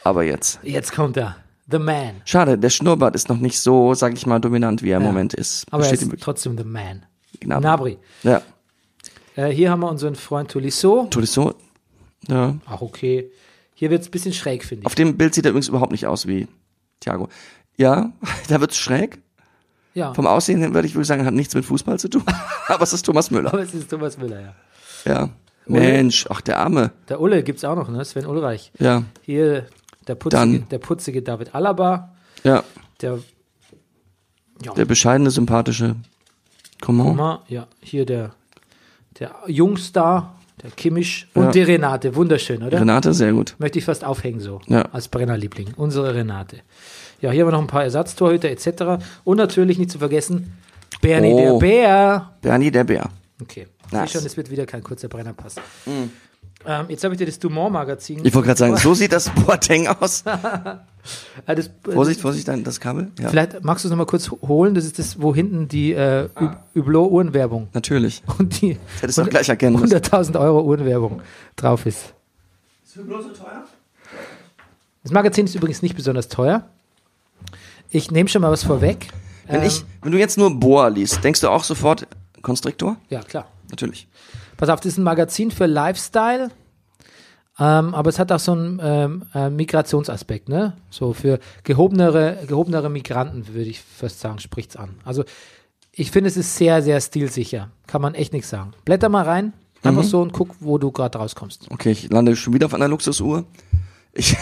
Aber 0.02 0.22
jetzt. 0.24 0.58
Jetzt 0.62 0.92
kommt 0.92 1.16
er. 1.16 1.36
The 1.70 1.78
Man. 1.78 2.20
Schade, 2.24 2.58
der 2.58 2.70
Schnurrbart 2.70 3.14
ist 3.14 3.28
noch 3.28 3.38
nicht 3.38 3.58
so, 3.58 3.94
sag 3.94 4.12
ich 4.14 4.26
mal, 4.26 4.38
dominant, 4.38 4.82
wie 4.82 4.90
er 4.90 4.98
im 4.98 5.02
Ja. 5.04 5.08
Moment 5.08 5.32
ist. 5.34 5.64
Aber 5.70 5.84
er 5.84 5.90
Besteht 5.90 6.06
ist 6.08 6.12
ihm- 6.14 6.20
trotzdem 6.20 6.58
The 6.58 6.64
Man. 6.64 7.06
Gnabry. 7.40 7.98
Ja, 8.22 8.42
Äh, 9.36 9.48
hier 9.48 9.70
haben 9.70 9.80
wir 9.80 9.88
unseren 9.90 10.14
Freund 10.14 10.50
Tolisso. 10.50 11.08
tut 11.10 11.24
es 11.24 11.32
so. 11.34 11.54
Ja. 12.28 12.54
Auch 12.66 12.82
okay. 12.82 13.30
Hier 13.74 13.90
wird 13.90 14.02
es 14.02 14.08
ein 14.08 14.10
bisschen 14.12 14.32
schräg, 14.32 14.64
finde 14.64 14.82
ich. 14.82 14.86
Auf 14.86 14.94
dem 14.94 15.16
Bild 15.16 15.34
sieht 15.34 15.44
er 15.44 15.50
übrigens 15.50 15.68
überhaupt 15.68 15.90
nicht 15.90 16.06
aus 16.06 16.26
wie 16.28 16.46
Thiago. 17.00 17.28
Ja, 17.76 18.12
da 18.48 18.60
wird's 18.60 18.78
schräg. 18.78 19.18
ja. 19.94 20.14
Vom 20.14 20.26
Aussehen 20.28 20.60
her 20.60 20.72
würde 20.72 20.86
ich 20.86 20.94
wirklich 20.94 21.08
sagen, 21.08 21.26
hat 21.26 21.34
nichts 21.34 21.54
mit 21.54 21.64
Fußball 21.64 21.98
zu 21.98 22.08
tun. 22.08 22.22
Aber 22.68 22.82
es 22.84 22.92
ist 22.92 23.04
Thomas 23.04 23.30
Müller. 23.32 23.52
Aber 23.52 23.62
es 23.62 23.74
ist 23.74 23.90
Thomas 23.90 24.16
Müller, 24.18 24.40
ja. 24.40 24.54
Ja. 25.04 25.28
Mensch, 25.66 26.26
ach 26.30 26.40
der 26.42 26.58
Arme. 26.58 26.92
Der 27.08 27.20
Ulle 27.20 27.42
gibt's 27.42 27.64
auch 27.64 27.74
noch, 27.74 27.88
ne? 27.88 28.04
Sven 28.04 28.26
Ulreich. 28.26 28.70
Ja, 28.78 29.02
Hier 29.22 29.66
der 30.08 30.14
putzige, 30.14 30.40
Dann. 30.40 30.68
der 30.70 30.78
putzige 30.78 31.22
David 31.22 31.54
Alaba. 31.54 32.12
ja. 32.42 32.62
Der, 33.00 33.18
ja, 34.64 34.72
Der 34.74 34.84
bescheidene, 34.84 35.30
sympathische 35.30 35.96
Coman. 36.80 37.16
Mal, 37.16 37.38
ja, 37.48 37.66
hier 37.80 38.06
der, 38.06 38.30
der 39.18 39.34
Jungstar 39.48 40.36
Der 40.62 40.70
Kimmich 40.70 41.26
und 41.34 41.46
Ja. 41.46 41.50
die 41.50 41.62
Renate. 41.62 42.14
Wunderschön, 42.14 42.62
oder? 42.62 42.80
Renate, 42.80 43.12
sehr 43.12 43.32
gut. 43.32 43.56
Möchte 43.58 43.78
ich 43.80 43.84
fast 43.84 44.04
aufhängen 44.04 44.38
so. 44.40 44.60
Ja. 44.68 44.82
Als 44.92 45.08
Brennerliebling. 45.08 45.74
Unsere 45.76 46.14
Renate. 46.14 46.58
Ja, 47.20 47.32
hier 47.32 47.40
haben 47.42 47.48
wir 47.48 47.52
noch 47.52 47.60
ein 47.60 47.66
paar 47.66 47.82
Ersatztorhüter 47.82 48.48
etc. 48.48 49.04
Und 49.24 49.36
natürlich 49.38 49.76
nicht 49.78 49.90
zu 49.90 49.98
vergessen, 49.98 50.52
Bernie 51.02 51.32
Oh. 51.34 51.36
der 51.38 51.52
Bär. 51.58 52.30
Bernie 52.40 52.70
der 52.70 52.84
Bär. 52.84 53.10
Okay. 53.42 53.66
Nice. 53.90 54.04
Ich 54.06 54.12
sehe 54.12 54.20
schon, 54.20 54.26
es 54.26 54.36
wird 54.36 54.50
wieder 54.50 54.64
kein 54.64 54.82
kurzer 54.84 55.08
Brennerpass. 55.08 55.56
Ähm, 56.66 56.86
jetzt 56.88 57.04
habe 57.04 57.14
ich 57.14 57.18
dir 57.18 57.26
das 57.26 57.38
Dumont-Magazin. 57.38 58.24
Ich 58.24 58.34
wollte 58.34 58.46
gerade 58.48 58.58
sagen, 58.58 58.76
so 58.76 58.94
sieht 58.94 59.12
das 59.12 59.30
Boateng 59.30 59.86
aus. 59.88 60.24
Ah, 61.44 61.54
das, 61.54 61.68
Vorsicht, 61.82 62.18
Vorsicht, 62.22 62.48
dein- 62.48 62.64
das 62.64 62.80
Kabel. 62.80 63.10
Ja, 63.20 63.28
Vielleicht 63.28 63.62
magst 63.62 63.84
du 63.84 63.88
es 63.88 63.90
nochmal 63.90 64.06
kurz 64.06 64.30
holen. 64.30 64.74
Das 64.74 64.86
ist 64.86 64.98
das, 64.98 65.20
wo 65.20 65.34
hinten 65.34 65.68
die 65.68 65.92
äh, 65.92 66.30
Ü- 66.40 66.56
Hublot-Uhrenwerbung 66.76 67.68
natürlich. 67.74 68.22
und 68.38 68.62
die 68.62 68.78
hättest 69.02 69.18
du 69.18 69.22
auch 69.22 69.28
gleich 69.28 69.46
erkennen 69.50 69.78
müssen. 69.78 69.94
100.000 69.94 70.40
Euro 70.40 70.62
Uhrenwerbung 70.62 71.20
drauf 71.56 71.84
ist. 71.84 72.14
Ist 72.86 72.96
Hublot 72.96 73.22
so 73.22 73.28
teuer? 73.34 73.64
Das 75.02 75.12
Magazin 75.12 75.44
ist 75.44 75.54
übrigens 75.54 75.82
nicht 75.82 75.94
besonders 75.94 76.28
teuer. 76.28 76.64
Ich 77.90 78.10
nehme 78.10 78.30
schon 78.30 78.40
mal 78.40 78.50
was 78.50 78.64
vorweg. 78.64 79.08
Wenn 79.46 79.60
Ähm, 79.60 79.66
ich, 79.66 79.84
wenn 80.00 80.12
du 80.12 80.18
jetzt 80.18 80.38
nur 80.38 80.58
Boa 80.58 80.88
liest, 80.88 81.22
denkst 81.22 81.42
du 81.42 81.50
auch 81.50 81.64
sofort 81.64 82.06
Konstriktor? 82.40 82.96
Ja, 83.10 83.20
klar. 83.20 83.46
Natürlich. 83.70 84.08
Pass 84.64 84.72
auf, 84.72 84.80
das 84.80 84.92
ist 84.92 84.98
ein 84.98 85.04
Magazin 85.04 85.50
für 85.50 85.66
Lifestyle. 85.66 86.50
Ähm, 87.58 87.94
aber 87.94 88.08
es 88.08 88.18
hat 88.18 88.32
auch 88.32 88.38
so 88.38 88.52
einen 88.52 88.80
ähm, 88.82 89.26
äh, 89.34 89.50
Migrationsaspekt, 89.50 90.48
ne? 90.48 90.72
So 90.88 91.12
für 91.12 91.38
gehobenere, 91.64 92.38
gehobenere 92.48 92.88
Migranten, 92.88 93.46
würde 93.48 93.68
ich 93.68 93.82
fast 93.82 94.20
sagen, 94.20 94.38
spricht's 94.38 94.74
an. 94.76 94.94
Also 95.04 95.24
ich 95.92 96.10
finde, 96.10 96.28
es 96.28 96.38
ist 96.38 96.56
sehr, 96.56 96.80
sehr 96.80 96.98
stilsicher. 97.02 97.72
Kann 97.86 98.00
man 98.00 98.14
echt 98.14 98.32
nichts 98.32 98.48
sagen. 98.48 98.72
Blätter 98.86 99.10
mal 99.10 99.24
rein, 99.26 99.52
einfach 99.82 100.02
so 100.02 100.22
und 100.22 100.32
guck, 100.32 100.56
wo 100.60 100.78
du 100.78 100.90
gerade 100.90 101.18
rauskommst. 101.18 101.66
Okay, 101.70 101.90
ich 101.90 102.10
lande 102.10 102.34
schon 102.34 102.54
wieder 102.54 102.64
auf 102.64 102.72
einer 102.72 102.88
Luxusuhr. 102.88 103.44
Ich 104.14 104.34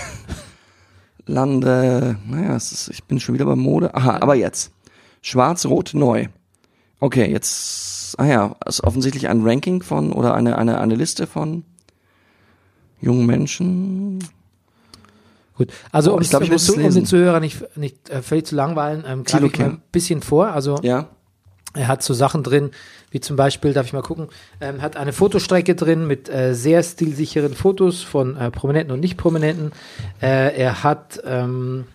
lande, 1.26 2.16
naja, 2.28 2.54
es 2.54 2.70
ist, 2.70 2.90
ich 2.90 3.02
bin 3.02 3.18
schon 3.18 3.34
wieder 3.34 3.46
bei 3.46 3.56
Mode. 3.56 3.92
Aha, 3.92 4.18
aber 4.20 4.36
jetzt. 4.36 4.70
Schwarz-Rot 5.20 5.94
neu. 5.94 6.28
Okay, 7.00 7.28
jetzt, 7.28 7.91
ah 8.18 8.26
ja, 8.26 8.56
ist 8.66 8.82
offensichtlich 8.84 9.28
ein 9.28 9.42
Ranking 9.42 9.82
von 9.82 10.12
oder 10.12 10.34
eine, 10.34 10.58
eine, 10.58 10.80
eine 10.80 10.94
Liste 10.94 11.26
von 11.26 11.64
jungen 13.00 13.26
Menschen. 13.26 14.20
Gut, 15.56 15.70
also 15.90 16.12
Oh, 16.12 16.16
um, 16.16 16.22
ich 16.22 16.30
glaub, 16.30 16.42
ich 16.42 16.50
muss 16.50 16.64
zu, 16.64 16.74
um 16.74 16.82
den 16.82 17.06
Zuhörer 17.06 17.40
nicht, 17.40 17.76
nicht 17.76 18.08
äh, 18.10 18.22
völlig 18.22 18.46
zu 18.46 18.56
langweilen, 18.56 19.04
ähm, 19.06 19.24
greife 19.24 19.46
ich 19.46 19.58
mal 19.58 19.64
ein 19.66 19.82
bisschen 19.92 20.22
vor. 20.22 20.48
Also 20.48 20.78
Ja. 20.82 21.08
Er 21.74 21.88
hat 21.88 22.02
so 22.02 22.12
Sachen 22.12 22.42
drin, 22.42 22.70
wie 23.10 23.20
zum 23.20 23.36
Beispiel, 23.36 23.72
darf 23.72 23.86
ich 23.86 23.94
mal 23.94 24.02
gucken, 24.02 24.28
ähm, 24.60 24.82
hat 24.82 24.98
eine 24.98 25.14
Fotostrecke 25.14 25.74
drin 25.74 26.06
mit 26.06 26.28
äh, 26.28 26.54
sehr 26.54 26.82
stilsicheren 26.82 27.54
Fotos 27.54 28.02
von 28.02 28.36
äh, 28.36 28.50
Prominenten 28.50 28.92
und 28.92 29.00
Nicht-Prominenten. 29.00 29.72
Äh, 30.20 30.54
er 30.54 30.82
hat 30.82 31.22
ähm, 31.24 31.86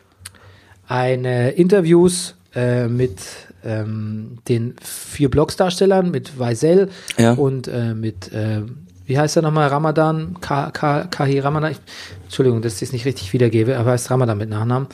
eine 0.87 1.51
Interviews 1.51 2.35
äh, 2.55 2.87
mit 2.87 3.19
ähm, 3.63 4.37
den 4.47 4.75
vier 4.81 5.29
Blogsdarstellern, 5.29 6.11
mit 6.11 6.37
Weisel 6.39 6.89
Ja. 7.17 7.33
und 7.33 7.67
äh, 7.67 7.93
mit, 7.93 8.31
äh, 8.31 8.61
wie 9.05 9.17
heißt 9.17 9.35
er 9.37 9.41
nochmal, 9.41 9.67
Ramadan, 9.69 10.39
Ka- 10.41 10.71
Ka- 10.71 11.05
Kahi 11.05 11.39
Ramadan, 11.39 11.71
ich, 11.71 11.79
Entschuldigung, 12.25 12.61
dass 12.61 12.75
ich 12.77 12.81
es 12.83 12.93
nicht 12.93 13.05
richtig 13.05 13.33
wiedergebe, 13.33 13.77
aber 13.77 13.89
er 13.89 13.93
heißt 13.93 14.11
Ramadan 14.11 14.37
mit 14.37 14.49
Nachnamen. 14.49 14.87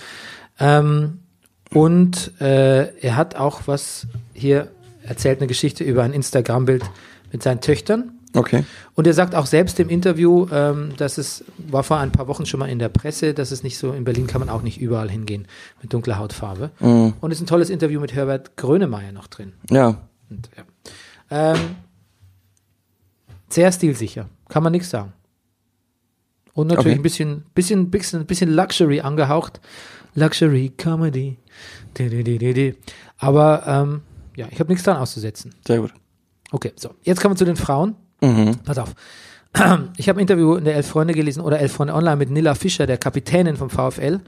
Ähm, 0.59 1.19
und 1.71 2.39
äh, 2.39 2.95
er 2.99 3.15
hat 3.15 3.35
auch 3.35 3.61
was 3.65 4.05
hier 4.33 4.67
erzählt, 5.01 5.39
eine 5.39 5.47
Geschichte 5.47 5.83
über 5.83 6.03
ein 6.03 6.13
Instagram-Bild 6.13 6.83
mit 7.31 7.41
seinen 7.43 7.61
Töchtern. 7.61 8.11
Okay. 8.35 8.65
Und 8.95 9.05
er 9.05 9.13
sagt 9.13 9.35
auch 9.35 9.45
selbst 9.45 9.79
im 9.79 9.89
Interview, 9.89 10.47
ähm, 10.51 10.93
dass 10.97 11.17
es 11.17 11.43
war 11.57 11.83
vor 11.83 11.97
ein 11.97 12.11
paar 12.11 12.27
Wochen 12.27 12.45
schon 12.45 12.59
mal 12.59 12.69
in 12.69 12.79
der 12.79 12.89
Presse, 12.89 13.33
dass 13.33 13.51
es 13.51 13.61
nicht 13.63 13.77
so, 13.77 13.91
in 13.93 14.03
Berlin 14.03 14.27
kann 14.27 14.39
man 14.39 14.49
auch 14.49 14.63
nicht 14.63 14.81
überall 14.81 15.09
hingehen 15.09 15.47
mit 15.81 15.93
dunkler 15.93 16.17
Hautfarbe. 16.17 16.71
Und 16.79 17.31
es 17.31 17.37
ist 17.37 17.43
ein 17.43 17.47
tolles 17.47 17.69
Interview 17.69 17.99
mit 17.99 18.13
Herbert 18.13 18.57
Grönemeyer 18.57 19.11
noch 19.11 19.27
drin. 19.27 19.53
Ja. 19.69 20.01
Und, 20.29 20.49
ja. 20.57 20.63
ähm, 21.53 21.59
sehr 23.49 23.71
stilsicher, 23.71 24.27
kann 24.49 24.63
man 24.63 24.71
nichts 24.71 24.89
sagen. 24.89 25.13
Und 26.53 26.67
natürlich 26.67 26.93
Okay. 26.93 26.99
ein 26.99 27.03
bisschen, 27.03 27.43
bisschen, 27.53 27.91
bisschen, 27.91 28.25
bisschen 28.25 28.49
Luxury 28.51 29.01
angehaucht. 29.01 29.59
Luxury 30.15 30.71
Comedy. 30.77 31.37
Aber 33.17 33.63
ähm, 33.67 34.01
ja, 34.35 34.47
ich 34.51 34.59
habe 34.59 34.71
nichts 34.71 34.83
dran 34.83 34.97
auszusetzen. 34.97 35.53
Sehr 35.65 35.79
gut. 35.79 35.93
Okay, 36.51 36.71
so. 36.75 36.91
Jetzt 37.03 37.21
kommen 37.21 37.33
wir 37.33 37.37
zu 37.37 37.45
den 37.45 37.55
Frauen. 37.55 37.95
Mhm. 38.23 38.57
Pass 38.63 38.77
auf. 38.77 38.95
Ich 39.97 40.09
habe 40.09 40.19
ein 40.19 40.21
Interview 40.21 40.55
in 40.55 40.65
der 40.65 40.75
Elf 40.75 40.87
Freunde 40.87 41.13
gelesen 41.13 41.41
oder 41.41 41.59
Elf 41.59 41.73
Freunde 41.73 41.93
Online 41.93 42.15
mit 42.15 42.31
Nilla 42.31 42.55
Fischer, 42.55 42.87
der 42.87 42.97
Kapitänin 42.97 43.55
vom 43.55 43.69
VfL, 43.69 44.21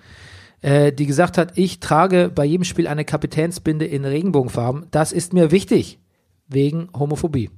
äh, 0.61 0.91
die 0.91 1.07
gesagt 1.07 1.39
hat, 1.39 1.57
ich 1.57 1.79
trage 1.79 2.29
bei 2.33 2.45
jedem 2.45 2.63
Spiel 2.63 2.87
eine 2.87 3.05
Kapitänsbinde 3.05 3.85
in 3.85 4.05
Regenbogenfarben. 4.05 4.85
Das 4.91 5.11
ist 5.11 5.33
mir 5.33 5.49
wichtig. 5.49 5.99
Wegen 6.47 6.89
Homophobie. 6.93 7.49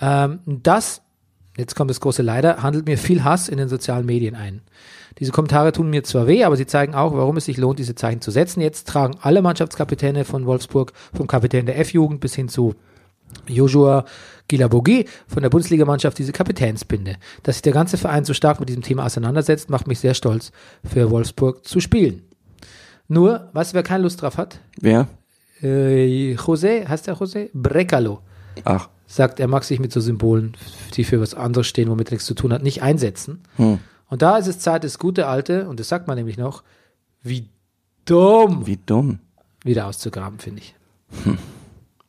Ähm, 0.00 0.38
das, 0.46 1.02
jetzt 1.56 1.74
kommt 1.74 1.90
das 1.90 2.00
große 2.00 2.22
Leider, 2.22 2.62
handelt 2.62 2.86
mir 2.86 2.96
viel 2.96 3.24
Hass 3.24 3.48
in 3.48 3.58
den 3.58 3.68
sozialen 3.68 4.06
Medien 4.06 4.36
ein. 4.36 4.60
Diese 5.18 5.32
Kommentare 5.32 5.72
tun 5.72 5.90
mir 5.90 6.04
zwar 6.04 6.28
weh, 6.28 6.44
aber 6.44 6.56
sie 6.56 6.66
zeigen 6.66 6.94
auch, 6.94 7.12
warum 7.14 7.36
es 7.36 7.46
sich 7.46 7.56
lohnt, 7.56 7.80
diese 7.80 7.96
Zeichen 7.96 8.20
zu 8.20 8.30
setzen. 8.30 8.60
Jetzt 8.60 8.86
tragen 8.86 9.16
alle 9.20 9.42
Mannschaftskapitäne 9.42 10.24
von 10.24 10.46
Wolfsburg, 10.46 10.92
vom 11.12 11.26
Kapitän 11.26 11.66
der 11.66 11.78
F-Jugend 11.80 12.20
bis 12.20 12.36
hin 12.36 12.48
zu 12.48 12.74
Joshua 13.46 14.04
Gilabogi 14.48 15.06
von 15.26 15.42
der 15.42 15.50
Bundesligamannschaft 15.50 16.18
diese 16.18 16.32
Kapitänsbinde. 16.32 17.16
Dass 17.42 17.56
sich 17.56 17.62
der 17.62 17.72
ganze 17.72 17.96
Verein 17.96 18.24
so 18.24 18.34
stark 18.34 18.60
mit 18.60 18.68
diesem 18.68 18.82
Thema 18.82 19.06
auseinandersetzt, 19.06 19.70
macht 19.70 19.86
mich 19.86 20.00
sehr 20.00 20.14
stolz, 20.14 20.52
für 20.84 21.10
Wolfsburg 21.10 21.66
zu 21.66 21.80
spielen. 21.80 22.22
Nur, 23.08 23.48
weißt 23.52 23.72
du, 23.72 23.74
wer 23.76 23.82
keine 23.82 24.02
Lust 24.04 24.22
drauf 24.22 24.38
hat? 24.38 24.60
Wer? 24.80 25.08
Äh, 25.62 26.34
José, 26.34 26.86
heißt 26.86 27.06
der 27.06 27.16
José? 27.16 27.50
Brecalo 27.52 28.20
Ach. 28.64 28.88
sagt, 29.06 29.40
er 29.40 29.48
mag 29.48 29.64
sich 29.64 29.78
mit 29.78 29.92
so 29.92 30.00
Symbolen, 30.00 30.56
die 30.94 31.04
für 31.04 31.20
was 31.20 31.34
anderes 31.34 31.66
stehen, 31.66 31.88
womit 31.88 32.08
er 32.08 32.12
nichts 32.14 32.26
zu 32.26 32.34
tun 32.34 32.52
hat, 32.52 32.62
nicht 32.62 32.82
einsetzen. 32.82 33.42
Hm. 33.56 33.78
Und 34.08 34.22
da 34.22 34.36
ist 34.36 34.46
es 34.46 34.58
Zeit, 34.58 34.84
das 34.84 34.98
gute 34.98 35.26
alte, 35.26 35.68
und 35.68 35.80
das 35.80 35.88
sagt 35.88 36.06
man 36.06 36.16
nämlich 36.16 36.36
noch, 36.36 36.62
wie 37.22 37.48
dumm 38.04 38.66
Wie 38.66 38.78
dumm. 38.84 39.18
wieder 39.64 39.86
auszugraben, 39.86 40.38
finde 40.38 40.60
ich. 40.60 40.74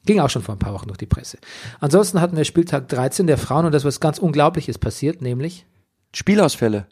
Ging 0.06 0.20
auch 0.20 0.30
schon 0.30 0.42
vor 0.44 0.56
ein 0.56 0.60
paar 0.60 0.74
Wochen 0.74 0.88
durch 0.88 0.98
die 0.98 1.06
Presse. 1.06 1.38
Ansonsten 1.80 2.22
hatten 2.22 2.38
wir 2.38 2.46
Spieltag 2.46 2.88
13 2.90 3.28
der 3.28 3.38
Frauen 3.38 3.66
und 3.66 3.72
das 3.74 3.86
was 3.86 4.00
ganz 4.00 4.18
Unglaubliches 4.20 4.78
passiert, 4.78 5.22
nämlich, 5.22 5.66
Spielausfälle. 6.14 6.88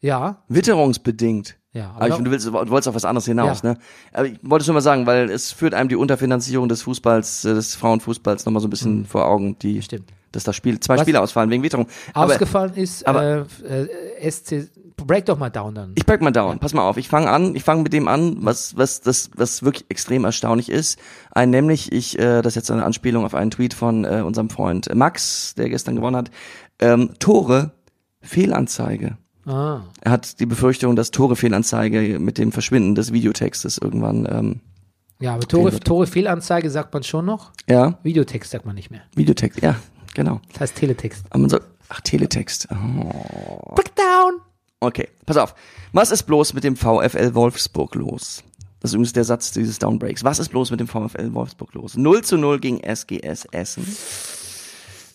ja, 0.00 0.42
Witterungsbedingt. 0.48 1.56
ja, 1.72 1.92
Aber 1.96 2.08
ich, 2.08 2.14
du, 2.16 2.30
willst, 2.30 2.46
du 2.46 2.52
wolltest 2.52 2.88
auf 2.88 2.94
was 2.94 3.04
anderes 3.04 3.24
hinaus, 3.26 3.62
Ja. 3.62 3.72
ne? 3.72 3.78
Aber 4.12 4.26
ich 4.26 4.38
wollte 4.42 4.64
schon 4.64 4.74
mal 4.74 4.80
sagen, 4.80 5.06
weil 5.06 5.30
es 5.30 5.52
führt 5.52 5.74
einem 5.74 5.88
die 5.88 5.96
Unterfinanzierung 5.96 6.68
des 6.68 6.82
Fußballs, 6.82 7.44
äh, 7.44 7.54
des 7.54 7.74
Frauenfußballs 7.76 8.44
nochmal 8.46 8.60
so 8.60 8.66
ein 8.68 8.70
bisschen 8.70 9.04
vor 9.06 9.26
Augen, 9.26 9.58
die, 9.60 9.74
Mhm. 9.76 9.82
Stimmt. 9.82 10.12
Dass 10.36 10.44
das 10.44 10.54
Spiel, 10.54 10.78
zwei 10.80 10.94
Was- 10.94 11.02
Spiele 11.02 11.20
ausfallen 11.20 11.50
wegen 11.50 11.62
Witterung. 11.62 11.86
Aber 12.14 12.32
ausgefallen 12.32 12.74
ist 12.74 13.06
aber- 13.06 13.46
äh, 13.68 13.82
äh, 13.82 14.30
SC, 14.30 14.68
break 14.96 15.26
doch 15.26 15.38
mal 15.38 15.50
down 15.50 15.74
dann. 15.74 15.92
ich 15.94 16.06
break 16.06 16.20
mal 16.22 16.30
down. 16.30 16.58
Pass 16.58 16.72
mal 16.74 16.88
auf. 16.88 16.96
Ich 16.96 17.08
fange 17.08 17.28
an. 17.30 17.54
Ich 17.56 17.64
fange 17.64 17.82
mit 17.82 17.92
dem 17.92 18.08
an, 18.08 18.38
was 18.40 18.76
was 18.76 19.00
das 19.02 19.30
was 19.36 19.62
wirklich 19.62 19.84
extrem 19.90 20.24
erstaunlich 20.24 20.70
ist. 20.70 20.98
Ein 21.32 21.50
nämlich 21.50 21.92
ich 21.92 22.18
äh, 22.18 22.40
das 22.42 22.52
ist 22.52 22.54
jetzt 22.56 22.70
eine 22.70 22.84
Anspielung 22.84 23.24
auf 23.24 23.34
einen 23.34 23.50
Tweet 23.50 23.74
von 23.74 24.04
äh, 24.04 24.22
unserem 24.24 24.48
Freund 24.50 24.92
Max, 24.94 25.54
der 25.56 25.68
gestern 25.68 25.96
gewonnen 25.96 26.16
hat. 26.16 26.30
Ähm, 26.78 27.10
Tore 27.18 27.72
Fehlanzeige. 28.22 29.16
ah, 29.46 29.80
Er 30.00 30.10
hat 30.10 30.40
die 30.40 30.46
Befürchtung, 30.46 30.96
dass 30.96 31.10
Tore 31.10 31.36
Fehlanzeige 31.36 32.18
mit 32.18 32.38
dem 32.38 32.52
Verschwinden 32.52 32.94
des 32.94 33.12
Videotextes 33.12 33.78
irgendwann 33.78 34.26
ähm, 34.30 34.60
ja, 35.20 35.32
aber 35.34 35.46
Tore. 35.46 35.78
Tore 35.80 36.06
Fehlanzeige 36.06 36.68
sagt 36.70 36.92
man 36.92 37.02
schon 37.02 37.24
noch, 37.24 37.52
ja 37.68 37.98
Videotext 38.02 38.50
sagt 38.50 38.66
man 38.66 38.74
nicht 38.74 38.90
mehr. 38.90 39.00
Videotext. 39.14 39.62
Ja 39.62 39.76
genau. 40.16 40.40
Das 40.52 40.62
heißt 40.62 40.74
Teletext. 40.74 41.24
Aber 41.30 41.38
man 41.38 41.50
soll, 41.50 41.60
ach 41.88 42.00
Teletext. 42.00 42.66
Oh. 42.72 43.74
Break 43.74 43.94
down! 43.94 44.40
Okay, 44.80 45.08
pass 45.24 45.36
auf. 45.36 45.54
Was 45.92 46.10
ist 46.10 46.24
bloß 46.24 46.54
mit 46.54 46.64
dem 46.64 46.76
VfL 46.76 47.34
Wolfsburg 47.34 47.94
los? 47.94 48.42
Das 48.80 48.90
ist 48.90 48.94
übrigens 48.94 49.12
der 49.12 49.24
Satz 49.24 49.52
dieses 49.52 49.78
Downbreaks. 49.78 50.24
Was 50.24 50.38
ist 50.38 50.50
bloß 50.50 50.70
mit 50.70 50.80
dem 50.80 50.88
VfL 50.88 51.32
Wolfsburg 51.32 51.72
los? 51.74 51.96
0 51.96 52.22
zu 52.22 52.36
0 52.36 52.60
gegen 52.60 52.80
SGS 52.80 53.46
Essen. 53.52 53.86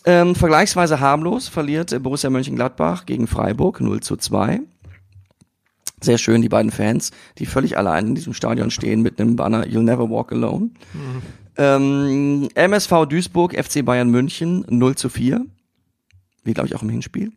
Ähm, 0.04 0.34
vergleichsweise 0.34 0.98
harmlos 0.98 1.48
verliert 1.48 2.02
Borussia 2.02 2.28
Mönchengladbach 2.28 3.06
gegen 3.06 3.26
Freiburg 3.28 3.80
0 3.80 4.00
zu 4.00 4.16
2. 4.16 4.60
Sehr 6.00 6.18
schön, 6.18 6.42
die 6.42 6.48
beiden 6.48 6.72
Fans, 6.72 7.12
die 7.38 7.46
völlig 7.46 7.78
allein 7.78 8.08
in 8.08 8.14
diesem 8.16 8.34
Stadion 8.34 8.72
stehen 8.72 9.02
mit 9.02 9.20
einem 9.20 9.36
Banner 9.36 9.64
You'll 9.64 9.84
Never 9.84 10.10
Walk 10.10 10.32
Alone. 10.32 10.70
Ähm, 11.56 12.48
MSV 12.54 13.06
Duisburg, 13.08 13.54
FC 13.54 13.84
Bayern 13.84 14.08
München 14.10 14.64
0 14.68 14.94
zu 14.96 15.08
4. 15.08 15.44
Wie 16.44 16.54
glaube 16.54 16.66
ich 16.68 16.74
auch 16.74 16.82
im 16.82 16.88
Hinspiel. 16.88 17.32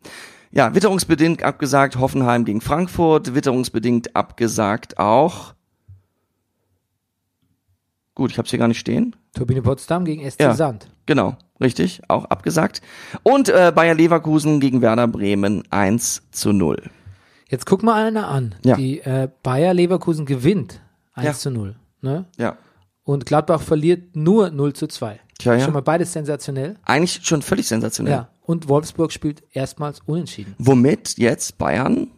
Ja, 0.52 0.74
witterungsbedingt 0.74 1.42
abgesagt 1.42 1.96
Hoffenheim 1.98 2.44
gegen 2.44 2.60
Frankfurt, 2.60 3.34
witterungsbedingt 3.34 4.16
abgesagt 4.16 4.98
auch. 4.98 5.54
Gut, 8.14 8.30
ich 8.30 8.38
habe 8.38 8.46
es 8.46 8.50
hier 8.50 8.58
gar 8.58 8.68
nicht 8.68 8.78
stehen. 8.78 9.14
Turbine 9.34 9.60
Potsdam 9.60 10.04
gegen 10.06 10.28
SC 10.28 10.40
Ja. 10.40 10.54
Sand. 10.54 10.88
Genau, 11.04 11.36
richtig, 11.60 12.00
auch 12.08 12.24
abgesagt. 12.26 12.80
Und 13.22 13.50
äh, 13.50 13.70
Bayer 13.74 13.94
Leverkusen 13.94 14.58
gegen 14.60 14.80
Werder 14.80 15.06
Bremen 15.06 15.62
1 15.70 16.22
zu 16.30 16.52
0. 16.54 16.82
Jetzt 17.48 17.66
guck 17.66 17.82
mal 17.82 18.02
einer 18.06 18.28
an. 18.28 18.54
Ja. 18.64 18.76
Die 18.76 19.00
äh, 19.00 19.28
Bayer 19.42 19.74
Leverkusen 19.74 20.24
gewinnt 20.24 20.80
1 21.12 21.26
Ja. 21.26 21.32
zu 21.34 21.50
0. 21.50 21.76
Ne? 22.00 22.24
Ja. 22.38 22.56
Und 23.06 23.24
Gladbach 23.24 23.62
verliert 23.62 24.16
nur 24.16 24.50
0 24.50 24.72
zu 24.72 24.88
2. 24.88 25.20
Tja, 25.38 25.54
ja. 25.54 25.64
Schon 25.64 25.74
mal 25.74 25.80
beides 25.80 26.12
sensationell. 26.12 26.74
Eigentlich 26.84 27.20
schon 27.22 27.40
völlig 27.40 27.68
sensationell. 27.68 28.12
Ja. 28.12 28.28
Und 28.42 28.68
Wolfsburg 28.68 29.12
spielt 29.12 29.44
erstmals 29.52 30.00
unentschieden. 30.06 30.56
Womit 30.58 31.16
jetzt 31.16 31.56
Bayern 31.56 32.08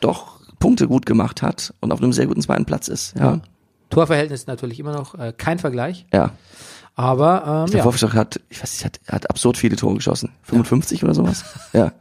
doch 0.00 0.40
Punkte 0.58 0.88
gut 0.88 1.06
gemacht 1.06 1.40
hat 1.40 1.72
und 1.80 1.92
auf 1.92 2.02
einem 2.02 2.12
sehr 2.12 2.26
guten 2.26 2.42
zweiten 2.42 2.64
Platz 2.64 2.88
ist. 2.88 3.14
Ja. 3.16 3.40
Torverhältnis 3.90 4.48
natürlich 4.48 4.80
immer 4.80 4.92
noch 4.92 5.14
äh, 5.14 5.32
kein 5.36 5.60
Vergleich. 5.60 6.04
Ja. 6.12 6.32
Aber 6.96 7.64
ähm, 7.66 7.70
Der 7.70 7.78
ja. 7.78 7.84
Wolfsburg 7.84 8.14
hat, 8.14 8.40
ich 8.48 8.60
weiß 8.60 8.72
nicht, 8.72 8.84
hat, 8.84 9.00
hat 9.06 9.30
absurd 9.30 9.56
viele 9.56 9.76
Tore 9.76 9.94
geschossen. 9.94 10.32
55 10.42 11.04
oder 11.04 11.14
sowas? 11.14 11.44
Ja. 11.72 11.92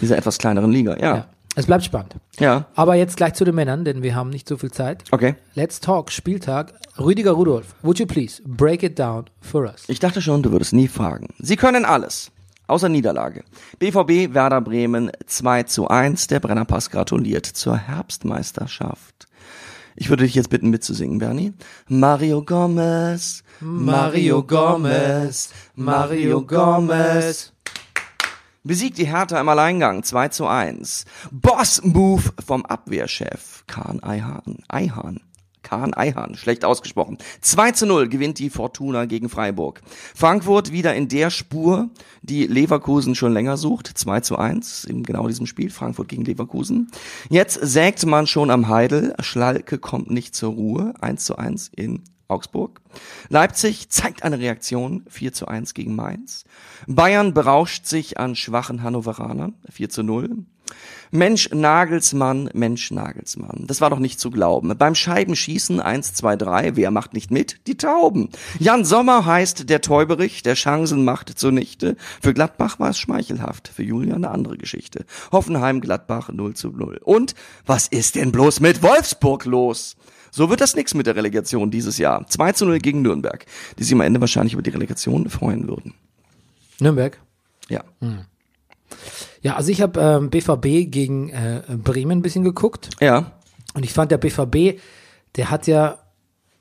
Dieser 0.00 0.18
etwas 0.18 0.38
kleineren 0.38 0.70
Liga, 0.70 0.96
ja. 0.98 1.16
ja. 1.16 1.26
Es 1.56 1.66
bleibt 1.66 1.84
spannend. 1.84 2.16
Ja. 2.38 2.66
Aber 2.74 2.96
jetzt 2.96 3.16
gleich 3.16 3.34
zu 3.34 3.44
den 3.44 3.54
Männern, 3.54 3.84
denn 3.84 4.02
wir 4.02 4.14
haben 4.14 4.30
nicht 4.30 4.48
so 4.48 4.56
viel 4.56 4.72
Zeit. 4.72 5.04
Okay. 5.10 5.36
Let's 5.54 5.80
Talk 5.80 6.10
Spieltag. 6.10 6.74
Rüdiger 6.98 7.32
Rudolf, 7.32 7.74
would 7.82 7.98
you 7.98 8.06
please 8.06 8.42
break 8.44 8.82
it 8.82 8.98
down 8.98 9.24
for 9.40 9.62
us? 9.64 9.84
Ich 9.88 10.00
dachte 10.00 10.20
schon, 10.22 10.42
du 10.42 10.52
würdest 10.52 10.72
nie 10.72 10.88
fragen. 10.88 11.28
Sie 11.38 11.56
können 11.56 11.84
alles. 11.84 12.30
Außer 12.66 12.88
Niederlage. 12.88 13.44
BVB 13.78 14.34
Werder 14.34 14.60
Bremen 14.60 15.10
2 15.26 15.64
zu 15.64 15.88
1. 15.88 16.28
Der 16.28 16.40
Brennerpass 16.40 16.90
gratuliert 16.90 17.46
zur 17.46 17.76
Herbstmeisterschaft. 17.76 19.26
Ich 19.96 20.08
würde 20.08 20.24
dich 20.24 20.34
jetzt 20.34 20.50
bitten 20.50 20.70
mitzusingen, 20.70 21.18
Bernie. 21.18 21.52
Mario 21.88 22.42
Gomez, 22.42 23.44
Mario 23.60 24.42
Gomez, 24.42 25.50
Mario 25.76 26.42
Gomez. 26.42 27.53
Besiegt 28.66 28.96
die 28.96 29.06
Hertha 29.06 29.38
im 29.38 29.48
Alleingang 29.50 30.04
2 30.04 30.28
zu 30.28 30.46
1. 30.46 31.04
Boss-Move 31.30 32.22
vom 32.46 32.64
Abwehrchef 32.64 33.62
Kahn 33.66 34.02
Eihahn. 34.02 34.56
Eihahn. 34.68 35.20
Kahn 35.62 35.92
Eihahn, 35.92 36.34
schlecht 36.34 36.64
ausgesprochen. 36.64 37.18
2 37.42 37.72
zu 37.72 37.84
0 37.84 38.08
gewinnt 38.08 38.38
die 38.38 38.48
Fortuna 38.48 39.04
gegen 39.04 39.28
Freiburg. 39.28 39.82
Frankfurt 40.14 40.72
wieder 40.72 40.94
in 40.94 41.08
der 41.08 41.28
Spur, 41.28 41.90
die 42.22 42.46
Leverkusen 42.46 43.14
schon 43.14 43.34
länger 43.34 43.58
sucht. 43.58 43.86
2 43.86 44.20
zu 44.20 44.38
1 44.38 44.84
in 44.84 45.02
genau 45.02 45.28
diesem 45.28 45.44
Spiel, 45.44 45.68
Frankfurt 45.68 46.08
gegen 46.08 46.24
Leverkusen. 46.24 46.90
Jetzt 47.28 47.60
sägt 47.60 48.06
man 48.06 48.26
schon 48.26 48.50
am 48.50 48.68
Heidel. 48.68 49.14
Schlalke 49.20 49.76
kommt 49.76 50.10
nicht 50.10 50.34
zur 50.34 50.54
Ruhe. 50.54 50.94
1 51.02 51.22
zu 51.22 51.36
1 51.36 51.70
in 51.76 52.02
Augsburg. 52.28 52.80
Leipzig 53.28 53.90
zeigt 53.90 54.22
eine 54.22 54.38
Reaktion 54.38 55.04
4 55.08 55.32
zu 55.32 55.46
1 55.46 55.74
gegen 55.74 55.94
Mainz. 55.94 56.44
Bayern 56.86 57.34
berauscht 57.34 57.86
sich 57.86 58.18
an 58.18 58.36
schwachen 58.36 58.82
Hannoveranern 58.82 59.54
4 59.70 59.90
zu 59.90 60.02
0. 60.02 60.44
Mensch 61.10 61.50
Nagelsmann, 61.52 62.50
Mensch 62.54 62.90
Nagelsmann. 62.90 63.64
Das 63.66 63.80
war 63.80 63.90
doch 63.90 63.98
nicht 63.98 64.18
zu 64.18 64.30
glauben. 64.30 64.76
Beim 64.76 64.94
Scheibenschießen 64.94 65.78
1, 65.78 66.14
2, 66.14 66.36
3, 66.36 66.76
wer 66.76 66.90
macht 66.90 67.12
nicht 67.12 67.30
mit? 67.30 67.60
Die 67.66 67.76
Tauben. 67.76 68.30
Jan 68.58 68.84
Sommer 68.84 69.24
heißt 69.24 69.68
der 69.68 69.80
Täuberich, 69.80 70.42
der 70.42 70.54
Chancen 70.54 71.04
macht 71.04 71.38
zunichte. 71.38 71.96
Für 72.20 72.34
Gladbach 72.34 72.80
war 72.80 72.90
es 72.90 72.98
schmeichelhaft, 72.98 73.68
für 73.68 73.84
Julian 73.84 74.24
eine 74.24 74.30
andere 74.30 74.56
Geschichte. 74.56 75.04
Hoffenheim, 75.30 75.80
Gladbach 75.80 76.30
0 76.32 76.54
zu 76.54 76.70
0. 76.70 76.98
Und 77.04 77.34
was 77.64 77.86
ist 77.86 78.16
denn 78.16 78.32
bloß 78.32 78.60
mit 78.60 78.82
Wolfsburg 78.82 79.44
los? 79.44 79.96
So 80.36 80.50
wird 80.50 80.60
das 80.60 80.74
nix 80.74 80.94
mit 80.94 81.06
der 81.06 81.14
Relegation 81.14 81.70
dieses 81.70 81.96
Jahr. 81.96 82.26
2 82.26 82.52
zu 82.52 82.66
0 82.66 82.80
gegen 82.80 83.02
Nürnberg, 83.02 83.46
die 83.78 83.84
sich 83.84 83.92
am 83.92 84.00
Ende 84.00 84.20
wahrscheinlich 84.20 84.52
über 84.54 84.62
die 84.62 84.70
Relegation 84.70 85.30
freuen 85.30 85.68
würden. 85.68 85.94
Nürnberg. 86.80 87.20
Ja. 87.68 87.84
Ja, 89.42 89.54
also 89.54 89.70
ich 89.70 89.80
habe 89.80 90.00
ähm, 90.00 90.30
BVB 90.30 90.90
gegen 90.90 91.28
äh, 91.30 91.62
Bremen 91.76 92.18
ein 92.18 92.22
bisschen 92.22 92.42
geguckt 92.42 92.90
Ja. 93.00 93.30
und 93.74 93.84
ich 93.84 93.92
fand 93.92 94.10
der 94.10 94.18
BVB, 94.18 94.80
der 95.36 95.50
hat 95.52 95.68
ja 95.68 95.98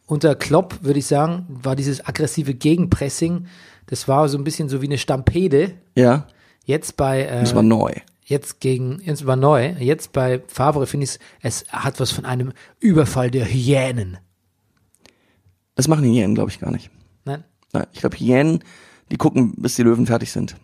unter 0.05 0.35
Klopp, 0.35 0.83
würde 0.83 0.99
ich 0.99 1.07
sagen, 1.07 1.47
war 1.49 1.75
dieses 1.75 2.05
aggressive 2.05 2.53
Gegenpressing, 2.53 3.47
das 3.87 4.07
war 4.07 4.29
so 4.29 4.37
ein 4.37 4.43
bisschen 4.43 4.69
so 4.69 4.83
wie 4.83 4.85
eine 4.85 4.99
Stampede. 4.99 5.71
Ja. 5.95 6.27
Jetzt 6.65 6.95
bei 6.95 7.23
äh, 7.23 7.39
Das 7.39 7.55
war 7.55 7.63
neu. 7.63 7.91
Jetzt 8.33 8.59
gegen, 8.59 8.99
jetzt 9.03 9.25
war 9.25 9.35
neu, 9.37 9.69
jetzt 9.79 10.11
bei 10.11 10.41
Favre 10.47 10.85
finde 10.87 11.05
ich 11.05 11.19
es 11.41 11.65
hat 11.69 11.99
was 11.99 12.11
von 12.11 12.25
einem 12.25 12.51
Überfall 12.79 13.31
der 13.31 13.45
Hyänen. 13.45 14.17
Das 15.75 15.87
machen 15.87 16.03
die 16.03 16.09
Hyänen, 16.11 16.35
glaube 16.35 16.51
ich, 16.51 16.59
gar 16.59 16.71
nicht. 16.71 16.89
Nein? 17.25 17.43
Nein, 17.71 17.87
ich 17.93 17.99
glaube, 18.01 18.17
Hyänen, 18.17 18.63
die 19.11 19.17
gucken, 19.17 19.53
bis 19.57 19.75
die 19.75 19.83
Löwen 19.83 20.05
fertig 20.05 20.31
sind. 20.31 20.55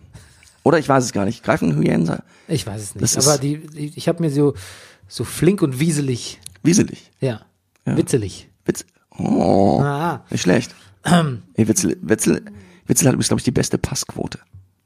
Oder 0.64 0.78
ich 0.78 0.90
weiß 0.90 1.04
es 1.04 1.14
gar 1.14 1.26
nicht. 1.26 1.44
Greifen 1.44 1.76
Hyänen 1.76 2.20
Ich 2.48 2.68
weiß 2.68 2.82
es 2.82 2.96
nicht. 2.96 3.16
Das 3.16 3.28
Aber 3.28 3.38
die, 3.40 3.58
die 3.66 3.94
ich 3.96 4.08
habe 4.08 4.22
mir 4.22 4.30
so, 4.30 4.54
so 5.08 5.24
flink 5.24 5.62
und 5.62 5.80
wieselig, 5.80 6.40
wieselig. 6.64 7.12
ja, 7.22 7.42
witzelig. 7.86 8.50
Witz. 8.66 8.86
Oh, 9.18 9.82
Ah, 9.82 10.26
nicht 10.30 10.42
schlecht. 10.42 10.76
Ey, 11.04 11.68
Witzel, 11.68 11.98
Witzel, 12.02 12.44
Witzel 12.86 13.08
hat 13.08 13.14
übrigens, 13.14 13.30
glaube 13.30 13.40
ich, 13.40 13.46
die 13.46 13.52
beste 13.52 13.78
Passquote. 13.78 14.40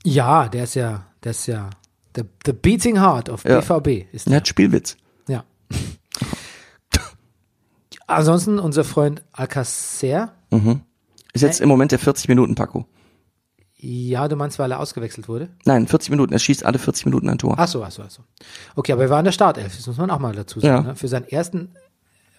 ja, 0.05 0.47
der 0.47 0.63
ist 0.65 0.75
ja, 0.75 1.05
der 1.23 1.31
ist 1.31 1.47
ja, 1.47 1.69
the, 2.15 2.23
the 2.45 2.53
beating 2.53 2.99
heart 2.99 3.29
of 3.29 3.43
Ja. 3.45 3.59
BVB 3.59 4.07
ist 4.13 4.27
Er 4.27 4.31
der. 4.31 4.37
hat 4.37 4.47
Spielwitz. 4.47 4.97
Ja. 5.27 5.43
Ansonsten 8.07 8.59
unser 8.59 8.83
Freund 8.83 9.23
Alcacer. 9.31 10.33
Ist 11.33 11.41
jetzt 11.41 11.61
im 11.61 11.69
Moment 11.69 11.91
der 11.91 11.99
40 11.99 12.27
Minuten 12.27 12.55
Paco. 12.55 12.85
Ja, 13.77 14.27
du 14.27 14.35
meinst, 14.35 14.59
weil 14.59 14.71
er 14.71 14.79
ausgewechselt 14.79 15.27
wurde? 15.27 15.49
Nein, 15.65 15.87
40 15.87 16.09
Minuten. 16.11 16.31
Er 16.31 16.39
schießt 16.39 16.65
alle 16.65 16.79
40 16.79 17.05
Minuten 17.05 17.27
ein 17.29 17.37
Tor. 17.37 17.55
Ach 17.57 17.67
so, 17.67 17.83
ach 17.83 17.91
so, 17.91 18.03
ach 18.03 18.09
so. 18.11 18.23
Okay, 18.75 18.93
aber 18.93 19.03
er 19.03 19.09
war 19.09 19.19
in 19.19 19.25
der 19.25 19.31
Startelf, 19.33 19.75
das 19.75 19.87
muss 19.87 19.97
man 19.97 20.09
auch 20.09 20.19
mal 20.19 20.33
dazu 20.33 20.59
sagen. 20.59 20.85
Ja. 20.85 20.91
Ne? 20.91 20.95
Für 20.95 21.07
seinen 21.09 21.27
ersten, 21.27 21.69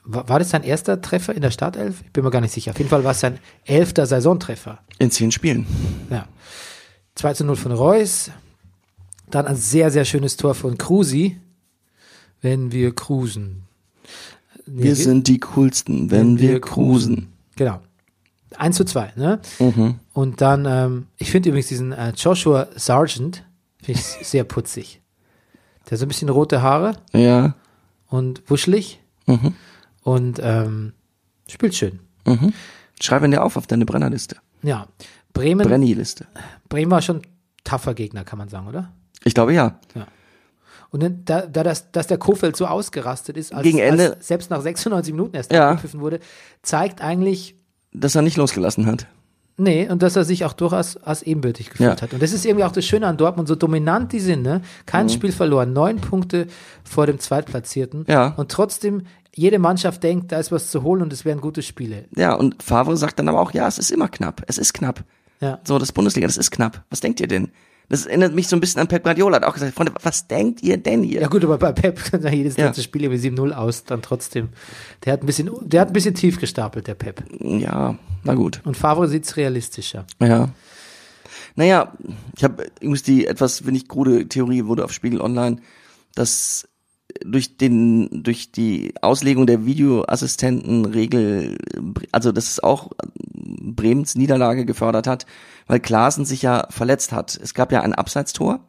war, 0.04 0.26
war 0.28 0.38
das 0.38 0.50
sein 0.50 0.62
erster 0.62 1.02
Treffer 1.02 1.34
in 1.34 1.42
der 1.42 1.50
Startelf? 1.50 2.02
Ich 2.06 2.12
bin 2.12 2.24
mir 2.24 2.30
gar 2.30 2.40
nicht 2.40 2.52
sicher. 2.54 2.70
Auf 2.70 2.78
jeden 2.78 2.88
Fall 2.88 3.04
war 3.04 3.10
es 3.12 3.20
sein 3.20 3.38
elfter 3.64 4.06
Saisontreffer. 4.06 4.78
In 4.98 5.10
zehn 5.10 5.32
Spielen. 5.32 5.66
Ja. 6.08 6.26
2 7.16 7.34
zu 7.34 7.44
0 7.44 7.56
von 7.56 7.72
Reus. 7.72 8.30
Dann 9.30 9.46
ein 9.46 9.56
sehr, 9.56 9.90
sehr 9.90 10.04
schönes 10.04 10.36
Tor 10.36 10.54
von 10.54 10.78
Krusi. 10.78 11.40
Wenn 12.40 12.72
wir 12.72 12.94
cruisen. 12.94 13.62
Nee, 14.66 14.84
Wir 14.84 14.96
sind 14.96 15.28
die 15.28 15.40
coolsten, 15.40 16.10
wenn 16.10 16.38
wir 16.38 16.60
cruisen. 16.60 17.32
Genau. 17.56 17.80
1 18.56 18.76
zu 18.76 18.84
2, 18.84 19.12
ne? 19.16 19.40
Mhm. 19.58 19.98
Und 20.12 20.40
dann, 20.40 20.64
ähm, 20.66 21.06
ich 21.16 21.30
finde 21.30 21.48
übrigens 21.48 21.68
diesen 21.68 21.92
äh, 21.92 22.12
Joshua 22.16 22.68
Sargent, 22.76 23.44
finde 23.82 24.00
ich 24.00 24.26
sehr 24.26 24.44
putzig. 24.44 25.00
Der 25.86 25.92
hat 25.92 25.98
so 25.98 26.04
ein 26.04 26.08
bisschen 26.08 26.28
rote 26.28 26.62
Haare 26.62 26.96
Ja. 27.12 27.54
und 28.08 28.42
wuschelig 28.48 29.00
Mhm. 29.26 29.54
und 30.02 30.38
ähm, 30.42 30.92
spielt 31.48 31.74
schön. 31.74 32.00
Schreib 33.02 33.22
ihn 33.24 33.30
dir 33.32 33.42
auf 33.42 33.56
auf 33.56 33.66
deine 33.66 33.84
Brennerliste. 33.86 34.36
Ja. 34.62 34.86
Bremen, 35.32 35.66
Brenny-Liste. 35.66 36.26
Bremen 36.68 36.90
war 36.90 37.02
schon 37.02 37.22
tougher 37.64 37.94
Gegner, 37.94 38.24
kann 38.24 38.38
man 38.38 38.48
sagen, 38.48 38.68
oder? 38.68 38.92
Ich 39.24 39.34
glaube 39.34 39.52
ja. 39.54 39.78
Und 40.90 41.02
dann, 41.02 41.22
da, 41.24 41.42
da 41.46 41.62
das, 41.64 41.90
dass 41.90 42.06
der 42.06 42.18
Kofeld 42.18 42.56
so 42.56 42.66
ausgerastet 42.66 43.36
ist, 43.36 43.52
als, 43.52 43.64
Gegen 43.64 43.78
Ende- 43.78 44.14
als 44.16 44.28
selbst 44.28 44.50
nach 44.50 44.60
96 44.60 45.12
Minuten 45.12 45.34
erst 45.34 45.52
Ja. 45.52 45.76
wurde, 45.94 46.20
zeigt 46.62 47.00
eigentlich, 47.00 47.56
Dass 47.92 48.14
er 48.14 48.22
nicht 48.22 48.36
losgelassen 48.36 48.86
hat. 48.86 49.06
nee, 49.56 49.88
und 49.88 50.02
dass 50.02 50.14
er 50.14 50.24
sich 50.24 50.44
auch 50.44 50.52
durchaus 50.52 50.96
als 50.98 51.22
ebenbürtig 51.22 51.70
gefühlt 51.70 51.96
Ja. 51.96 52.00
hat. 52.00 52.12
Und 52.12 52.22
das 52.22 52.32
ist 52.32 52.44
irgendwie 52.46 52.64
auch 52.64 52.70
das 52.72 52.84
Schöne 52.84 53.08
an 53.08 53.16
Dortmund, 53.16 53.48
so 53.48 53.56
dominant 53.56 54.12
die 54.12 54.20
sind, 54.20 54.42
ne? 54.42 54.60
Kein 54.86 55.08
Spiel 55.08 55.32
verloren, 55.32 55.72
neun 55.72 56.00
Punkte 56.00 56.46
vor 56.84 57.06
dem 57.06 57.18
Zweitplatzierten. 57.18 58.04
Ja. 58.08 58.28
Und 58.36 58.52
trotzdem, 58.52 59.02
jede 59.34 59.58
Mannschaft 59.58 60.00
denkt, 60.04 60.30
da 60.30 60.38
ist 60.38 60.52
was 60.52 60.70
zu 60.70 60.84
holen 60.84 61.02
und 61.02 61.12
es 61.12 61.24
wären 61.24 61.40
gute 61.40 61.62
Spiele. 61.62 62.04
Ja, 62.14 62.34
und 62.34 62.62
Favre 62.62 62.96
sagt 62.96 63.18
dann 63.18 63.28
aber 63.28 63.40
auch, 63.40 63.50
ja, 63.52 63.66
es 63.66 63.78
ist 63.78 63.90
immer 63.90 64.08
knapp. 64.08 64.42
Es 64.46 64.58
ist 64.58 64.74
knapp. 64.74 65.02
Ja. 65.40 65.58
So, 65.64 65.80
das 65.80 65.90
Bundesliga, 65.90 66.28
das 66.28 66.36
ist 66.36 66.52
knapp. 66.52 66.84
Was 66.90 67.00
denkt 67.00 67.18
ihr 67.20 67.26
denn? 67.26 67.50
Das 67.88 68.06
erinnert 68.06 68.34
mich 68.34 68.48
so 68.48 68.56
ein 68.56 68.60
bisschen 68.60 68.80
an 68.80 68.88
Pep 68.88 69.04
Guardiola. 69.04 69.36
Hat 69.36 69.44
auch 69.44 69.54
gesagt, 69.54 69.74
Freunde, 69.74 69.92
was 70.02 70.26
denkt 70.26 70.62
ihr 70.62 70.76
denn 70.78 71.02
hier? 71.02 71.20
Ja 71.20 71.28
gut, 71.28 71.44
aber 71.44 71.58
bei 71.58 71.72
Pep 71.72 72.02
kann 72.10 72.22
ja 72.22 72.30
jedes 72.30 72.56
Ja. 72.56 72.66
letzte 72.66 72.82
Spiel 72.82 73.04
über 73.04 73.14
7-0 73.14 73.52
aus, 73.52 73.84
dann 73.84 74.00
trotzdem. 74.02 74.48
Der 75.04 75.12
hat 75.12 75.22
ein 75.22 75.26
bisschen, 75.26 75.50
der 75.62 75.82
hat 75.82 75.88
ein 75.88 75.92
bisschen 75.92 76.14
tief 76.14 76.40
gestapelt, 76.40 76.86
der 76.86 76.94
Pep. 76.94 77.22
Ja, 77.40 77.98
na 78.24 78.34
gut. 78.34 78.60
Und 78.64 78.76
Favre 78.76 79.06
sieht's 79.08 79.36
realistischer. 79.36 80.06
Ja. 80.20 80.48
Naja, 81.56 81.92
ich 82.36 82.42
habe 82.42 82.66
übrigens 82.80 83.02
die 83.04 83.26
etwas, 83.26 83.58
finde 83.58 83.76
ich, 83.76 83.86
krude 83.88 84.26
Theorie 84.28 84.64
wurde 84.64 84.84
auf 84.84 84.92
Spiegel 84.92 85.20
Online, 85.20 85.58
dass 86.14 86.66
durch 87.24 87.56
den, 87.58 88.24
durch 88.24 88.50
die 88.50 88.94
Auslegung 89.02 89.46
der 89.46 89.64
Videoassistentenregel, 89.66 91.58
also 92.12 92.32
dass 92.32 92.50
es 92.50 92.60
auch 92.62 92.90
Bremens 93.74 94.14
Niederlage 94.14 94.64
gefördert 94.64 95.06
hat, 95.06 95.26
weil 95.66 95.80
Klaasen 95.80 96.24
sich 96.24 96.42
ja 96.42 96.66
verletzt 96.70 97.12
hat. 97.12 97.38
Es 97.42 97.54
gab 97.54 97.72
ja 97.72 97.80
ein 97.80 97.94
Abseitstor. 97.94 98.60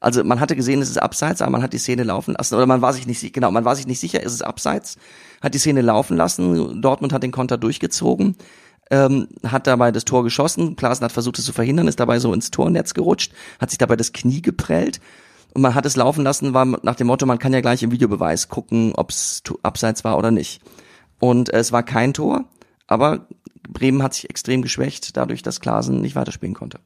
Also 0.00 0.22
man 0.22 0.38
hatte 0.38 0.54
gesehen, 0.54 0.80
es 0.80 0.90
ist 0.90 1.02
abseits, 1.02 1.42
aber 1.42 1.50
man 1.50 1.62
hat 1.62 1.72
die 1.72 1.78
Szene 1.78 2.04
laufen 2.04 2.34
lassen. 2.38 2.54
Oder 2.54 2.66
man 2.66 2.82
war 2.82 2.92
sich 2.92 3.06
nicht, 3.06 3.32
genau, 3.32 3.50
man 3.50 3.64
war 3.64 3.74
sich 3.74 3.86
nicht 3.86 3.98
sicher, 3.98 4.22
ist 4.22 4.32
es 4.32 4.42
abseits, 4.42 4.96
hat 5.40 5.54
die 5.54 5.58
Szene 5.58 5.80
laufen 5.82 6.16
lassen. 6.16 6.80
Dortmund 6.80 7.12
hat 7.12 7.22
den 7.24 7.32
Konter 7.32 7.58
durchgezogen. 7.58 8.36
ähm, 8.90 9.28
hat 9.44 9.66
dabei 9.66 9.92
das 9.92 10.04
Tor 10.04 10.24
geschossen. 10.24 10.76
Klaassen 10.76 11.04
hat 11.04 11.12
versucht, 11.12 11.38
es 11.38 11.44
zu 11.44 11.52
verhindern, 11.52 11.88
ist 11.88 12.00
dabei 12.00 12.18
so 12.18 12.32
ins 12.32 12.50
Tornetz 12.50 12.94
gerutscht, 12.94 13.32
hat 13.60 13.70
sich 13.70 13.78
dabei 13.78 13.96
das 13.96 14.12
Knie 14.12 14.42
geprellt. 14.42 15.00
Und 15.54 15.62
man 15.62 15.74
hat 15.74 15.86
es 15.86 15.96
laufen 15.96 16.24
lassen, 16.24 16.54
war 16.54 16.64
nach 16.64 16.94
dem 16.94 17.06
Motto, 17.06 17.26
man 17.26 17.38
kann 17.38 17.52
ja 17.52 17.60
gleich 17.60 17.82
im 17.82 17.90
Videobeweis 17.90 18.48
gucken, 18.48 18.92
ob 18.94 19.10
es 19.10 19.42
abseits 19.62 20.04
war 20.04 20.18
oder 20.18 20.30
nicht. 20.30 20.60
Und 21.20 21.48
es 21.48 21.72
war 21.72 21.82
kein 21.82 22.14
Tor, 22.14 22.44
aber 22.86 23.26
Bremen 23.68 24.02
hat 24.02 24.14
sich 24.14 24.28
extrem 24.30 24.62
geschwächt, 24.62 25.16
dadurch, 25.16 25.42
dass 25.42 25.60
Klaasen 25.60 26.00
nicht 26.00 26.16
weiterspielen 26.16 26.54
konnte. 26.54 26.78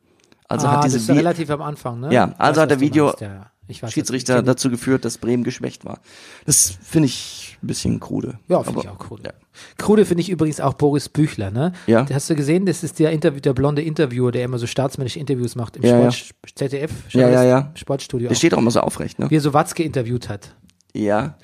Also 0.48 0.66
ah, 0.66 0.72
hat 0.76 0.84
diese 0.84 0.96
das 0.96 1.02
ist 1.04 1.08
ja 1.08 1.14
relativ 1.14 1.50
am 1.50 1.62
Anfang, 1.62 2.00
ne? 2.00 2.12
Ja, 2.12 2.34
also 2.38 2.56
weiß, 2.58 2.62
hat 2.64 2.70
der 2.70 2.80
Video- 2.80 3.14
ja, 3.20 3.50
ja. 3.70 3.88
Schiedsrichter 3.88 4.36
du- 4.36 4.42
dazu 4.42 4.68
geführt, 4.68 5.04
dass 5.06 5.16
Bremen 5.16 5.44
geschwächt 5.44 5.84
war. 5.86 6.00
Das 6.44 6.76
finde 6.82 7.06
ich 7.06 7.56
ein 7.62 7.66
bisschen 7.68 8.00
krude. 8.00 8.38
Ja, 8.48 8.62
finde 8.62 8.80
ich 8.80 8.88
auch 8.88 9.10
cool. 9.10 9.20
Ja. 9.24 9.32
Krude 9.78 10.04
finde 10.04 10.20
ich 10.20 10.28
übrigens 10.28 10.60
auch 10.60 10.74
Boris 10.74 11.08
Büchler, 11.08 11.50
ne? 11.50 11.72
Ja. 11.86 12.04
Hast 12.12 12.28
du 12.28 12.34
gesehen, 12.34 12.66
das 12.66 12.82
ist 12.82 12.98
der 12.98 13.12
Interview, 13.12 13.40
der 13.40 13.54
blonde 13.54 13.80
Interviewer, 13.80 14.30
der 14.30 14.44
immer 14.44 14.58
so 14.58 14.66
staatsmännische 14.66 15.20
Interviews 15.20 15.54
macht 15.54 15.76
im 15.76 15.84
Ja, 15.84 16.10
Sport, 16.10 16.34
ZDF, 16.54 16.90
Ja, 17.10 17.28
ja, 17.30 17.44
ja. 17.44 17.72
Sportstudio. 17.74 18.28
Der 18.28 18.34
auch. 18.34 18.38
steht 18.38 18.52
auch 18.52 18.58
immer 18.58 18.70
so 18.70 18.80
aufrecht, 18.80 19.18
ne? 19.18 19.30
Wie 19.30 19.36
er 19.36 19.40
so 19.40 19.54
Watzke 19.54 19.82
interviewt 19.84 20.28
hat. 20.28 20.54
Ja. 20.92 21.36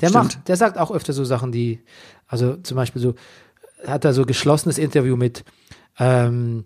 Der 0.00 0.08
Stimmt. 0.08 0.24
macht, 0.24 0.48
der 0.48 0.56
sagt 0.56 0.78
auch 0.78 0.90
öfter 0.90 1.12
so 1.12 1.24
Sachen, 1.24 1.52
die, 1.52 1.82
also 2.26 2.56
zum 2.56 2.76
Beispiel 2.76 3.00
so, 3.00 3.14
hat 3.86 4.04
er 4.04 4.12
so 4.12 4.24
geschlossenes 4.24 4.78
Interview 4.78 5.16
mit 5.16 5.44
ähm, 5.98 6.64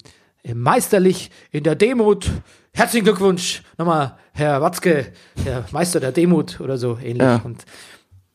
meisterlich 0.55 1.31
in 1.51 1.65
der 1.65 1.75
Demut. 1.77 2.31
Herzlichen 2.73 3.05
Glückwunsch 3.05 3.63
nochmal, 3.79 4.17
Herr 4.33 4.61
Watzke, 4.63 5.13
der 5.45 5.65
Meister 5.73 6.01
der 6.01 6.13
Demut 6.13 6.61
oder 6.61 6.79
so 6.79 6.99
ähnlich. 7.03 7.23
Ja. 7.23 7.37
Und, 7.45 7.65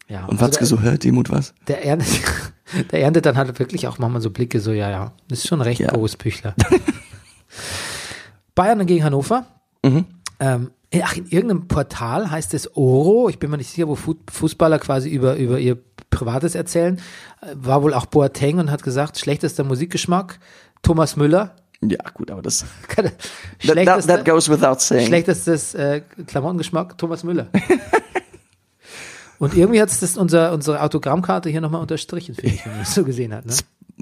ja, 0.07 0.25
Und 0.25 0.33
also 0.41 0.45
Watzke 0.45 0.59
der, 0.59 0.67
so, 0.67 0.81
hä, 0.81 0.97
Demut 0.97 1.29
was? 1.31 1.53
der 1.67 1.83
erntet, 1.85 2.21
der 2.91 3.01
erntet 3.01 3.25
dann 3.25 3.37
halt 3.37 3.57
wirklich 3.59 3.87
auch 3.87 3.97
manchmal 3.97 4.21
so 4.21 4.29
Blicke, 4.29 4.59
so, 4.59 4.71
ja, 4.71 4.89
ja, 4.89 5.13
das 5.27 5.39
ist 5.39 5.47
schon 5.47 5.61
recht, 5.61 5.79
Ja. 5.81 5.91
Boris 5.91 6.15
Büchler. 6.15 6.53
Bayern 8.55 8.85
gegen 8.85 9.03
Hannover. 9.03 9.45
Mhm. 9.83 10.05
Ähm, 10.39 10.71
ach, 11.01 11.15
in 11.17 11.25
irgendeinem 11.27 11.67
Portal 11.67 12.29
heißt 12.31 12.53
es 12.53 12.75
Oro, 12.75 13.29
ich 13.29 13.39
bin 13.39 13.49
mir 13.51 13.57
nicht 13.57 13.69
sicher, 13.71 13.87
wo 13.87 13.95
Fu- 13.95 14.15
Fußballer 14.31 14.79
quasi 14.79 15.09
über, 15.09 15.35
über 15.35 15.59
ihr 15.59 15.77
Privates 16.09 16.55
erzählen, 16.55 16.97
äh, 17.41 17.47
war 17.55 17.83
wohl 17.83 17.93
auch 17.93 18.05
Boateng 18.05 18.59
und 18.59 18.71
hat 18.71 18.83
gesagt, 18.83 19.17
schlechtester 19.19 19.63
Musikgeschmack, 19.63 20.39
Thomas 20.81 21.15
Müller, 21.15 21.55
Ja, 21.81 21.97
gut, 22.13 22.31
aber 22.31 22.41
das, 22.41 22.63
that, 22.95 24.07
that 24.07 24.25
goes 24.25 24.47
without 24.49 24.79
saying. 24.79 25.07
schlechtestes 25.07 25.73
äh, 25.73 26.01
Klamottengeschmack, 26.27 26.97
Thomas 26.97 27.23
Müller. 27.23 27.47
und 29.39 29.55
irgendwie 29.55 29.81
hat 29.81 29.89
es 29.89 29.99
das 29.99 30.17
unser, 30.17 30.53
unsere 30.53 30.81
Autogrammkarte 30.81 31.49
hier 31.49 31.61
nochmal 31.61 31.81
unterstrichen, 31.81 32.35
finde 32.35 32.51
ich, 32.55 32.65
wenn 32.65 32.71
man 32.73 32.81
das 32.81 32.95
so 32.95 33.03
gesehen 33.03 33.33
hat. 33.33 33.45
Ne? 33.45 33.53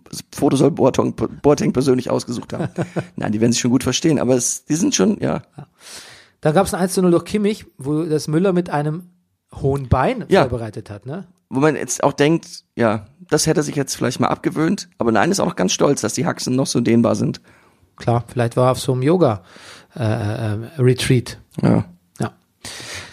Das 0.05 0.19
Foto 0.35 0.55
soll 0.57 0.71
Boateng, 0.71 1.15
Boateng 1.41 1.73
persönlich 1.73 2.09
ausgesucht 2.09 2.53
haben. 2.53 2.67
Nein, 3.15 3.31
die 3.31 3.41
werden 3.41 3.51
sich 3.51 3.61
schon 3.61 3.71
gut 3.71 3.83
verstehen, 3.83 4.19
aber 4.19 4.35
es, 4.35 4.65
die 4.65 4.75
sind 4.75 4.93
schon, 4.93 5.19
ja. 5.19 5.41
Da 6.43 6.51
gab 6.51 6.65
es 6.67 6.73
ein 6.73 6.81
1 6.81 6.93
zu 6.93 7.01
0 7.01 7.11
durch 7.11 7.23
Kimmich, 7.25 7.65
wo 7.77 8.03
das 8.03 8.27
Müller 8.27 8.51
mit 8.53 8.69
einem 8.69 9.09
hohen 9.53 9.87
Bein 9.87 10.25
Ja. 10.27 10.41
vorbereitet 10.41 10.89
hat. 10.89 11.05
Ne? 11.05 11.25
Wo 11.49 11.59
man 11.61 11.75
jetzt 11.75 12.03
auch 12.03 12.13
denkt, 12.13 12.65
ja, 12.75 13.05
das 13.29 13.47
hätte 13.47 13.61
er 13.61 13.63
sich 13.63 13.75
jetzt 13.75 13.95
vielleicht 13.95 14.19
mal 14.19 14.27
abgewöhnt, 14.27 14.89
aber 14.97 15.11
nein, 15.11 15.31
ist 15.31 15.39
auch 15.39 15.45
noch 15.45 15.55
ganz 15.55 15.71
stolz, 15.71 16.01
dass 16.01 16.13
die 16.13 16.25
Haxen 16.25 16.55
noch 16.55 16.67
so 16.67 16.81
dehnbar 16.81 17.15
sind. 17.15 17.39
Klar, 17.95 18.25
vielleicht 18.27 18.57
war 18.57 18.67
er 18.67 18.71
auf 18.71 18.79
so 18.79 18.91
einem 18.93 19.03
Yoga-Retreat. 19.95 21.39
Ja. 21.61 21.85
ja. 22.19 22.33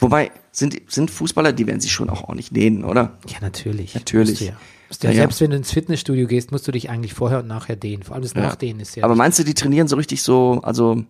Wobei, 0.01 0.33
sind, 0.53 0.77
sind 0.89 1.11
Fußballer, 1.11 1.53
die 1.53 1.67
werden 1.67 1.81
sich 1.81 1.93
schon 1.93 2.11
auch 2.11 2.23
ordentlich 2.23 2.51
dehnen, 2.51 2.85
oder? 2.85 3.19
ja, 3.29 3.37
natürlich. 3.41 3.95
Natürlich. 3.95 4.41
Ja, 4.41 4.47
ja. 4.49 5.13
Selbst 5.13 5.41
wenn 5.41 5.51
du 5.51 5.57
ins 5.57 5.71
Fitnessstudio 5.71 6.27
gehst, 6.27 6.51
musst 6.51 6.67
du 6.67 6.73
dich 6.73 6.91
eigentlich 6.91 7.15
vorher 7.15 7.39
und 7.41 7.47
nachher 7.47 7.77
dehnen. 7.77 8.03
Vor 8.03 8.15
allem 8.15 8.23
das 8.25 8.35
Nachdehnen 8.35 8.81
ist 8.81 8.97
ja. 8.97 9.05
Aber 9.05 9.15
meinst 9.15 9.39
du, 9.39 9.45
die 9.45 9.55
trainieren 9.55 9.87
so 9.87 9.95
richtig 9.95 10.23
so, 10.23 10.59
also 10.65 11.05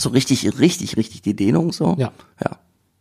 so 0.00 0.10
richtig, 0.10 0.58
richtig, 0.58 0.96
richtig 0.96 1.22
die 1.22 1.34
Dehnung 1.34 1.72
so? 1.72 1.94
ja, 1.98 2.12
Ja, 2.44 2.58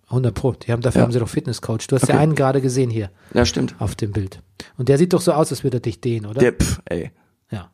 100 0.09 0.33
Pro. 0.33 0.53
Die 0.53 0.71
haben, 0.71 0.81
dafür 0.81 0.99
Ja. 1.01 1.05
haben 1.05 1.11
sie 1.11 1.19
doch 1.19 1.29
Fitnesscoach. 1.29 1.87
Du 1.87 1.95
hast 1.95 2.07
ja 2.07 2.15
Okay. 2.15 2.23
einen 2.23 2.35
gerade 2.35 2.61
gesehen 2.61 2.89
hier 2.89 3.11
ja 3.33 3.45
stimmt. 3.45 3.75
auf 3.79 3.95
dem 3.95 4.11
Bild. 4.13 4.41
Und 4.77 4.89
der 4.89 4.97
sieht 4.97 5.13
doch 5.13 5.21
so 5.21 5.33
aus, 5.33 5.51
als 5.51 5.63
würde 5.63 5.77
er 5.77 5.81
dich 5.81 5.99
dehnen, 6.01 6.25
oder? 6.25 6.39
Der, 6.39 6.53
pff, 6.53 6.81
ey. 6.85 7.11
Ja. 7.51 7.69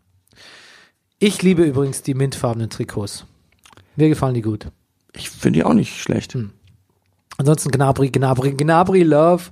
Ich 1.20 1.42
liebe 1.42 1.64
übrigens 1.64 2.02
die 2.02 2.14
mintfarbenen 2.14 2.70
Trikots. 2.70 3.26
Mir 3.96 4.10
gefallen 4.10 4.34
die 4.34 4.42
gut. 4.42 4.68
Ich 5.16 5.30
finde 5.30 5.60
die 5.60 5.64
auch 5.64 5.74
nicht 5.74 6.02
schlecht. 6.02 6.34
Hm. 6.34 6.52
Ansonsten 7.38 7.70
Gnabry, 7.72 8.10
Gnabry, 8.10 8.54
Gnabry, 8.54 9.04
Love 9.04 9.44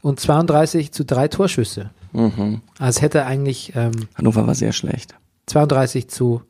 und 0.00 0.20
32 0.20 0.92
zu 0.92 1.04
drei 1.04 1.28
Torschüsse. 1.28 1.90
Mhm. 2.12 2.60
Es 2.78 3.02
hätte 3.02 3.26
eigentlich 3.26 3.72
ähm, 3.74 3.92
Hannover 4.14 4.46
war 4.46 4.54
sehr 4.54 4.72
schlecht. 4.72 5.14
32 5.46 6.08
zu 6.08 6.42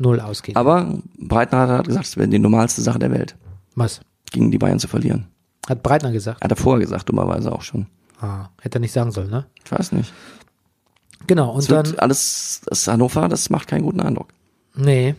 0 0.00 0.20
ausgehen. 0.20 0.56
Aber 0.56 0.98
Breitner 1.18 1.68
hat 1.68 1.86
gesagt, 1.86 2.06
es 2.06 2.16
wäre 2.16 2.28
die 2.28 2.38
normalste 2.38 2.82
Sache 2.82 2.98
der 2.98 3.10
Welt, 3.10 3.36
Was? 3.74 4.00
gegen 4.32 4.50
die 4.50 4.58
Bayern 4.58 4.78
zu 4.78 4.88
verlieren. 4.88 5.26
Hat 5.68 5.82
Breitner 5.82 6.10
gesagt. 6.10 6.42
Hat 6.42 6.50
er 6.50 6.56
vorher 6.56 6.80
gesagt, 6.80 7.08
dummerweise 7.08 7.52
auch 7.52 7.62
schon. 7.62 7.86
Ah, 8.20 8.48
hätte 8.60 8.78
er 8.78 8.80
nicht 8.80 8.92
sagen 8.92 9.12
sollen, 9.12 9.30
ne? 9.30 9.46
Ich 9.64 9.70
weiß 9.70 9.92
nicht. 9.92 10.12
Genau, 11.26 11.50
und 11.52 11.70
dann. 11.70 11.94
alles, 11.98 12.62
das 12.66 12.88
Hannover, 12.88 13.28
das 13.28 13.50
macht 13.50 13.68
keinen 13.68 13.82
guten 13.82 14.00
Eindruck. 14.00 14.28
Nee. 14.74 15.14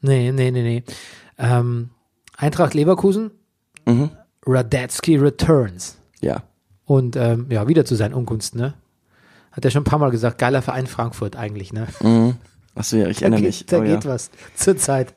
Nee, 0.00 0.32
nee, 0.32 0.50
nee, 0.50 0.62
nee. 0.62 0.84
Ähm, 1.38 1.90
Eintracht 2.36 2.74
Leverkusen, 2.74 3.30
Mhm. 3.86 4.10
Radetzky 4.46 5.16
returns. 5.16 5.96
Ja. 6.20 6.42
Und 6.84 7.16
ähm, 7.16 7.46
ja, 7.50 7.66
wieder 7.68 7.84
zu 7.84 7.94
seinen 7.96 8.14
Ungunsten, 8.14 8.58
ne? 8.60 8.74
Hat 9.52 9.64
er 9.64 9.70
schon 9.70 9.82
ein 9.82 9.84
paar 9.86 9.98
Mal 9.98 10.10
gesagt, 10.10 10.38
geiler 10.38 10.60
Verein 10.62 10.86
Frankfurt 10.86 11.34
eigentlich, 11.36 11.72
ne? 11.72 11.86
Achso, 12.76 12.96
ja, 12.96 13.08
ich 13.08 13.22
erinnere 13.22 13.40
mich. 13.40 13.66
da 13.66 13.78
Oh, 13.78 13.82
geht 13.82 14.04
ja. 14.04 14.10
was 14.10 14.30
zur 14.54 14.76
Zeit. 14.76 15.14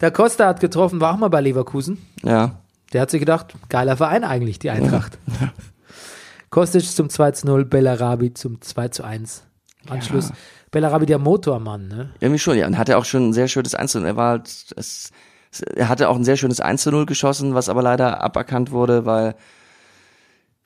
Der 0.00 0.10
Costa 0.10 0.46
hat 0.48 0.58
getroffen, 0.60 1.00
war 1.00 1.14
auch 1.14 1.18
mal 1.18 1.28
bei 1.28 1.40
Leverkusen. 1.40 1.98
ja. 2.22 2.56
Der 2.92 3.02
hat 3.02 3.10
sich 3.12 3.20
gedacht, 3.20 3.54
geiler 3.68 3.96
Verein 3.96 4.24
eigentlich, 4.24 4.58
die 4.58 4.70
Eintracht. 4.70 5.16
Kostic 6.50 6.82
zum 6.84 7.08
2 7.08 7.30
zu 7.32 7.46
0, 7.46 7.64
Bellarabi 7.64 8.34
zum 8.34 8.60
2 8.60 8.88
zu 8.88 9.04
1. 9.04 9.44
Anschluss. 9.88 10.32
Bellarabi 10.72 11.06
der 11.06 11.18
Motormann, 11.18 11.86
ne? 11.88 12.10
Irgendwie 12.20 12.38
schon, 12.40 12.56
ja. 12.58 12.66
Und 12.66 12.76
hatte 12.78 12.96
auch 12.98 13.04
schon 13.04 13.28
ein 13.28 13.32
sehr 13.32 13.46
schönes 13.48 13.74
1 13.76 13.94
Er 13.94 14.16
war 14.16 14.30
halt, 14.30 14.48
es, 14.48 15.12
es- 15.52 15.62
er 15.62 15.88
hatte 15.88 16.08
auch 16.08 16.16
ein 16.16 16.24
sehr 16.24 16.36
schönes 16.36 16.60
1 16.60 16.82
zu 16.82 16.90
0 16.90 17.06
geschossen, 17.06 17.54
was 17.54 17.68
aber 17.68 17.82
leider 17.82 18.22
aberkannt 18.22 18.70
wurde, 18.72 19.06
weil, 19.06 19.34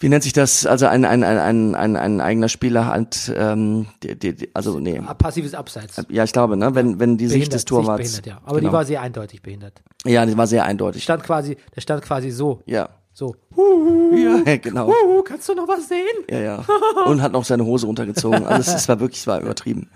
wie 0.00 0.08
nennt 0.08 0.24
sich 0.24 0.32
das? 0.32 0.66
Also 0.66 0.86
ein, 0.86 1.04
ein, 1.04 1.22
ein, 1.22 1.38
ein, 1.38 1.74
ein, 1.74 1.96
ein 1.96 2.20
eigener 2.20 2.48
Spieler 2.48 2.86
hat, 2.86 3.32
ähm, 3.34 3.86
die, 4.02 4.18
die, 4.18 4.50
also 4.54 4.80
nee. 4.80 5.00
Passives 5.18 5.54
Abseits. 5.54 6.02
Ja, 6.08 6.24
ich 6.24 6.32
glaube, 6.32 6.56
ne, 6.56 6.74
wenn, 6.74 6.98
wenn 6.98 7.16
die 7.16 7.28
Sicht 7.28 7.52
des 7.52 7.64
Torwarts. 7.64 8.10
Sichtbehindert, 8.10 8.42
ja. 8.42 8.48
Aber 8.48 8.58
genau. 8.58 8.70
die 8.70 8.74
war 8.74 8.84
sehr 8.84 9.00
eindeutig 9.00 9.42
behindert. 9.42 9.82
Ja, 10.04 10.26
die 10.26 10.36
war 10.36 10.46
sehr 10.46 10.64
eindeutig. 10.64 11.02
Stand 11.04 11.22
quasi, 11.22 11.56
der 11.74 11.80
stand 11.80 12.02
quasi 12.02 12.30
so. 12.30 12.60
Ja. 12.66 12.88
So. 13.12 13.36
Ja, 13.56 14.56
genau. 14.62 14.88
Uh, 14.88 15.22
kannst 15.22 15.48
du 15.48 15.54
noch 15.54 15.68
was 15.68 15.88
sehen? 15.88 16.24
Ja, 16.28 16.40
ja. 16.40 16.64
Und 17.06 17.22
hat 17.22 17.30
noch 17.30 17.44
seine 17.44 17.64
Hose 17.64 17.86
runtergezogen. 17.86 18.44
Also 18.44 18.72
es 18.72 18.88
war 18.88 18.98
wirklich, 18.98 19.20
es 19.20 19.26
war 19.28 19.40
übertrieben. 19.40 19.88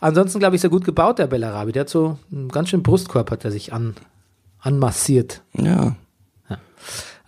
Ansonsten, 0.00 0.38
glaube 0.38 0.54
ich, 0.54 0.60
ist 0.60 0.64
er 0.64 0.70
gut 0.70 0.84
gebaut, 0.84 1.18
der 1.18 1.26
Bellarabi. 1.26 1.72
Der 1.72 1.80
hat 1.80 1.88
so 1.88 2.16
einen 2.30 2.48
ganz 2.48 2.68
schönen 2.68 2.84
Brustkorb, 2.84 3.32
hat 3.32 3.44
er 3.44 3.50
sich 3.50 3.72
an, 3.72 3.96
anmassiert. 4.60 5.42
Ja. 5.54 5.96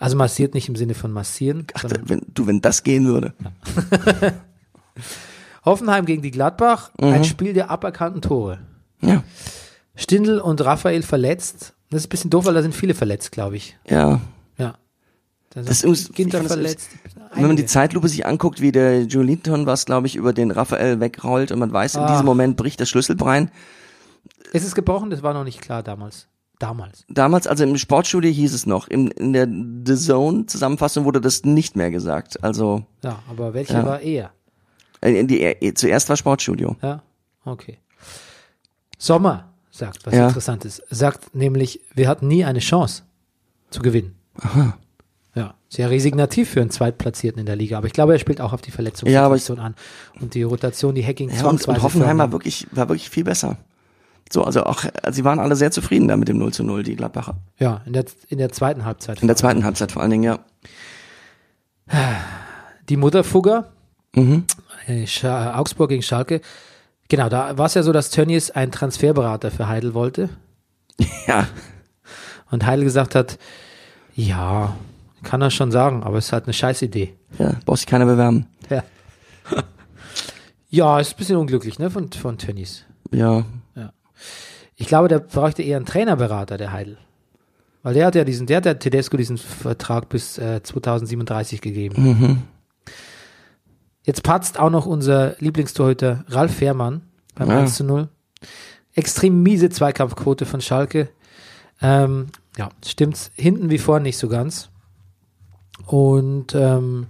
Also 0.00 0.16
massiert 0.16 0.54
nicht 0.54 0.68
im 0.68 0.74
Sinne 0.76 0.94
von 0.94 1.12
massieren, 1.12 1.66
Ach, 1.74 1.84
wenn, 2.06 2.22
du, 2.34 2.46
wenn 2.48 2.60
das 2.60 2.82
gehen 2.82 3.06
würde. 3.06 3.34
Hoffenheim 5.64 6.06
gegen 6.06 6.22
die 6.22 6.30
Gladbach, 6.30 6.90
Mhm. 7.00 7.12
ein 7.12 7.24
Spiel 7.24 7.52
der 7.52 7.70
aberkannten 7.70 8.22
Tore. 8.22 8.58
Ja. 9.02 9.22
Stindl 9.94 10.38
und 10.40 10.64
Raphael 10.64 11.02
verletzt. 11.02 11.74
Das 11.90 12.02
ist 12.02 12.06
ein 12.06 12.10
bisschen 12.10 12.30
doof, 12.30 12.46
weil 12.46 12.54
da 12.54 12.62
sind 12.62 12.74
viele 12.74 12.94
verletzt, 12.94 13.32
glaube 13.32 13.56
ich. 13.56 13.76
Ja. 13.88 14.20
Ja. 14.56 14.74
Da 15.50 15.62
Das 15.62 15.82
ist 15.82 16.14
Ginter 16.14 16.42
verletzt. 16.44 16.88
Wenn 17.34 17.46
man 17.48 17.56
die. 17.56 17.66
Zeitlupe 17.66 18.08
sich 18.08 18.24
anguckt, 18.24 18.60
wie 18.60 18.72
der 18.72 19.02
Jolinton 19.02 19.66
was, 19.66 19.84
glaube 19.86 20.06
ich, 20.06 20.16
über 20.16 20.32
den 20.32 20.50
Raphael 20.50 21.00
wegrollt 21.00 21.52
und 21.52 21.58
man 21.58 21.72
weiß, 21.72 21.96
in 21.96 22.02
Ah. 22.02 22.12
diesem 22.12 22.26
Moment 22.26 22.56
bricht 22.56 22.80
das 22.80 22.88
Schlüsselbein. 22.88 23.50
Ist 24.52 24.64
es 24.64 24.74
gebrochen? 24.74 25.10
Das 25.10 25.22
war 25.22 25.34
noch 25.34 25.44
nicht 25.44 25.60
klar 25.60 25.82
damals. 25.82 26.28
Damals. 26.60 27.04
Damals, 27.08 27.46
also 27.48 27.64
im 27.64 27.76
Sportstudio 27.78 28.30
hieß 28.30 28.52
es 28.54 28.66
noch, 28.66 28.86
in, 28.86 29.08
in 29.12 29.32
der 29.32 29.46
The 29.48 29.96
Zone 29.96 30.44
Zusammenfassung 30.46 31.06
wurde 31.06 31.20
das 31.20 31.42
nicht 31.44 31.74
mehr 31.74 31.90
gesagt. 31.90 32.44
Also 32.44 32.84
Ja, 33.02 33.18
aber 33.28 33.54
welche 33.54 33.72
Ja. 33.72 33.84
war 33.86 34.00
eher? 34.00 34.30
äh, 35.00 35.18
in 35.18 35.26
die, 35.26 35.40
äh, 35.42 35.74
zuerst 35.74 36.08
war 36.10 36.16
Sportstudio. 36.18 36.76
Ja, 36.82 37.02
okay. 37.46 37.78
Sommer 38.98 39.48
sagt, 39.70 40.04
was 40.06 40.14
Ja. 40.14 40.26
interessant 40.28 40.64
ist, 40.66 40.82
sagt 40.90 41.34
nämlich, 41.34 41.80
wir 41.94 42.08
hatten 42.08 42.28
nie 42.28 42.44
eine 42.44 42.58
Chance 42.58 43.02
zu 43.70 43.80
gewinnen. 43.80 44.14
Aha. 44.40 44.76
Ja, 45.34 45.54
sehr 45.68 45.88
resignativ 45.90 46.50
für 46.50 46.60
einen 46.60 46.70
Zweitplatzierten 46.70 47.40
in 47.40 47.46
der 47.46 47.56
Liga, 47.56 47.78
aber 47.78 47.86
ich 47.86 47.92
glaube, 47.92 48.12
er 48.12 48.18
spielt 48.18 48.40
auch 48.40 48.52
auf 48.52 48.60
die 48.60 48.70
Ja, 48.70 48.74
Verletzungssituation 48.74 49.60
an. 49.60 49.74
Und 50.20 50.34
die 50.34 50.42
Rotation, 50.42 50.94
die 50.94 51.06
Hacking 51.06 51.30
Ja, 51.30 51.46
und, 51.48 51.66
und 51.66 51.82
Hoffenheim 51.82 52.18
war 52.18 52.32
wirklich, 52.32 52.66
war 52.72 52.88
wirklich 52.88 53.08
viel 53.08 53.24
besser. 53.24 53.56
So, 54.32 54.44
also 54.44 54.62
auch, 54.64 54.84
also 55.02 55.16
sie 55.16 55.24
waren 55.24 55.40
alle 55.40 55.56
sehr 55.56 55.70
zufrieden 55.72 56.06
da 56.08 56.16
mit 56.16 56.28
dem 56.28 56.38
0 56.38 56.52
zu 56.52 56.62
0, 56.62 56.82
die 56.84 56.94
Gladbacher. 56.96 57.36
Ja, 57.58 57.80
in 57.84 57.92
der, 57.92 58.04
in 58.28 58.38
der 58.38 58.50
zweiten 58.52 58.84
Halbzeit. 58.84 59.20
In 59.22 59.26
der 59.26 59.36
zweiten 59.36 59.64
Halbzeit 59.64 59.90
vor 59.92 60.02
allen 60.02 60.10
Dingen, 60.12 60.22
ja. 60.24 60.38
Die 62.88 62.96
Mutterfugger, 62.96 63.72
Mhm. 64.14 64.44
äh, 64.88 65.06
Augsburg 65.26 65.90
gegen 65.90 66.02
Schalke, 66.02 66.40
Genau, 67.08 67.28
da 67.28 67.58
war 67.58 67.66
es 67.66 67.74
ja 67.74 67.82
so, 67.82 67.90
dass 67.92 68.10
Tönnies 68.10 68.52
einen 68.52 68.70
Transferberater 68.70 69.50
für 69.50 69.66
Heidel 69.66 69.94
wollte 69.94 70.28
Ja. 71.26 71.48
und 72.52 72.64
Heidel 72.66 72.84
gesagt 72.84 73.16
hat, 73.16 73.36
ja, 74.14 74.76
kann 75.24 75.42
er 75.42 75.50
schon 75.50 75.72
sagen, 75.72 76.04
aber 76.04 76.18
es 76.18 76.26
ist 76.26 76.32
halt 76.32 76.44
eine 76.44 76.52
Scheißidee. 76.52 77.14
Ja, 77.38 77.54
braucht 77.66 77.78
sich 77.78 77.86
keiner 77.88 78.06
bewerben. 78.06 78.46
Ja. 78.68 78.84
ja, 80.70 81.00
ist 81.00 81.14
ein 81.14 81.16
bisschen 81.16 81.36
unglücklich, 81.36 81.80
ne, 81.80 81.90
von, 81.90 82.12
von 82.12 82.38
Tönnies. 82.38 82.84
Ja. 83.10 83.44
Ich 84.76 84.86
glaube, 84.86 85.08
der 85.08 85.18
bräuchte 85.18 85.62
eher 85.62 85.76
einen 85.76 85.86
Trainerberater, 85.86 86.56
der 86.56 86.72
Heidel. 86.72 86.98
Weil 87.82 87.94
der 87.94 88.06
hat 88.06 88.14
ja 88.14 88.24
diesen, 88.24 88.46
der 88.46 88.58
hat 88.58 88.66
ja 88.66 88.74
Tedesco 88.74 89.16
diesen 89.16 89.38
Vertrag 89.38 90.08
bis 90.08 90.38
äh, 90.38 90.62
2037 90.62 91.60
gegeben. 91.60 92.02
Mhm. 92.02 92.42
Jetzt 94.04 94.22
patzt 94.22 94.58
auch 94.58 94.70
noch 94.70 94.86
unser 94.86 95.36
Lieblingstorhüter 95.38 96.24
Ralf 96.28 96.54
Fährmann 96.54 97.02
beim 97.34 97.48
Ja. 97.50 97.60
1 97.60 97.76
zu 97.76 97.84
0. 97.84 98.08
Extrem 98.94 99.42
miese 99.42 99.70
Zweikampfquote 99.70 100.46
von 100.46 100.60
Schalke. 100.60 101.08
Ähm, 101.80 102.26
ja, 102.56 102.70
stimmt 102.84 103.30
hinten 103.36 103.70
wie 103.70 103.78
vorne 103.78 104.02
nicht 104.04 104.18
so 104.18 104.28
ganz. 104.28 104.70
Und 105.86 106.54
ähm, 106.54 107.06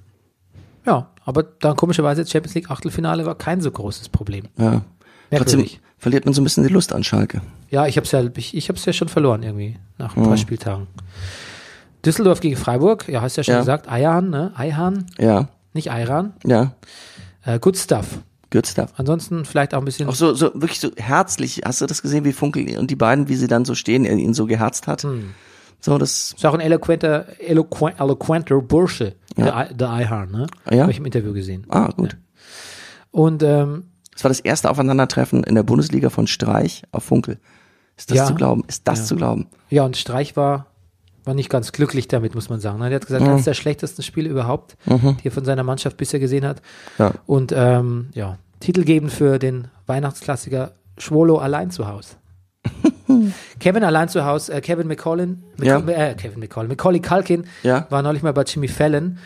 ja, 0.87 1.11
aber 1.25 1.43
dann 1.43 1.77
komischerweise 1.77 2.27
Champions 2.27 2.55
League 2.55 2.71
Achtelfinale 2.71 3.27
war 3.27 3.35
kein 3.35 3.61
so 3.61 3.71
großes 3.71 4.09
Problem. 4.09 4.45
Ja. 4.57 4.83
Trotzdem 5.31 5.61
Merkwürdig. 5.61 5.81
Verliert 6.01 6.25
man 6.25 6.35
so 6.35 6.41
ein 6.41 6.45
bisschen 6.45 6.67
die 6.67 6.73
Lust 6.73 6.93
an 6.93 7.05
Schalke. 7.05 7.41
Ja, 7.71 7.87
ich 7.87 7.97
hab's 7.97 8.11
ja, 8.11 8.25
ich, 8.37 8.57
ich 8.57 8.69
hab's 8.69 8.85
ja 8.85 8.93
schon 8.93 9.09
verloren 9.09 9.43
irgendwie 9.45 9.77
nach 9.99 10.17
ein 10.17 10.25
paar 10.25 10.37
Spieltagen. 10.37 10.89
Düsseldorf 12.05 12.41
gegen 12.41 12.57
Freiburg, 12.57 13.09
ja, 13.09 13.21
hast 13.21 13.37
ja 13.37 13.45
schon 13.45 13.55
Ja. 13.55 13.61
gesagt, 13.61 13.89
Eihahn, 13.91 14.31
ne? 14.31 14.53
Eihahn, 14.57 15.07
Ja. 15.19 15.49
nicht 15.75 15.91
Eiran. 15.93 16.33
Ja. 16.45 16.73
Äh, 17.45 17.59
good 17.59 17.77
stuff. 17.77 18.07
Gürzter. 18.49 18.89
Ansonsten 18.97 19.45
vielleicht 19.45 19.75
auch 19.75 19.79
ein 19.79 19.85
bisschen. 19.85 20.09
Auch 20.09 20.15
so, 20.17 20.35
so 20.35 20.51
wirklich 20.55 20.81
so 20.81 20.91
herzlich. 20.97 21.61
Hast 21.65 21.83
du 21.83 21.87
das 21.87 22.03
gesehen, 22.03 22.25
wie 22.25 22.33
Funkel 22.33 22.77
und 22.79 22.91
die 22.91 22.97
beiden, 22.97 23.29
wie 23.29 23.37
sie 23.37 23.47
dann 23.47 23.65
so 23.65 23.77
stehen, 23.77 24.05
er 24.05 24.17
ihn 24.17 24.35
so 24.35 24.47
geherzt 24.47 24.89
hat? 24.89 25.05
Hm. 25.05 25.31
So, 25.79 25.97
das, 25.99 26.33
Ist 26.37 26.45
auch 26.45 26.55
ein 26.55 26.61
eloquenter, 26.61 27.27
eloqu 27.39 27.89
eloquenter 27.97 28.61
Bursche, 28.61 29.15
Ja. 29.37 29.65
der, 29.67 29.75
der 29.75 29.91
Eihahn, 29.91 30.31
ne? 30.33 30.47
Ja? 30.71 30.83
Habe 30.83 30.91
ich 30.91 30.99
im 30.99 31.07
Interview 31.07 31.33
gesehen. 31.33 31.65
ah, 31.69 31.91
gut. 31.97 32.17
Und 33.13 33.43
ähm, 33.45 33.85
Das 34.13 34.25
war 34.25 34.29
das 34.29 34.41
erste 34.41 34.71
Aufeinandertreffen 34.71 35.45
in 35.45 35.55
der 35.55 35.63
Bundesliga 35.63 36.11
von 36.11 36.27
Streich 36.27 36.83
auf 36.93 37.05
Funkel. 37.05 37.39
Ist 37.97 38.11
das 38.11 38.19
Ja. 38.19 38.27
zu 38.27 38.35
glauben? 38.35 38.65
Ist 38.67 38.87
das 38.89 39.01
Ja. 39.01 39.05
zu 39.07 39.17
glauben? 39.17 39.47
ja, 39.69 39.85
und 39.85 39.97
Streich 39.97 40.37
war, 40.37 40.67
war 41.25 41.35
nicht 41.35 41.51
ganz 41.51 41.73
glücklich 41.73 42.09
damit, 42.09 42.35
muss 42.35 42.49
man 42.49 42.61
sagen. 42.61 42.81
Der 42.81 42.95
hat 42.95 43.07
gesagt, 43.07 43.23
eines 43.27 43.45
der 43.45 43.55
schlechtesten 43.55 44.03
Spiele 44.03 44.29
überhaupt, 44.29 44.77
die 44.87 45.29
er 45.29 45.31
von 45.33 45.45
seiner 45.45 45.63
Mannschaft 45.63 45.97
bisher 45.97 46.19
gesehen 46.21 46.45
hat. 46.47 46.63
Ja. 46.99 47.13
Und 47.27 47.53
ähm, 47.55 48.09
ja, 48.15 48.39
titelgebend 48.61 49.13
für 49.13 49.39
den 49.39 49.69
Weihnachtsklassiker 49.87 50.73
Schwolo 50.99 51.39
allein 51.39 51.71
zu 51.71 51.87
Haus. 51.87 52.17
Kevin 53.59 53.85
allein 53.85 54.09
zu 54.09 54.25
Haus, 54.25 54.49
äh, 54.49 54.61
Kevin 54.61 54.87
McCollin, 54.87 55.43
Ja. 55.63 55.79
äh, 55.79 56.15
Kevin 56.15 56.41
McCollin, 56.41 56.69
Macaulay 56.69 57.01
Culkin 57.01 57.45
Ja. 57.63 57.87
war 57.91 58.03
neulich 58.03 58.23
mal 58.23 58.33
bei 58.33 58.43
Jimmy 58.43 58.69
Fallon 58.69 59.19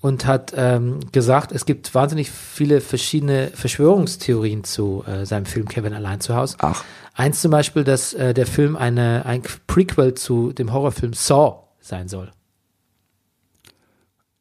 und 0.00 0.26
hat 0.26 0.52
ähm, 0.56 1.00
gesagt, 1.12 1.52
es 1.52 1.66
gibt 1.66 1.94
wahnsinnig 1.94 2.30
viele 2.30 2.80
verschiedene 2.80 3.48
Verschwörungstheorien 3.48 4.64
zu 4.64 5.04
äh, 5.06 5.26
seinem 5.26 5.46
Film 5.46 5.68
Kevin 5.68 5.92
allein 5.92 6.20
zu 6.20 6.34
Haus. 6.34 6.56
Ach. 6.60 6.84
Eins 7.14 7.42
zum 7.42 7.50
Beispiel, 7.50 7.84
dass 7.84 8.14
äh, 8.14 8.32
der 8.32 8.46
Film 8.46 8.76
eine, 8.76 9.26
ein 9.26 9.42
Prequel 9.66 10.14
zu 10.14 10.52
dem 10.52 10.72
Horrorfilm 10.72 11.12
Saw 11.12 11.64
sein 11.80 12.08
soll. 12.08 12.32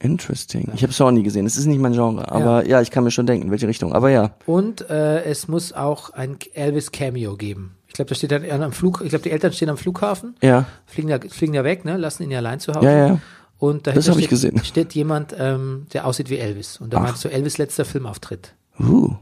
Interesting. 0.01 0.72
Ich 0.76 0.84
habe 0.84 0.93
auch 1.03 1.12
nie 1.12 1.24
gesehen. 1.24 1.45
Es 1.45 1.57
ist 1.57 1.66
nicht 1.66 1.82
mein 1.82 1.91
Genre. 1.91 2.32
Aber 2.32 2.66
ja. 2.66 2.80
ich 2.80 2.89
kann 2.89 3.03
mir 3.03 3.12
schon 3.12 3.26
denken, 3.26 3.47
in 3.47 3.51
welche 3.51 3.68
Richtung. 3.68 3.91
Aber 3.91 4.10
ja. 4.10 4.32
Und 4.45 4.89
äh, 4.89 5.24
es 5.24 5.49
muss 5.49 5.74
auch 5.74 6.12
ein 6.12 6.38
Elvis 6.53 6.93
Cameo 6.93 7.36
geben. 7.36 7.76
Ich 7.88 7.95
glaube, 7.95 8.07
da 8.10 8.16
steht 8.16 8.32
dann 8.32 8.45
am 8.62 8.72
Flug, 8.72 9.01
ich 9.03 9.10
glaube, 9.10 9.24
die 9.24 9.32
Eltern 9.32 9.51
stehen 9.51 9.70
am 9.70 9.78
Flughafen, 9.78 10.36
Ja. 10.41 10.66
fliegen 10.86 11.10
ja, 11.10 11.20
fliegen 11.20 11.53
ja 11.53 11.64
weg, 11.66 11.84
ne, 11.84 11.97
lassen 11.97 12.24
ihn 12.24 12.32
ja 12.32 12.38
allein 12.38 12.60
zu 12.62 12.74
Hause. 12.74 12.86
Ja, 12.86 13.07
ja. 13.07 13.20
Und 13.60 13.86
dahinter 13.88 13.99
Das 13.99 14.10
hab 14.10 14.18
ich 14.18 14.26
steht, 14.26 14.30
gesehen. 14.30 14.60
steht 14.64 14.93
jemand, 14.93 15.36
ähm, 15.38 15.86
der 15.93 16.05
aussieht 16.07 16.30
wie 16.30 16.38
Elvis. 16.38 16.78
Und 16.78 16.93
da 16.93 16.99
meinst 17.01 17.24
du 17.24 17.30
Elvis 17.30 17.57
letzter 17.57 17.86
Filmauftritt. 17.86 18.53
Uh. 18.80 19.14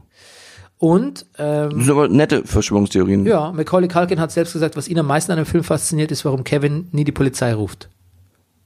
Und 0.78 1.26
ähm, 1.38 1.70
Das 1.70 1.78
sind 1.80 1.90
aber 1.90 2.08
nette 2.08 2.44
Verschwörungstheorien. 2.44 3.26
ja, 3.26 3.50
Macaulay 3.52 3.88
Culkin 3.88 4.20
hat 4.20 4.30
selbst 4.30 4.52
gesagt, 4.52 4.76
was 4.76 4.86
ihn 4.86 4.98
am 4.98 5.06
meisten 5.06 5.32
an 5.32 5.38
dem 5.38 5.46
Film 5.46 5.64
fasziniert, 5.64 6.12
ist, 6.12 6.24
warum 6.24 6.44
Kevin 6.44 6.86
nie 6.92 7.02
die 7.04 7.10
Polizei 7.12 7.52
ruft. 7.52 7.88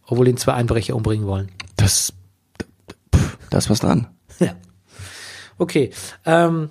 Obwohl 0.07 0.29
ihn 0.29 0.37
zwei 0.37 0.53
Einbrecher 0.53 0.95
umbringen 0.95 1.27
wollen. 1.27 1.49
Das, 1.77 2.13
pff, 3.17 3.39
da 3.49 3.59
ist 3.59 3.71
was 3.71 3.81
dran. 3.81 4.07
Ja. 4.41 4.55
Okay. 5.59 5.91
Ähm, 6.27 6.71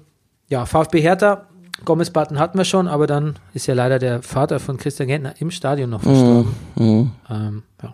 ja, 0.49 0.65
VfB 0.65 0.99
Hertha, 1.01 1.47
Gomez 1.85 2.09
Button 2.09 2.37
hatten 2.37 2.57
wir 2.57 2.65
schon, 2.65 2.87
aber 2.87 3.07
dann 3.07 3.39
ist 3.53 3.65
ja 3.67 3.73
leider 3.73 3.97
der 3.97 4.21
Vater 4.21 4.59
von 4.59 4.77
Christian 4.77 5.07
Gentner 5.07 5.33
im 5.39 5.49
Stadion 5.51 5.89
noch 5.89 6.01
verstorben. 6.01 6.53
Mhm. 6.75 7.11
Ähm, 7.29 7.63
ja. 7.81 7.93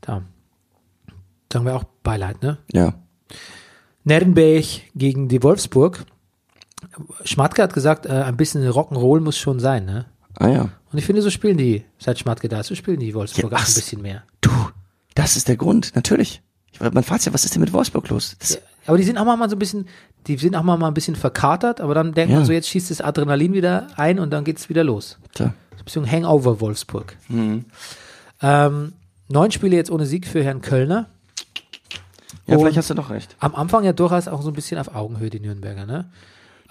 Da. 0.00 0.22
Sagen 1.52 1.64
wir 1.66 1.74
auch 1.74 1.84
Beileid, 2.02 2.42
ne? 2.42 2.58
Ja. 2.72 2.94
Nürnberg 4.04 4.64
gegen 4.94 5.28
die 5.28 5.42
Wolfsburg. 5.42 6.04
Schmatke 7.24 7.62
hat 7.62 7.74
gesagt, 7.74 8.06
äh, 8.06 8.10
ein 8.10 8.36
bisschen 8.36 8.66
Rock'n'Roll 8.66 9.20
muss 9.20 9.36
schon 9.36 9.60
sein, 9.60 9.84
ne? 9.84 10.06
Ah 10.38 10.48
ja. 10.48 10.62
Und 10.92 10.98
ich 10.98 11.04
finde, 11.04 11.22
so 11.22 11.30
spielen 11.30 11.58
die, 11.58 11.84
seit 11.98 12.18
Schmatke 12.18 12.48
da 12.48 12.60
ist, 12.60 12.68
so 12.68 12.74
spielen 12.74 12.98
die 13.00 13.14
Wolfsburger 13.14 13.56
Ja, 13.56 13.62
auch 13.62 13.68
ein 13.68 13.74
bisschen 13.74 14.00
mehr. 14.00 14.22
Du, 14.40 14.50
das 15.14 15.36
ist 15.36 15.48
der 15.48 15.56
Grund. 15.56 15.92
Natürlich. 15.94 16.42
Ich, 16.72 16.80
man 16.80 17.02
fragt 17.02 17.22
sich 17.22 17.26
ja, 17.26 17.34
was 17.34 17.44
ist 17.44 17.54
denn 17.54 17.60
mit 17.60 17.72
Wolfsburg 17.72 18.08
los? 18.08 18.36
Das, 18.38 18.58
Aber 18.86 18.96
die 18.96 19.02
sind 19.04 19.18
auch 19.18 19.24
mal 19.24 19.50
so 19.50 19.56
ein 19.56 19.58
bisschen, 19.58 19.86
die 20.26 20.36
sind 20.38 20.56
auch 20.56 20.62
mal 20.62 20.82
ein 20.82 20.94
bisschen 20.94 21.16
verkatert, 21.16 21.80
aber 21.80 21.94
dann 21.94 22.14
denkt 22.14 22.30
Ja. 22.30 22.38
man 22.38 22.46
so, 22.46 22.52
jetzt 22.52 22.68
schießt 22.68 22.90
das 22.90 23.00
Adrenalin 23.02 23.52
wieder 23.52 23.88
ein 23.96 24.18
und 24.18 24.30
dann 24.30 24.44
geht's 24.44 24.68
wieder 24.68 24.84
los. 24.84 25.18
Tja. 25.34 25.52
So 25.72 25.76
ein 25.78 25.84
bisschen 25.84 26.10
Hangover 26.10 26.60
Wolfsburg. 26.60 27.16
Mhm. 27.28 27.66
Ähm, 28.40 28.92
neun 29.30 29.50
Spiele 29.50 29.76
jetzt 29.76 29.90
ohne 29.90 30.06
Sieg 30.06 30.26
für 30.26 30.42
Herrn 30.44 30.60
Kölner. 30.60 31.08
Ja, 32.46 32.54
Und- 32.56 32.60
vielleicht 32.62 32.76
hast 32.78 32.90
du 32.90 32.94
doch 32.94 33.10
recht. 33.10 33.36
Am 33.38 33.54
Anfang 33.54 33.84
ja 33.84 33.92
durchaus 33.92 34.28
auch 34.28 34.42
so 34.42 34.48
ein 34.50 34.54
bisschen 34.54 34.78
auf 34.78 34.94
Augenhöhe, 34.94 35.30
die 35.30 35.40
Nürnberger, 35.40 35.86
ne? 35.86 36.10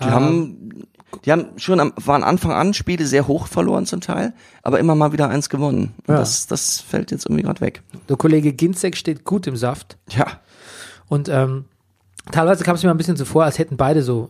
Die 0.02 0.06
haben, 0.06 0.86
die 1.26 1.32
haben 1.34 1.48
schon 1.58 1.82
am, 1.82 1.92
waren 1.98 2.24
Anfang 2.24 2.54
an 2.54 2.74
Spiele 2.74 3.06
sehr 3.06 3.28
hoch 3.28 3.48
verloren 3.48 3.86
zum 3.86 4.00
Teil, 4.00 4.32
aber 4.64 4.80
immer 4.80 4.96
mal 4.96 5.12
wieder 5.12 5.28
eins 5.28 5.50
gewonnen. 5.50 5.94
Ja. 6.08 6.16
Das, 6.16 6.48
das 6.48 6.80
fällt 6.80 7.12
jetzt 7.12 7.26
irgendwie 7.26 7.44
gerade 7.44 7.60
weg. 7.60 7.82
Der 8.08 8.16
Kollege 8.16 8.54
Ginzek 8.54 8.96
steht 8.96 9.26
gut 9.26 9.46
im 9.46 9.58
Saft. 9.58 9.98
Ja. 10.10 10.26
Und 11.10 11.28
ähm, 11.28 11.66
teilweise 12.32 12.64
kam 12.64 12.76
es 12.76 12.84
mir 12.84 12.92
ein 12.92 12.98
bisschen 12.98 13.18
so 13.18 13.26
vor, 13.26 13.44
als 13.44 13.60
hätten 13.60 13.76
beide 13.76 14.02
so, 14.02 14.30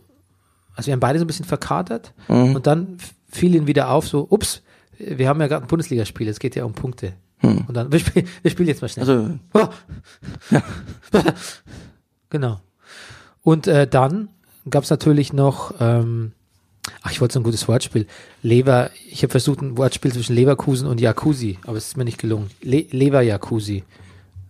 also 0.76 0.88
wir 0.88 0.94
haben 0.94 1.00
beide 1.00 1.20
so 1.20 1.26
ein 1.26 1.28
bisschen 1.28 1.46
verkatert. 1.46 2.14
Mhm. 2.28 2.56
Und 2.56 2.66
dann 2.66 2.98
fiel 3.30 3.54
ihnen 3.54 3.68
wieder 3.68 3.92
auf, 3.92 4.08
so, 4.08 4.26
ups, 4.28 4.64
wir 4.98 5.28
haben 5.30 5.40
ja 5.40 5.46
gerade 5.46 5.66
ein 5.66 5.68
Bundesligaspiel, 5.68 6.28
es 6.28 6.40
geht 6.40 6.56
ja 6.56 6.66
um 6.66 6.74
Punkte. 6.74 7.14
Und 7.42 7.74
dann, 7.74 7.92
wir, 7.92 8.00
spiel, 8.00 8.26
spielen 8.48 8.68
jetzt 8.68 8.82
mal 8.82 8.90
schnell. 8.90 9.06
Mhm. 9.06 9.40
Also, 9.54 9.70
Oh. 10.52 10.60
genau. 12.30 12.60
Und 13.44 13.68
äh, 13.68 13.88
dann 13.88 14.30
gab 14.70 14.84
es 14.84 14.90
natürlich 14.90 15.34
noch, 15.34 15.74
ähm, 15.80 16.34
ach, 17.02 17.12
ich 17.12 17.22
wollte 17.22 17.34
so 17.34 17.40
ein 17.40 17.44
gutes 17.44 17.68
Wortspiel. 17.68 18.08
Lever, 18.44 18.90
ich 19.10 19.24
habe 19.24 19.32
versucht, 19.32 19.62
ein 19.62 19.78
Wortspiel 19.78 20.12
zwischen 20.14 20.36
Leverkusen 20.36 20.88
und 20.88 21.00
Jacuzzi, 21.00 21.58
aber 21.66 21.78
es 21.78 21.88
ist 21.88 21.98
mir 21.98 22.06
nicht 22.06 22.20
gelungen. 22.20 22.50
Le 22.62 22.86
Lever 22.92 23.22
Jacuzzi. 23.22 23.84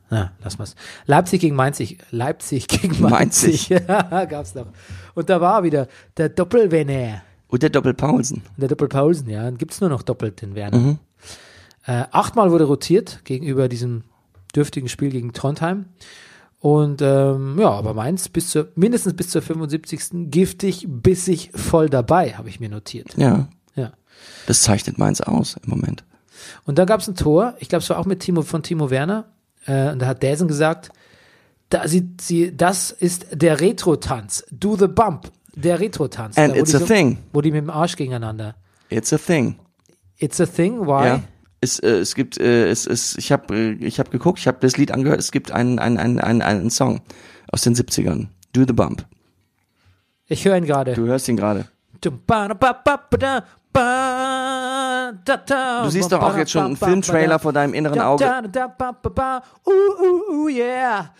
Na, 0.10 0.32
lass 0.44 0.58
mal's. 0.58 0.76
Leipzig 1.06 1.42
gegen 1.42 1.56
Mainzig. 1.56 2.00
Leipzig 2.10 2.68
gegen 2.68 3.00
Mainzig. 3.02 3.70
Ja, 3.70 4.26
gab's 4.26 4.56
noch. 4.56 4.66
Und 5.14 5.30
da 5.30 5.40
war 5.40 5.64
wieder 5.64 5.88
der 6.18 6.30
Doppelwerner. 6.30 7.22
und 7.48 7.62
der 7.62 7.70
Doppel-Paulsen. 7.70 8.38
Und 8.38 8.60
der 8.60 8.70
Doppelpausen, 8.70 9.30
ja. 9.30 9.44
Dann 9.44 9.60
gibt's 9.60 9.80
nur 9.80 9.90
noch 9.92 10.02
doppelt 10.02 10.42
den 10.42 10.56
Werner. 10.56 10.98
Äh, 11.90 12.06
achtmal 12.12 12.52
wurde 12.52 12.66
rotiert 12.66 13.22
gegenüber 13.24 13.68
diesem 13.68 14.04
dürftigen 14.56 14.90
Spiel 14.90 15.10
gegen 15.10 15.34
Trondheim. 15.34 15.86
Und 16.60 17.02
ähm, 17.02 17.58
ja, 17.58 17.72
aber 17.72 17.96
Mainz 17.96 18.30
bis 18.30 18.52
zur, 18.52 18.68
mindestens 18.76 19.16
bis 19.16 19.30
zur 19.30 19.42
75. 19.42 20.30
giftig, 20.30 20.86
bissig, 20.88 21.50
voll 21.56 21.90
dabei, 21.90 22.34
habe 22.34 22.48
ich 22.48 22.60
mir 22.60 22.70
notiert. 22.70 23.18
Ja. 23.18 23.48
Ja. 23.74 23.94
Das 24.46 24.62
zeichnet 24.62 25.00
Mainz 25.00 25.20
aus 25.20 25.58
im 25.64 25.72
Moment. 25.72 26.04
Und 26.64 26.78
da 26.78 26.86
gab's 26.86 27.08
ein 27.08 27.16
Tor, 27.16 27.56
ich 27.58 27.70
glaube, 27.70 27.82
es 27.82 27.90
war 27.90 27.98
auch 27.98 28.06
mit 28.06 28.20
Timo 28.20 28.44
von 28.44 28.62
Timo 28.62 28.92
Werner. 28.92 29.26
Äh, 29.66 29.90
und 29.90 30.00
da 30.00 30.06
hat 30.06 30.22
Däsen 30.22 30.48
gesagt, 30.48 30.92
da, 31.70 31.88
sie, 31.88 32.12
sie, 32.22 32.56
das 32.56 32.92
ist 32.92 33.26
der 33.32 33.62
Retro-Tanz. 33.62 34.46
Do 34.52 34.76
the 34.76 34.88
bump. 34.88 35.32
Der 35.56 35.80
Retro-Tanz. 35.80 36.38
And 36.38 36.54
Da, 36.54 36.60
it's 36.60 36.76
a 36.76 36.80
thing. 36.80 37.18
Wo 37.34 37.42
die 37.42 37.50
mit 37.50 37.62
dem 37.64 37.72
Arsch 37.72 37.96
gegeneinander. 37.96 38.54
It's 38.90 39.12
a 39.12 39.18
thing. 39.18 39.56
It's 40.18 40.40
a 40.40 40.46
thing, 40.46 40.82
why? 40.86 41.06
Ja. 41.08 41.24
Es, 41.62 41.80
äh, 41.80 41.90
es 41.90 42.16
gibt, 42.16 42.40
äh, 42.40 42.70
es, 42.70 42.88
es, 42.88 43.18
ich 43.18 43.32
habe 43.32 43.56
äh, 43.56 43.72
ich 43.86 44.00
hab 44.00 44.12
geguckt, 44.12 44.40
ich 44.40 44.48
habe 44.48 44.60
das 44.62 44.78
Lied 44.78 44.92
angehört, 44.92 45.20
es 45.20 45.32
gibt 45.32 45.52
einen, 45.52 45.80
einen, 45.80 45.98
einen, 45.98 46.20
einen, 46.20 46.42
einen 46.42 46.70
Song 46.70 47.02
aus 47.52 47.62
den 47.62 47.76
70ern. 47.76 48.28
Do 48.54 48.62
the 48.66 48.74
Bump. 48.74 49.06
Ich 50.26 50.46
höre 50.46 50.58
ihn 50.58 50.66
gerade. 50.66 50.94
Du 50.94 51.06
hörst 51.06 51.28
ihn 51.28 51.38
gerade. 51.38 51.68
Du 52.02 52.12
Du 55.84 55.90
siehst 55.90 56.12
doch 56.12 56.22
auch 56.22 56.38
jetzt 56.38 56.52
schon 56.52 56.66
einen 56.66 56.78
Filmtrailer 56.78 57.40
vor 57.40 57.54
deinem 57.54 57.74
inneren 57.74 58.00
Auge. 58.00 58.26
Uh, 59.66 59.72
uh, 59.72 60.34
uh, 60.34 60.50
yeah. 60.50 61.14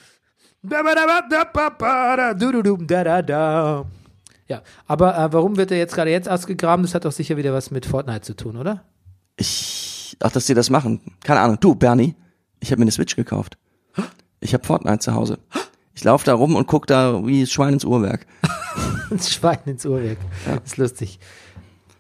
Ja, 4.48 4.62
aber 4.88 5.18
äh, 5.18 5.32
warum 5.32 5.58
wird 5.58 5.72
er 5.72 5.78
jetzt 5.78 5.94
gerade 5.94 6.12
jetzt 6.12 6.28
ausgegraben? 6.28 6.84
Das 6.84 6.96
hat 6.96 7.06
doch 7.06 7.12
sicher 7.12 7.38
wieder 7.38 7.54
was 7.54 7.72
mit 7.72 7.86
Fortnite 7.86 8.22
zu 8.22 8.36
tun, 8.36 8.58
oder? 8.58 8.84
Ich, 9.38 9.99
ach, 10.22 10.32
dass 10.32 10.46
die 10.46 10.54
das 10.54 10.70
machen. 10.70 11.02
Keine 11.24 11.40
Ahnung. 11.42 11.58
Du, 11.60 11.76
Bernie, 11.76 12.16
ich 12.60 12.72
habe 12.72 12.80
mir 12.80 12.84
eine 12.86 12.92
Switch 12.92 13.16
gekauft. 13.16 13.58
Ich 14.42 14.54
habe 14.54 14.66
Fortnite 14.66 15.00
zu 15.00 15.14
Hause. 15.14 15.38
Ich 15.94 16.04
laufe 16.04 16.26
da 16.26 16.34
rum 16.34 16.56
und 16.56 16.66
guck 16.68 16.88
da 16.88 17.26
wie 17.28 17.46
Schwein 17.46 17.74
ins 17.74 17.84
Uhrwerk. 17.84 18.26
Das 19.10 19.30
Schwein 19.34 19.60
ins 19.66 19.86
Uhrwerk. 19.86 20.18
Das 20.46 20.64
ist 20.66 20.78
lustig. 20.78 21.20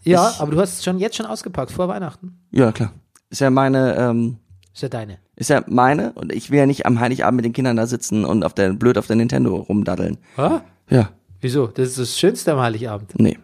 Ja, 0.03 0.33
aber 0.39 0.51
du 0.51 0.59
hast 0.61 0.77
es 0.77 0.83
schon 0.85 0.99
jetzt 0.99 1.17
schon 1.17 1.25
ausgepackt, 1.25 1.71
vor 1.71 1.87
Weihnachten. 1.89 2.39
Ja, 2.51 2.71
klar. 2.71 2.93
Ist 3.29 3.41
ja 3.41 3.49
meine, 3.49 3.95
ähm, 3.97 4.37
Ist 4.73 4.81
ja 4.83 4.89
deine. 4.89 5.17
ist 5.35 5.49
ja 5.49 5.63
meine 5.67 6.13
und 6.13 6.31
ich 6.31 6.49
will 6.49 6.59
ja 6.59 6.65
nicht 6.65 6.85
am 6.85 6.99
Heiligabend 7.01 7.35
mit 7.35 7.45
den 7.45 7.53
Kindern 7.53 7.75
da 7.75 7.85
sitzen 7.87 8.23
und 8.23 8.43
auf 8.45 8.53
der, 8.53 8.71
blöd 8.73 8.97
auf 8.97 9.07
der 9.07 9.17
Nintendo 9.17 9.55
rumdaddeln. 9.57 10.17
Ha? 10.37 10.61
Ja, 10.89 11.09
Wieso? 11.41 11.67
Das 11.67 11.89
ist 11.89 11.97
das 11.99 12.17
Schönste 12.17 12.53
am 12.53 12.59
Heiligabend. 12.59 13.13
nee. 13.19 13.37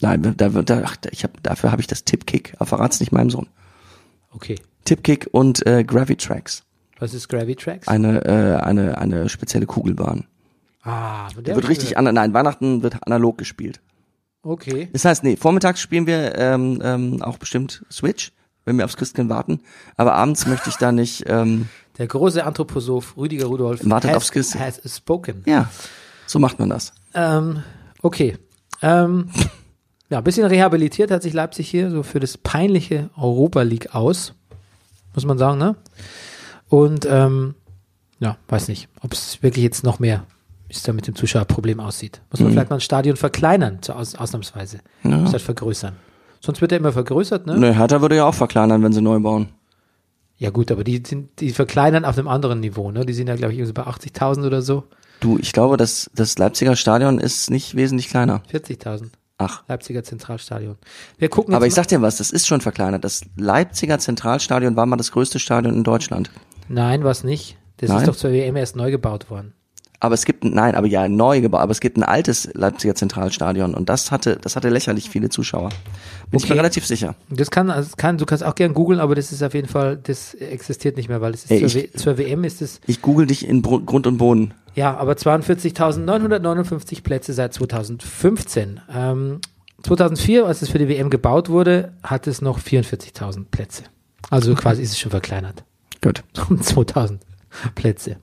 Nein, 0.00 0.34
da, 0.36 0.48
da, 0.48 0.82
ach, 0.84 0.96
ich 1.10 1.24
hab, 1.24 1.42
dafür 1.42 1.72
habe 1.72 1.80
ich 1.80 1.88
das 1.88 2.04
Tipkick, 2.04 2.54
aber 2.58 2.66
verrat's 2.66 3.00
nicht 3.00 3.10
meinem 3.10 3.30
Sohn. 3.30 3.48
Okay. 4.30 4.56
Tipkick 4.84 5.28
und 5.32 5.66
äh, 5.66 5.84
Gravitrax. 5.84 6.62
Was 6.98 7.14
ist 7.14 7.28
Gravitrax? 7.28 7.86
Eine, 7.88 8.24
äh, 8.24 8.56
eine, 8.62 8.98
eine 8.98 9.28
spezielle 9.28 9.66
Kugelbahn. 9.66 10.26
ah, 10.82 11.28
Der 11.36 11.54
wird 11.56 11.68
richtig, 11.68 11.96
an, 11.98 12.12
nein, 12.12 12.32
Weihnachten 12.34 12.82
wird 12.82 12.96
analog 13.06 13.38
gespielt. 13.38 13.80
Okay. 14.42 14.88
Das 14.92 15.04
heißt, 15.04 15.24
nee, 15.24 15.36
vormittags 15.36 15.80
spielen 15.80 16.06
wir 16.06 16.36
ähm, 16.38 16.80
ähm, 16.82 17.22
auch 17.22 17.38
bestimmt 17.38 17.84
Switch, 17.90 18.32
wenn 18.64 18.76
wir 18.78 18.84
aufs 18.84 18.96
Christkind 18.96 19.28
warten. 19.28 19.60
Aber 19.96 20.14
abends 20.14 20.46
möchte 20.46 20.70
ich 20.70 20.76
da 20.76 20.90
nicht, 20.92 21.24
ähm, 21.26 21.68
Der 21.98 22.06
große 22.06 22.44
Anthroposoph 22.44 23.16
Rüdiger 23.16 23.46
Rudolf 23.46 23.80
Wartet 23.84 24.10
has, 24.10 24.16
aufs 24.16 24.32
Kissen. 24.32 24.60
has 24.60 24.80
spoken. 24.86 25.42
ja, 25.46 25.68
so 26.26 26.38
macht 26.38 26.58
man 26.58 26.68
das. 26.70 26.92
Ähm, 27.14 27.62
okay. 28.02 28.38
Ähm, 28.82 29.30
ja, 30.10 30.18
ein 30.18 30.24
bisschen 30.24 30.46
rehabilitiert 30.46 31.10
hat 31.10 31.22
sich 31.22 31.34
Leipzig 31.34 31.68
hier 31.68 31.90
so 31.90 32.02
für 32.02 32.20
das 32.20 32.38
peinliche 32.38 33.10
Europa 33.16 33.62
League 33.62 33.94
aus. 33.94 34.34
Muss 35.14 35.26
man 35.26 35.38
sagen, 35.38 35.58
ne? 35.58 35.76
Und 36.68 37.06
ähm, 37.10 37.54
ja, 38.20 38.36
weiß 38.48 38.68
nicht, 38.68 38.88
ob 39.02 39.12
es 39.12 39.42
wirklich 39.42 39.64
jetzt 39.64 39.84
noch 39.84 39.98
mehr, 39.98 40.24
es 40.68 40.82
da 40.82 40.92
mit 40.92 41.06
dem 41.06 41.14
Zuschauerproblem 41.14 41.80
aussieht. 41.80 42.20
Muss 42.30 42.40
man 42.40 42.52
vielleicht 42.52 42.70
mal 42.70 42.76
ein 42.76 42.80
Stadion 42.80 43.16
verkleinern, 43.16 43.78
zur 43.80 43.96
aus, 43.96 44.14
ausnahmsweise. 44.14 44.78
Ja. 45.04 45.26
Statt 45.26 45.42
vergrößern. 45.42 45.94
Sonst 46.40 46.60
wird 46.60 46.72
er 46.72 46.78
immer 46.78 46.92
vergrößert, 46.92 47.46
ne? 47.46 47.58
Ne, 47.58 47.74
Hertha 47.74 48.00
würde 48.00 48.16
ja 48.16 48.24
auch 48.26 48.34
verkleinern, 48.34 48.82
wenn 48.82 48.92
sie 48.92 49.00
neu 49.00 49.18
bauen. 49.18 49.48
Ja 50.36 50.50
gut, 50.50 50.70
aber 50.70 50.84
die 50.84 51.02
sind, 51.04 51.40
die 51.40 51.50
verkleinern 51.50 52.04
auf 52.04 52.16
einem 52.16 52.28
anderen 52.28 52.60
Niveau, 52.60 52.92
ne? 52.92 53.04
Die 53.04 53.12
sind 53.12 53.26
ja, 53.26 53.34
glaube 53.34 53.52
ich, 53.52 53.58
irgendwie 53.58 53.74
bei 53.74 53.86
80.000 53.88 54.46
oder 54.46 54.62
so. 54.62 54.84
Du, 55.20 55.36
ich 55.38 55.52
glaube, 55.52 55.76
das, 55.76 56.10
das 56.14 56.38
Leipziger 56.38 56.76
Stadion 56.76 57.18
ist 57.18 57.50
nicht 57.50 57.74
wesentlich 57.74 58.08
kleiner. 58.08 58.42
40.000. 58.52 59.10
Ach. 59.38 59.62
Leipziger 59.68 60.02
Zentralstadion. 60.02 60.76
Wir 61.16 61.28
gucken 61.28 61.54
Aber 61.54 61.66
ich 61.66 61.74
sag 61.74 61.86
dir 61.86 62.02
was, 62.02 62.16
das 62.16 62.30
ist 62.32 62.46
schon 62.48 62.60
verkleinert. 62.60 63.04
Das 63.04 63.22
Leipziger 63.36 63.98
Zentralstadion 63.98 64.74
war 64.74 64.84
mal 64.84 64.96
das 64.96 65.12
größte 65.12 65.38
Stadion 65.38 65.74
in 65.74 65.84
Deutschland. 65.84 66.30
Nein, 66.68 67.04
was 67.04 67.22
nicht. 67.22 67.56
Das 67.76 67.88
Nein? 67.88 68.00
ist 68.00 68.08
doch 68.08 68.16
zur 68.16 68.32
WM 68.32 68.56
erst 68.56 68.74
neu 68.74 68.90
gebaut 68.90 69.30
worden. 69.30 69.54
Aber 70.00 70.14
es 70.14 70.24
gibt 70.24 70.44
ein, 70.44 70.52
nein, 70.54 70.76
aber 70.76 70.86
ja, 70.86 71.08
neu 71.08 71.40
gebaut, 71.40 71.60
aber 71.60 71.72
es 71.72 71.80
gibt 71.80 71.96
ein 71.96 72.04
altes 72.04 72.48
Leipziger 72.54 72.94
Zentralstadion 72.94 73.74
und 73.74 73.88
das 73.88 74.12
hatte, 74.12 74.38
das 74.40 74.54
hatte 74.54 74.68
lächerlich 74.68 75.10
viele 75.10 75.28
Zuschauer. 75.28 75.70
Bin 76.30 76.38
ich 76.38 76.44
Okay. 76.44 76.52
mir 76.52 76.58
relativ 76.60 76.86
sicher. 76.86 77.16
Das 77.30 77.50
kann, 77.50 77.68
also 77.68 77.88
das 77.88 77.96
kann, 77.96 78.16
du 78.16 78.24
kannst 78.24 78.44
auch 78.44 78.54
gern 78.54 78.74
googeln, 78.74 79.00
aber 79.00 79.16
das 79.16 79.32
ist 79.32 79.42
auf 79.42 79.54
jeden 79.54 79.66
Fall, 79.66 79.96
das 79.96 80.34
existiert 80.34 80.96
nicht 80.96 81.08
mehr, 81.08 81.20
weil 81.20 81.34
es 81.34 81.44
ist 81.44 81.50
Ey, 81.50 81.66
zur, 81.66 81.80
ich- 81.82 81.92
zur 81.94 82.16
WM 82.16 82.44
ist 82.44 82.62
es, 82.62 82.80
Ich 82.86 83.02
google 83.02 83.26
dich 83.26 83.44
in 83.48 83.60
Grund 83.62 84.06
und 84.06 84.18
Boden. 84.18 84.54
ja, 84.76 84.96
aber 84.96 85.16
42.959 86.06 87.02
Plätze 87.02 87.32
seit 87.32 87.54
2015. 87.54 88.80
Ähm, 88.94 89.40
2004, 89.82 90.46
als 90.46 90.62
es 90.62 90.68
für 90.70 90.78
die 90.78 90.88
WM 90.88 91.10
gebaut 91.10 91.48
wurde, 91.48 91.92
hat 92.02 92.26
es 92.26 92.40
noch 92.40 92.58
44.000 92.60 93.46
Plätze. 93.50 93.84
Also 94.30 94.54
quasi 94.54 94.82
ist 94.82 94.92
es 94.92 94.98
schon 94.98 95.10
verkleinert. 95.10 95.64
Gut. 96.02 96.22
Um 96.50 96.60
2000 96.60 97.20
Plätze. 97.74 98.16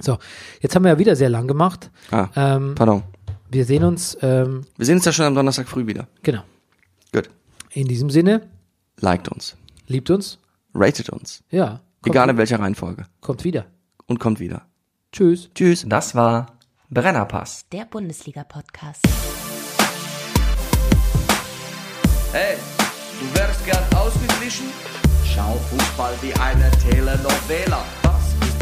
So, 0.00 0.18
jetzt 0.60 0.74
haben 0.74 0.84
wir 0.84 0.90
ja 0.92 0.98
wieder 0.98 1.16
sehr 1.16 1.28
lang 1.30 1.46
gemacht. 1.46 1.90
Ah, 2.10 2.28
Ähm, 2.34 2.74
pardon. 2.74 3.02
wir 3.50 3.64
sehen 3.64 3.84
uns, 3.84 4.16
ähm, 4.22 4.62
Wir 4.76 4.86
sehen 4.86 4.96
uns 4.96 5.04
ja 5.04 5.12
schon 5.12 5.26
am 5.26 5.34
Donnerstag 5.34 5.68
früh 5.68 5.86
wieder. 5.86 6.08
genau. 6.22 6.42
Gut. 7.12 7.30
In 7.70 7.86
diesem 7.86 8.10
Sinne, 8.10 8.48
Liked 9.00 9.28
uns. 9.28 9.56
liebt 9.86 10.10
uns. 10.10 10.38
Ratet 10.74 11.10
uns. 11.10 11.42
Ja. 11.50 11.80
Egal 12.04 12.28
in 12.28 12.36
welcher 12.36 12.58
Reihenfolge. 12.58 13.06
kommt 13.20 13.44
wieder. 13.44 13.66
Und 14.06 14.18
kommt 14.18 14.40
wieder. 14.40 14.62
Tschüss. 15.12 15.48
Tschüss. 15.54 15.84
Das 15.88 16.14
war 16.16 16.58
Brennerpass. 16.90 17.64
Der 17.72 17.84
Bundesliga-Podcast. 17.86 19.00
Hey, 22.32 22.56
du 23.20 23.38
wärst 23.38 23.64
gern 23.64 23.84
ausgeglichen? 23.96 24.66
Schau 25.24 25.54
Fußball 25.70 26.14
wie 26.20 26.34
eine 26.34 26.70
Telenovela. 26.82 27.84